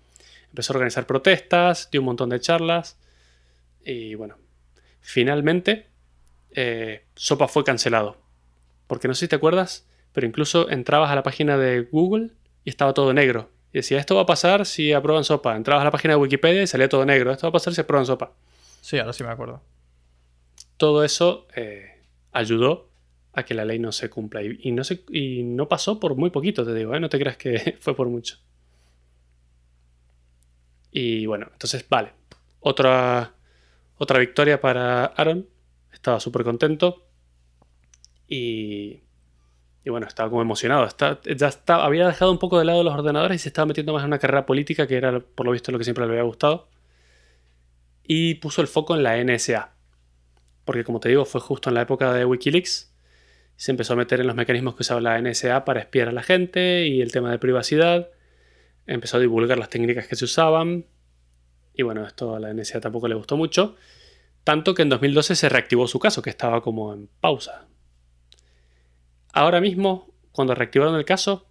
Empezó 0.48 0.72
a 0.72 0.76
organizar 0.76 1.06
protestas, 1.06 1.90
dio 1.90 2.00
un 2.00 2.06
montón 2.06 2.30
de 2.30 2.40
charlas 2.40 2.98
y 3.84 4.14
bueno, 4.14 4.38
finalmente 5.00 5.88
eh, 6.52 7.04
SOPA 7.16 7.48
fue 7.48 7.64
cancelado. 7.64 8.16
Porque 8.86 9.08
no 9.08 9.14
sé 9.14 9.26
si 9.26 9.28
te 9.28 9.36
acuerdas, 9.36 9.87
pero 10.12 10.26
incluso 10.26 10.70
entrabas 10.70 11.10
a 11.10 11.14
la 11.14 11.22
página 11.22 11.56
de 11.56 11.82
Google 11.82 12.30
y 12.64 12.70
estaba 12.70 12.94
todo 12.94 13.12
negro. 13.12 13.50
Y 13.72 13.78
decía, 13.78 13.98
esto 13.98 14.16
va 14.16 14.22
a 14.22 14.26
pasar 14.26 14.66
si 14.66 14.92
aprueban 14.92 15.24
SOPA. 15.24 15.56
Entrabas 15.56 15.82
a 15.82 15.84
la 15.84 15.90
página 15.90 16.14
de 16.14 16.20
Wikipedia 16.20 16.62
y 16.62 16.66
salía 16.66 16.88
todo 16.88 17.04
negro. 17.04 17.32
Esto 17.32 17.46
va 17.46 17.50
a 17.50 17.52
pasar 17.52 17.74
si 17.74 17.80
aprueban 17.80 18.06
SOPA. 18.06 18.32
Sí, 18.80 18.98
ahora 18.98 19.12
sí 19.12 19.22
me 19.22 19.30
acuerdo 19.30 19.62
todo 20.78 21.04
eso 21.04 21.46
eh, 21.54 22.00
ayudó 22.32 22.88
a 23.34 23.44
que 23.44 23.52
la 23.52 23.66
ley 23.66 23.78
no 23.78 23.92
se 23.92 24.08
cumpla. 24.08 24.42
Y, 24.42 24.72
no, 24.72 24.84
se, 24.84 25.04
y 25.10 25.42
no 25.42 25.68
pasó 25.68 26.00
por 26.00 26.14
muy 26.14 26.30
poquito, 26.30 26.64
te 26.64 26.72
digo, 26.72 26.94
¿eh? 26.94 27.00
no 27.00 27.10
te 27.10 27.18
creas 27.18 27.36
que 27.36 27.76
fue 27.80 27.94
por 27.94 28.08
mucho. 28.08 28.38
Y 30.90 31.26
bueno, 31.26 31.48
entonces, 31.52 31.86
vale. 31.88 32.12
Otra, 32.60 33.34
otra 33.98 34.18
victoria 34.18 34.60
para 34.60 35.04
Aaron. 35.04 35.46
Estaba 35.92 36.18
súper 36.20 36.44
contento. 36.44 37.04
Y, 38.26 39.02
y, 39.84 39.90
bueno, 39.90 40.06
estaba 40.06 40.28
como 40.28 40.42
emocionado. 40.42 40.86
ya 41.24 41.50
había 41.66 42.06
dejado 42.06 42.30
un 42.30 42.38
poco 42.38 42.58
de 42.58 42.64
lado 42.64 42.82
los 42.82 42.94
ordenadores 42.94 43.36
y 43.36 43.38
se 43.42 43.48
estaba 43.48 43.66
metiendo 43.66 43.92
más 43.92 44.02
en 44.02 44.08
una 44.08 44.18
carrera 44.18 44.46
política, 44.46 44.86
que 44.86 44.96
era 44.96 45.20
por 45.20 45.46
lo 45.46 45.52
visto 45.52 45.72
lo 45.72 45.78
que 45.78 45.84
siempre 45.84 46.04
le 46.06 46.12
había 46.12 46.24
gustado. 46.24 46.68
Y 48.04 48.36
puso 48.36 48.60
el 48.62 48.68
foco 48.68 48.94
en 48.96 49.02
la 49.02 49.22
NSA 49.22 49.78
porque 50.68 50.84
como 50.84 51.00
te 51.00 51.08
digo, 51.08 51.24
fue 51.24 51.40
justo 51.40 51.70
en 51.70 51.74
la 51.76 51.80
época 51.80 52.12
de 52.12 52.26
Wikileaks. 52.26 52.92
Se 53.56 53.70
empezó 53.70 53.94
a 53.94 53.96
meter 53.96 54.20
en 54.20 54.26
los 54.26 54.36
mecanismos 54.36 54.74
que 54.74 54.82
usaba 54.82 55.00
la 55.00 55.18
NSA 55.18 55.64
para 55.64 55.80
espiar 55.80 56.08
a 56.08 56.12
la 56.12 56.22
gente 56.22 56.86
y 56.86 57.00
el 57.00 57.10
tema 57.10 57.30
de 57.30 57.38
privacidad. 57.38 58.10
Empezó 58.86 59.16
a 59.16 59.20
divulgar 59.20 59.56
las 59.56 59.70
técnicas 59.70 60.06
que 60.06 60.14
se 60.14 60.26
usaban. 60.26 60.84
Y 61.72 61.84
bueno, 61.84 62.06
esto 62.06 62.36
a 62.36 62.38
la 62.38 62.52
NSA 62.52 62.82
tampoco 62.82 63.08
le 63.08 63.14
gustó 63.14 63.38
mucho. 63.38 63.76
Tanto 64.44 64.74
que 64.74 64.82
en 64.82 64.90
2012 64.90 65.36
se 65.36 65.48
reactivó 65.48 65.88
su 65.88 65.98
caso, 66.00 66.20
que 66.20 66.28
estaba 66.28 66.60
como 66.60 66.92
en 66.92 67.08
pausa. 67.18 67.66
Ahora 69.32 69.60
mismo, 69.60 70.08
cuando 70.32 70.54
reactivaron 70.54 70.96
el 70.96 71.04
caso, 71.04 71.46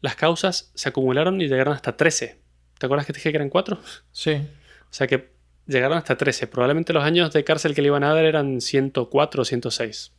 las 0.00 0.16
causas 0.16 0.70
se 0.74 0.88
acumularon 0.88 1.40
y 1.40 1.48
llegaron 1.48 1.74
hasta 1.74 1.96
13. 1.96 2.40
¿Te 2.78 2.86
acuerdas 2.86 3.06
que 3.06 3.12
te 3.12 3.18
dije 3.18 3.30
que 3.30 3.36
eran 3.36 3.50
4? 3.50 3.78
Sí. 4.12 4.32
O 4.32 4.92
sea 4.92 5.06
que 5.06 5.32
llegaron 5.66 5.98
hasta 5.98 6.16
13. 6.16 6.46
Probablemente 6.46 6.92
los 6.92 7.04
años 7.04 7.32
de 7.32 7.44
cárcel 7.44 7.74
que 7.74 7.82
le 7.82 7.88
iban 7.88 8.04
a 8.04 8.14
dar 8.14 8.24
eran 8.24 8.60
104 8.60 9.42
o 9.42 9.44
106. 9.44 10.12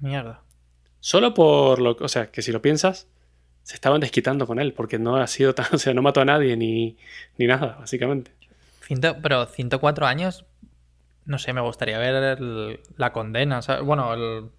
Mierda. 0.00 0.42
Solo 1.00 1.34
por 1.34 1.80
lo 1.80 1.96
o 2.00 2.08
sea, 2.08 2.30
que 2.30 2.42
si 2.42 2.52
lo 2.52 2.62
piensas, 2.62 3.08
se 3.62 3.74
estaban 3.74 4.00
desquitando 4.00 4.46
con 4.46 4.58
él, 4.58 4.72
porque 4.72 4.98
no 4.98 5.16
ha 5.16 5.26
sido 5.26 5.54
tan, 5.54 5.66
o 5.72 5.78
sea, 5.78 5.92
no 5.92 6.00
mató 6.00 6.22
a 6.22 6.24
nadie 6.24 6.56
ni, 6.56 6.96
ni 7.36 7.46
nada, 7.46 7.76
básicamente. 7.78 8.32
pero 9.22 9.44
104 9.44 10.06
años, 10.06 10.46
no 11.26 11.38
sé, 11.38 11.52
me 11.52 11.60
gustaría 11.60 11.98
ver 11.98 12.38
la 12.96 13.12
condena, 13.12 13.60
bueno, 13.84 14.50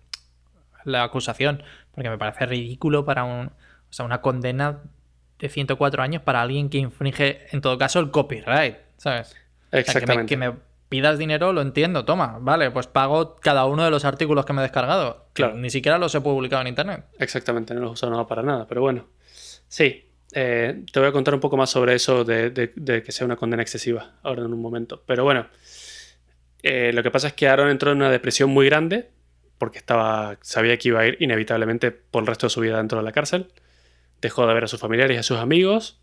la 0.86 1.04
acusación, 1.04 1.64
porque 2.00 2.10
me 2.10 2.18
parece 2.18 2.45
ridículo 2.45 3.04
para 3.04 3.26
un, 3.26 3.47
o 3.47 3.52
sea, 3.89 4.06
una 4.06 4.22
condena 4.22 4.84
de 5.38 5.50
104 5.50 6.02
años 6.02 6.22
para 6.22 6.41
alguien 6.41 6.70
que 6.70 6.78
infringe, 6.78 7.45
en 7.52 7.60
todo 7.60 7.78
caso, 7.78 8.00
el 8.00 8.10
copyright, 8.10 8.78
¿sabes? 8.95 9.36
Exactamente. 9.74 10.26
que, 10.28 10.38
me, 10.38 10.54
pidas 10.88 11.18
dinero, 11.18 11.52
lo 11.52 11.62
entiendo, 11.62 12.06
toma, 12.06 12.38
vale, 12.39 12.72
pues 12.72 12.88
pago 12.88 13.36
cada 13.36 13.66
uno 13.66 13.84
de 13.84 13.91
los 13.91 14.06
artículos 14.06 14.45
que 14.45 14.54
me 14.54 14.62
he 14.62 14.64
descargado. 14.64 15.26
Claro. 15.34 15.56
Ni 15.56 15.70
siquiera 15.70 15.97
los 15.97 16.16
he 16.16 16.22
publicado 16.22 16.62
en 16.62 16.70
internet. 16.70 17.04
Exactamente, 17.20 17.74
no 17.74 17.82
los 17.82 17.89
he 17.89 17.93
usado 17.95 18.14
nada 18.14 18.26
para 18.26 18.43
nada, 18.43 18.66
pero 18.66 18.80
bueno. 18.80 19.08
Sí, 19.68 20.10
eh, 20.32 20.86
te 20.93 21.00
voy 21.02 21.10
a 21.10 21.12
contar 21.12 21.34
un 21.34 21.41
poco 21.41 21.58
más 21.58 21.70
sobre 21.70 21.95
eso 21.95 22.24
de, 22.24 22.72
que 23.04 23.12
sea 23.12 23.26
una 23.26 23.36
condena 23.36 23.62
excesiva 23.62 24.14
ahora 24.24 24.45
en 24.45 24.54
un 24.54 24.62
momento. 24.62 25.04
Pero 25.06 25.26
bueno, 25.26 25.47
eh, 26.64 26.93
lo 26.93 27.04
que 27.04 27.12
pasa 27.12 27.28
es 27.28 27.34
que 27.34 27.50
Aaron 27.50 27.68
entró 27.70 27.91
en 27.91 27.97
una 27.97 28.10
depresión 28.10 28.52
muy 28.52 28.68
grande 28.68 29.18
porque 29.60 29.78
estaba, 29.78 30.39
sabía 30.41 30.78
que 30.78 30.88
iba 30.88 31.01
a 31.01 31.05
ir 31.05 31.18
inevitablemente 31.20 31.91
por 31.91 32.24
el 32.24 32.28
resto 32.28 32.47
de 32.47 32.49
su 32.49 32.62
vida 32.62 32.78
dentro 32.78 32.97
de 32.97 33.03
la 33.03 33.12
cárcel. 33.12 33.51
Dejó 34.22 34.47
de 34.47 34.53
ver 34.55 34.64
a 34.64 34.68
sus 34.68 34.80
familiares 34.80 35.16
y 35.16 35.20
a 35.20 35.24
sus 35.24 35.38
amigos 35.38 36.01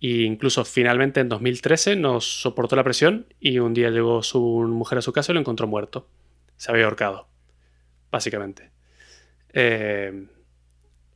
e 0.00 0.22
incluso 0.22 0.64
finalmente 0.64 1.20
en 1.20 1.28
2013 1.28 1.96
no 1.96 2.20
soportó 2.20 2.76
la 2.76 2.84
presión 2.84 3.26
y 3.40 3.58
un 3.58 3.74
día 3.74 3.90
llegó 3.90 4.22
su 4.22 4.40
mujer 4.40 4.98
a 4.98 5.02
su 5.02 5.12
casa 5.12 5.32
y 5.32 5.34
lo 5.34 5.40
encontró 5.40 5.66
muerto. 5.66 6.06
Se 6.56 6.70
había 6.70 6.84
ahorcado, 6.84 7.26
básicamente. 8.10 8.70
Eh, 9.52 10.26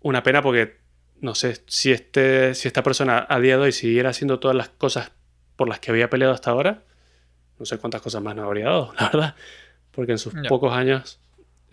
una 0.01 0.23
pena 0.23 0.43
porque 0.43 0.79
no 1.21 1.35
sé 1.35 1.63
si, 1.67 1.93
este, 1.93 2.55
si 2.55 2.69
esta 2.69 2.83
persona 2.83 3.27
a 3.29 3.41
día 3.41 3.57
de 3.57 3.65
hoy 3.65 3.73
siguiera 3.73 4.11
haciendo 4.11 4.41
todas 4.41 4.57
las 4.57 4.71
cosas 4.71 5.13
por 5.57 5.69
las 5.69 5.81
que 5.81 5.91
había 5.91 6.11
peleado 6.11 6.35
hasta 6.35 6.51
ahora, 6.51 6.83
no 7.59 7.65
sé 7.65 7.79
cuántas 7.79 8.03
cosas 8.03 8.23
más 8.23 8.35
no 8.35 8.45
habría 8.45 8.67
dado, 8.67 8.93
la 8.99 9.09
verdad, 9.09 9.35
porque 9.93 10.13
en 10.13 10.19
sus 10.19 10.35
pocos 10.49 10.73
años 10.73 11.21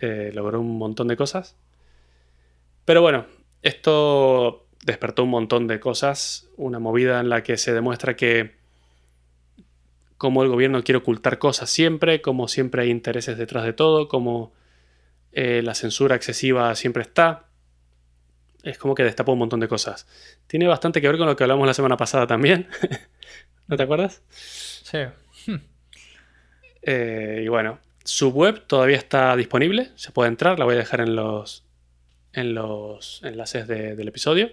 eh, 0.02 0.32
logró 0.34 0.60
un 0.60 0.78
montón 0.78 1.06
de 1.06 1.16
cosas. 1.16 1.56
Pero 2.84 3.00
bueno, 3.02 3.26
esto 3.62 4.66
despertó 4.84 5.22
un 5.22 5.30
montón 5.30 5.68
de 5.68 5.78
cosas, 5.78 6.48
una 6.56 6.80
movida 6.80 7.20
en 7.20 7.28
la 7.28 7.44
que 7.44 7.56
se 7.56 7.72
demuestra 7.72 8.16
que 8.16 8.56
como 10.18 10.42
el 10.42 10.48
gobierno 10.48 10.82
quiere 10.82 10.98
ocultar 10.98 11.38
cosas 11.38 11.70
siempre, 11.70 12.20
como 12.20 12.48
siempre 12.48 12.82
hay 12.82 12.90
intereses 12.90 13.38
detrás 13.38 13.64
de 13.64 13.72
todo, 13.72 14.08
como 14.08 14.52
eh, 15.30 15.62
la 15.62 15.74
censura 15.74 16.16
excesiva 16.16 16.74
siempre 16.74 17.02
está. 17.02 17.46
Es 18.64 18.78
como 18.78 18.96
que 18.96 19.04
destapa 19.04 19.30
un 19.30 19.38
montón 19.38 19.60
de 19.60 19.68
cosas. 19.68 20.08
Tiene 20.48 20.66
bastante 20.66 21.00
que 21.00 21.06
ver 21.06 21.16
con 21.16 21.28
lo 21.28 21.36
que 21.36 21.44
hablamos 21.44 21.66
la 21.66 21.74
semana 21.74 21.96
pasada 21.96 22.26
también. 22.26 22.68
¿No 23.68 23.76
te 23.76 23.84
acuerdas? 23.84 24.22
Sí. 24.30 24.98
Eh, 26.82 27.42
y 27.44 27.48
bueno, 27.48 27.78
su 28.04 28.30
web 28.30 28.66
todavía 28.66 28.96
está 28.96 29.36
disponible, 29.36 29.90
se 29.94 30.10
puede 30.10 30.28
entrar, 30.28 30.58
la 30.58 30.64
voy 30.64 30.74
a 30.74 30.78
dejar 30.78 31.00
en 31.00 31.14
los, 31.14 31.64
en 32.32 32.54
los 32.54 33.20
enlaces 33.22 33.66
del 33.68 34.08
episodio. 34.08 34.50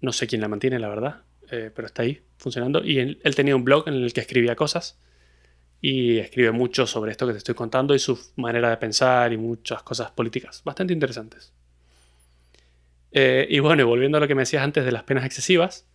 No 0.00 0.12
sé 0.12 0.26
quién 0.26 0.40
la 0.40 0.48
mantiene, 0.48 0.78
la 0.78 0.88
verdad, 0.88 1.22
eh, 1.50 1.70
pero 1.74 1.86
está 1.86 2.02
ahí 2.02 2.22
funcionando. 2.36 2.84
Y 2.84 2.98
él, 2.98 3.34
tenía 3.34 3.56
un 3.56 3.64
blog 3.64 3.88
en 3.88 3.94
el 3.94 4.12
que 4.12 4.20
escribía 4.20 4.54
cosas 4.54 4.98
y 5.80 6.18
escribe 6.18 6.52
mucho 6.52 6.86
sobre 6.86 7.10
esto 7.10 7.26
que 7.26 7.32
te 7.32 7.38
estoy 7.38 7.54
contando 7.54 7.94
y 7.94 7.98
su 7.98 8.18
manera 8.36 8.70
de 8.70 8.76
pensar 8.76 9.32
y 9.32 9.36
muchas 9.36 9.82
cosas 9.82 10.10
políticas 10.10 10.62
bastante 10.64 10.92
interesantes. 10.92 11.52
Eh, 13.12 13.46
y 13.48 13.60
bueno, 13.60 13.86
volviendo 13.86 14.18
a 14.18 14.20
lo 14.20 14.28
que 14.28 14.34
me 14.34 14.42
decías 14.42 14.62
antes 14.62 14.84
de 14.84 14.92
las 14.92 15.04
penas 15.04 15.24
excesivas, 15.24 15.86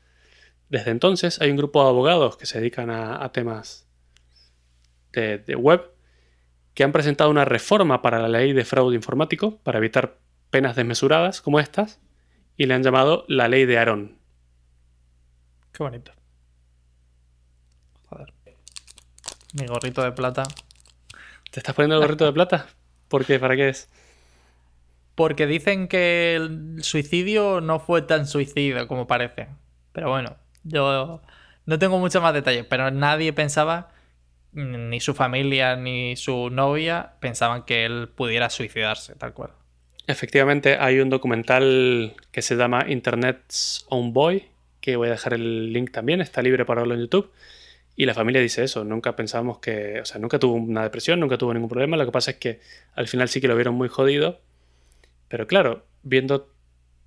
desde 0.69 0.91
entonces 0.91 1.41
hay 1.41 1.51
un 1.51 1.57
grupo 1.57 1.83
de 1.83 1.89
abogados 1.89 2.37
que 2.37 2.45
se 2.45 2.59
dedican 2.59 2.89
a, 2.89 3.31
temas 3.31 3.87
de, 5.11 5.39
de, 5.39 5.55
web 5.55 5.91
que 6.73 6.83
han 6.83 6.91
presentado 6.91 7.29
una 7.29 7.45
reforma 7.45 8.01
para 8.01 8.19
la 8.19 8.27
ley 8.27 8.53
de 8.53 8.65
fraude 8.65 8.95
informático 8.95 9.57
para 9.63 9.79
evitar 9.79 10.17
penas 10.49 10.75
desmesuradas 10.75 11.41
como 11.41 11.59
estas 11.59 11.99
y 12.57 12.65
le 12.65 12.73
han 12.73 12.83
llamado 12.83 13.25
la 13.27 13.47
ley 13.47 13.65
de 13.65 13.77
Aarón. 13.77 14.17
Qué 15.71 15.83
bonito. 15.83 16.11
Joder. 18.09 18.33
Mi 19.53 19.65
gorrito 19.65 20.03
de 20.03 20.11
plata. 20.11 20.43
¿Te 21.51 21.59
estás 21.59 21.75
poniendo 21.75 21.95
el 21.95 22.01
gorrito 22.01 22.25
de 22.25 22.33
plata? 22.33 22.67
¿Por 23.07 23.25
qué? 23.25 23.39
¿Para 23.39 23.55
qué 23.55 23.69
es? 23.69 23.89
Porque 25.15 25.47
dicen 25.47 25.87
que 25.87 26.35
el 26.35 26.83
suicidio 26.83 27.59
no 27.61 27.79
fue 27.79 28.01
tan 28.03 28.27
suicidio 28.27 28.87
como 28.87 29.07
parece. 29.07 29.47
Pero 29.91 30.09
bueno, 30.09 30.37
yo 30.63 31.21
no 31.65 31.79
tengo 31.79 31.99
muchos 31.99 32.21
más 32.21 32.33
detalles, 32.33 32.65
pero 32.65 32.91
nadie 32.91 33.33
pensaba, 33.33 33.89
ni 34.53 34.99
su 34.99 35.13
familia 35.13 35.75
ni 35.75 36.15
su 36.15 36.49
novia, 36.49 37.13
pensaban 37.19 37.63
que 37.63 37.85
él 37.85 38.09
pudiera 38.13 38.49
suicidarse, 38.49 39.15
tal 39.15 39.33
cual. 39.33 39.51
Efectivamente, 40.07 40.77
hay 40.79 40.99
un 40.99 41.09
documental 41.09 42.15
que 42.31 42.41
se 42.41 42.55
llama 42.55 42.85
Internet's 42.87 43.85
Own 43.89 44.11
Boy, 44.11 44.47
que 44.81 44.95
voy 44.95 45.09
a 45.09 45.11
dejar 45.11 45.33
el 45.33 45.71
link 45.71 45.91
también, 45.91 46.21
está 46.21 46.41
libre 46.41 46.65
para 46.65 46.81
verlo 46.81 46.95
en 46.95 47.01
YouTube. 47.01 47.31
Y 47.95 48.05
la 48.05 48.13
familia 48.13 48.41
dice 48.41 48.63
eso, 48.63 48.83
nunca 48.83 49.15
pensamos 49.15 49.59
que, 49.59 49.99
o 50.01 50.05
sea, 50.05 50.19
nunca 50.19 50.39
tuvo 50.39 50.53
una 50.53 50.83
depresión, 50.83 51.19
nunca 51.19 51.37
tuvo 51.37 51.53
ningún 51.53 51.69
problema, 51.69 51.97
lo 51.97 52.05
que 52.05 52.11
pasa 52.11 52.31
es 52.31 52.37
que 52.37 52.59
al 52.95 53.07
final 53.07 53.29
sí 53.29 53.41
que 53.41 53.47
lo 53.47 53.55
vieron 53.55 53.75
muy 53.75 53.89
jodido. 53.89 54.39
Pero 55.27 55.45
claro, 55.47 55.85
viendo 56.01 56.49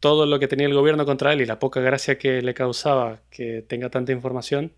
todo 0.00 0.26
lo 0.26 0.38
que 0.38 0.48
tenía 0.48 0.66
el 0.66 0.74
gobierno 0.74 1.04
contra 1.06 1.32
él 1.32 1.40
y 1.40 1.46
la 1.46 1.58
poca 1.58 1.80
gracia 1.80 2.18
que 2.18 2.42
le 2.42 2.54
causaba 2.54 3.20
que 3.30 3.62
tenga 3.62 3.88
tanta 3.88 4.12
información, 4.12 4.72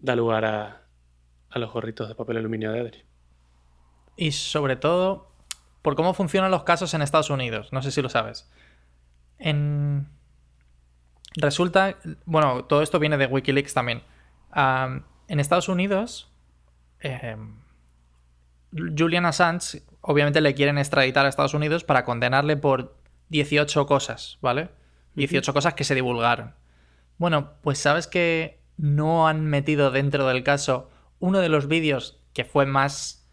da 0.00 0.16
lugar 0.16 0.44
a, 0.46 0.83
a 1.54 1.58
los 1.60 1.72
gorritos 1.72 2.08
de 2.08 2.14
papel 2.16 2.36
aluminio 2.38 2.72
de 2.72 2.80
Adri. 2.80 3.04
Y 4.16 4.32
sobre 4.32 4.76
todo, 4.76 5.30
por 5.82 5.94
cómo 5.94 6.12
funcionan 6.12 6.50
los 6.50 6.64
casos 6.64 6.92
en 6.94 7.02
Estados 7.02 7.30
Unidos. 7.30 7.72
No 7.72 7.80
sé 7.80 7.92
si 7.92 8.02
lo 8.02 8.08
sabes. 8.08 8.50
En... 9.38 10.08
Resulta, 11.36 11.96
bueno, 12.26 12.64
todo 12.64 12.82
esto 12.82 12.98
viene 12.98 13.16
de 13.16 13.26
Wikileaks 13.26 13.72
también. 13.72 14.02
en 14.56 15.40
Estados 15.40 15.68
Unidos, 15.68 16.30
em, 17.00 17.56
Julian 18.72 19.26
Assange, 19.26 19.82
obviamente 20.00 20.40
le 20.40 20.54
quieren 20.54 20.78
extraditar 20.78 21.26
a 21.26 21.28
Estados 21.28 21.54
Unidos 21.54 21.82
para 21.82 22.04
condenarle 22.04 22.56
por 22.56 22.96
18 23.30 23.86
cosas, 23.86 24.38
¿vale? 24.42 24.70
18 25.14 25.52
cosas 25.52 25.74
que 25.74 25.84
se 25.84 25.94
divulgaron. 25.94 26.54
Bueno, 27.18 27.54
pues 27.62 27.78
sabes 27.78 28.06
que 28.06 28.60
no 28.76 29.26
han 29.28 29.44
metido 29.44 29.90
dentro 29.90 30.26
del 30.26 30.44
caso 30.44 30.90
uno 31.24 31.40
de 31.40 31.48
los 31.48 31.68
vídeos 31.68 32.20
que 32.34 32.44
fue 32.44 32.66
más 32.66 33.24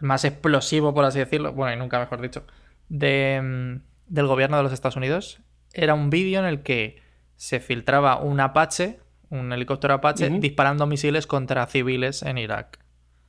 más 0.00 0.24
explosivo, 0.24 0.92
por 0.92 1.04
así 1.04 1.20
decirlo, 1.20 1.52
bueno, 1.52 1.72
y 1.72 1.76
nunca 1.76 2.00
mejor 2.00 2.20
dicho, 2.20 2.42
de, 2.88 3.40
mm, 3.42 4.12
del 4.12 4.26
gobierno 4.26 4.56
de 4.56 4.64
los 4.64 4.72
Estados 4.72 4.96
Unidos, 4.96 5.40
era 5.72 5.94
un 5.94 6.10
vídeo 6.10 6.40
en 6.40 6.46
el 6.46 6.62
que 6.62 7.00
se 7.36 7.60
filtraba 7.60 8.18
un 8.18 8.40
Apache, 8.40 8.98
un 9.30 9.52
helicóptero 9.52 9.94
Apache, 9.94 10.28
disparando 10.30 10.86
misiles 10.86 11.28
contra 11.28 11.64
civiles 11.66 12.22
en 12.22 12.38
Irak. 12.38 12.80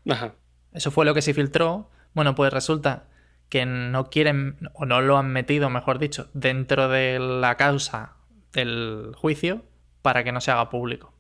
Ajá. 0.10 0.34
Eso 0.74 0.90
fue 0.90 1.06
lo 1.06 1.14
que 1.14 1.22
se 1.22 1.34
filtró. 1.34 1.90
Bueno, 2.14 2.34
pues 2.36 2.52
resulta 2.52 3.08
que 3.50 3.66
no 3.66 4.10
quieren, 4.10 4.58
o 4.74 4.86
no 4.86 5.02
lo 5.02 5.18
han 5.18 5.32
metido, 5.32 5.70
mejor 5.70 6.00
dicho, 6.00 6.30
dentro 6.34 6.90
de 6.90 7.20
la 7.20 7.58
causa 7.58 8.18
del 8.54 9.14
juicio 9.16 9.64
para 10.02 10.24
que 10.24 10.32
no 10.32 10.42
se 10.42 10.52
haga 10.52 10.70
público. 10.70 11.14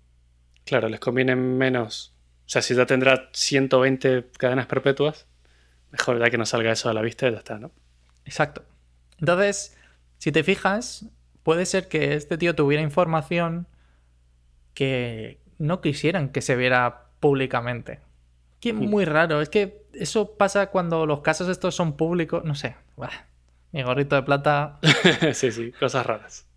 Claro, 0.65 0.89
les 0.89 0.99
conviene 0.99 1.35
menos. 1.35 2.14
O 2.45 2.49
sea, 2.49 2.61
si 2.61 2.75
ya 2.75 2.85
tendrá 2.85 3.29
120 3.33 4.27
cadenas 4.37 4.67
perpetuas, 4.67 5.25
mejor 5.91 6.19
ya 6.19 6.29
que 6.29 6.37
no 6.37 6.45
salga 6.45 6.71
eso 6.71 6.89
a 6.89 6.93
la 6.93 7.01
vista 7.01 7.27
y 7.27 7.31
ya 7.31 7.39
está, 7.39 7.57
¿no? 7.57 7.71
Exacto. 8.25 8.63
Entonces, 9.19 9.75
si 10.17 10.31
te 10.31 10.43
fijas, 10.43 11.05
puede 11.43 11.65
ser 11.65 11.87
que 11.87 12.13
este 12.15 12.37
tío 12.37 12.55
tuviera 12.55 12.83
información 12.83 13.67
que 14.73 15.39
no 15.57 15.81
quisieran 15.81 16.29
que 16.29 16.41
se 16.41 16.55
viera 16.55 17.05
públicamente. 17.19 17.99
Que 18.59 18.69
es 18.69 18.75
muy 18.75 19.05
raro. 19.05 19.41
Es 19.41 19.49
que 19.49 19.85
eso 19.93 20.37
pasa 20.37 20.67
cuando 20.67 21.05
los 21.05 21.21
casos 21.21 21.47
estos 21.49 21.75
son 21.75 21.97
públicos. 21.97 22.43
No 22.43 22.55
sé. 22.55 22.75
mi 23.71 23.83
gorrito 23.83 24.15
de 24.15 24.23
plata. 24.23 24.79
sí, 25.33 25.51
sí, 25.51 25.71
cosas 25.71 26.05
raras. 26.05 26.47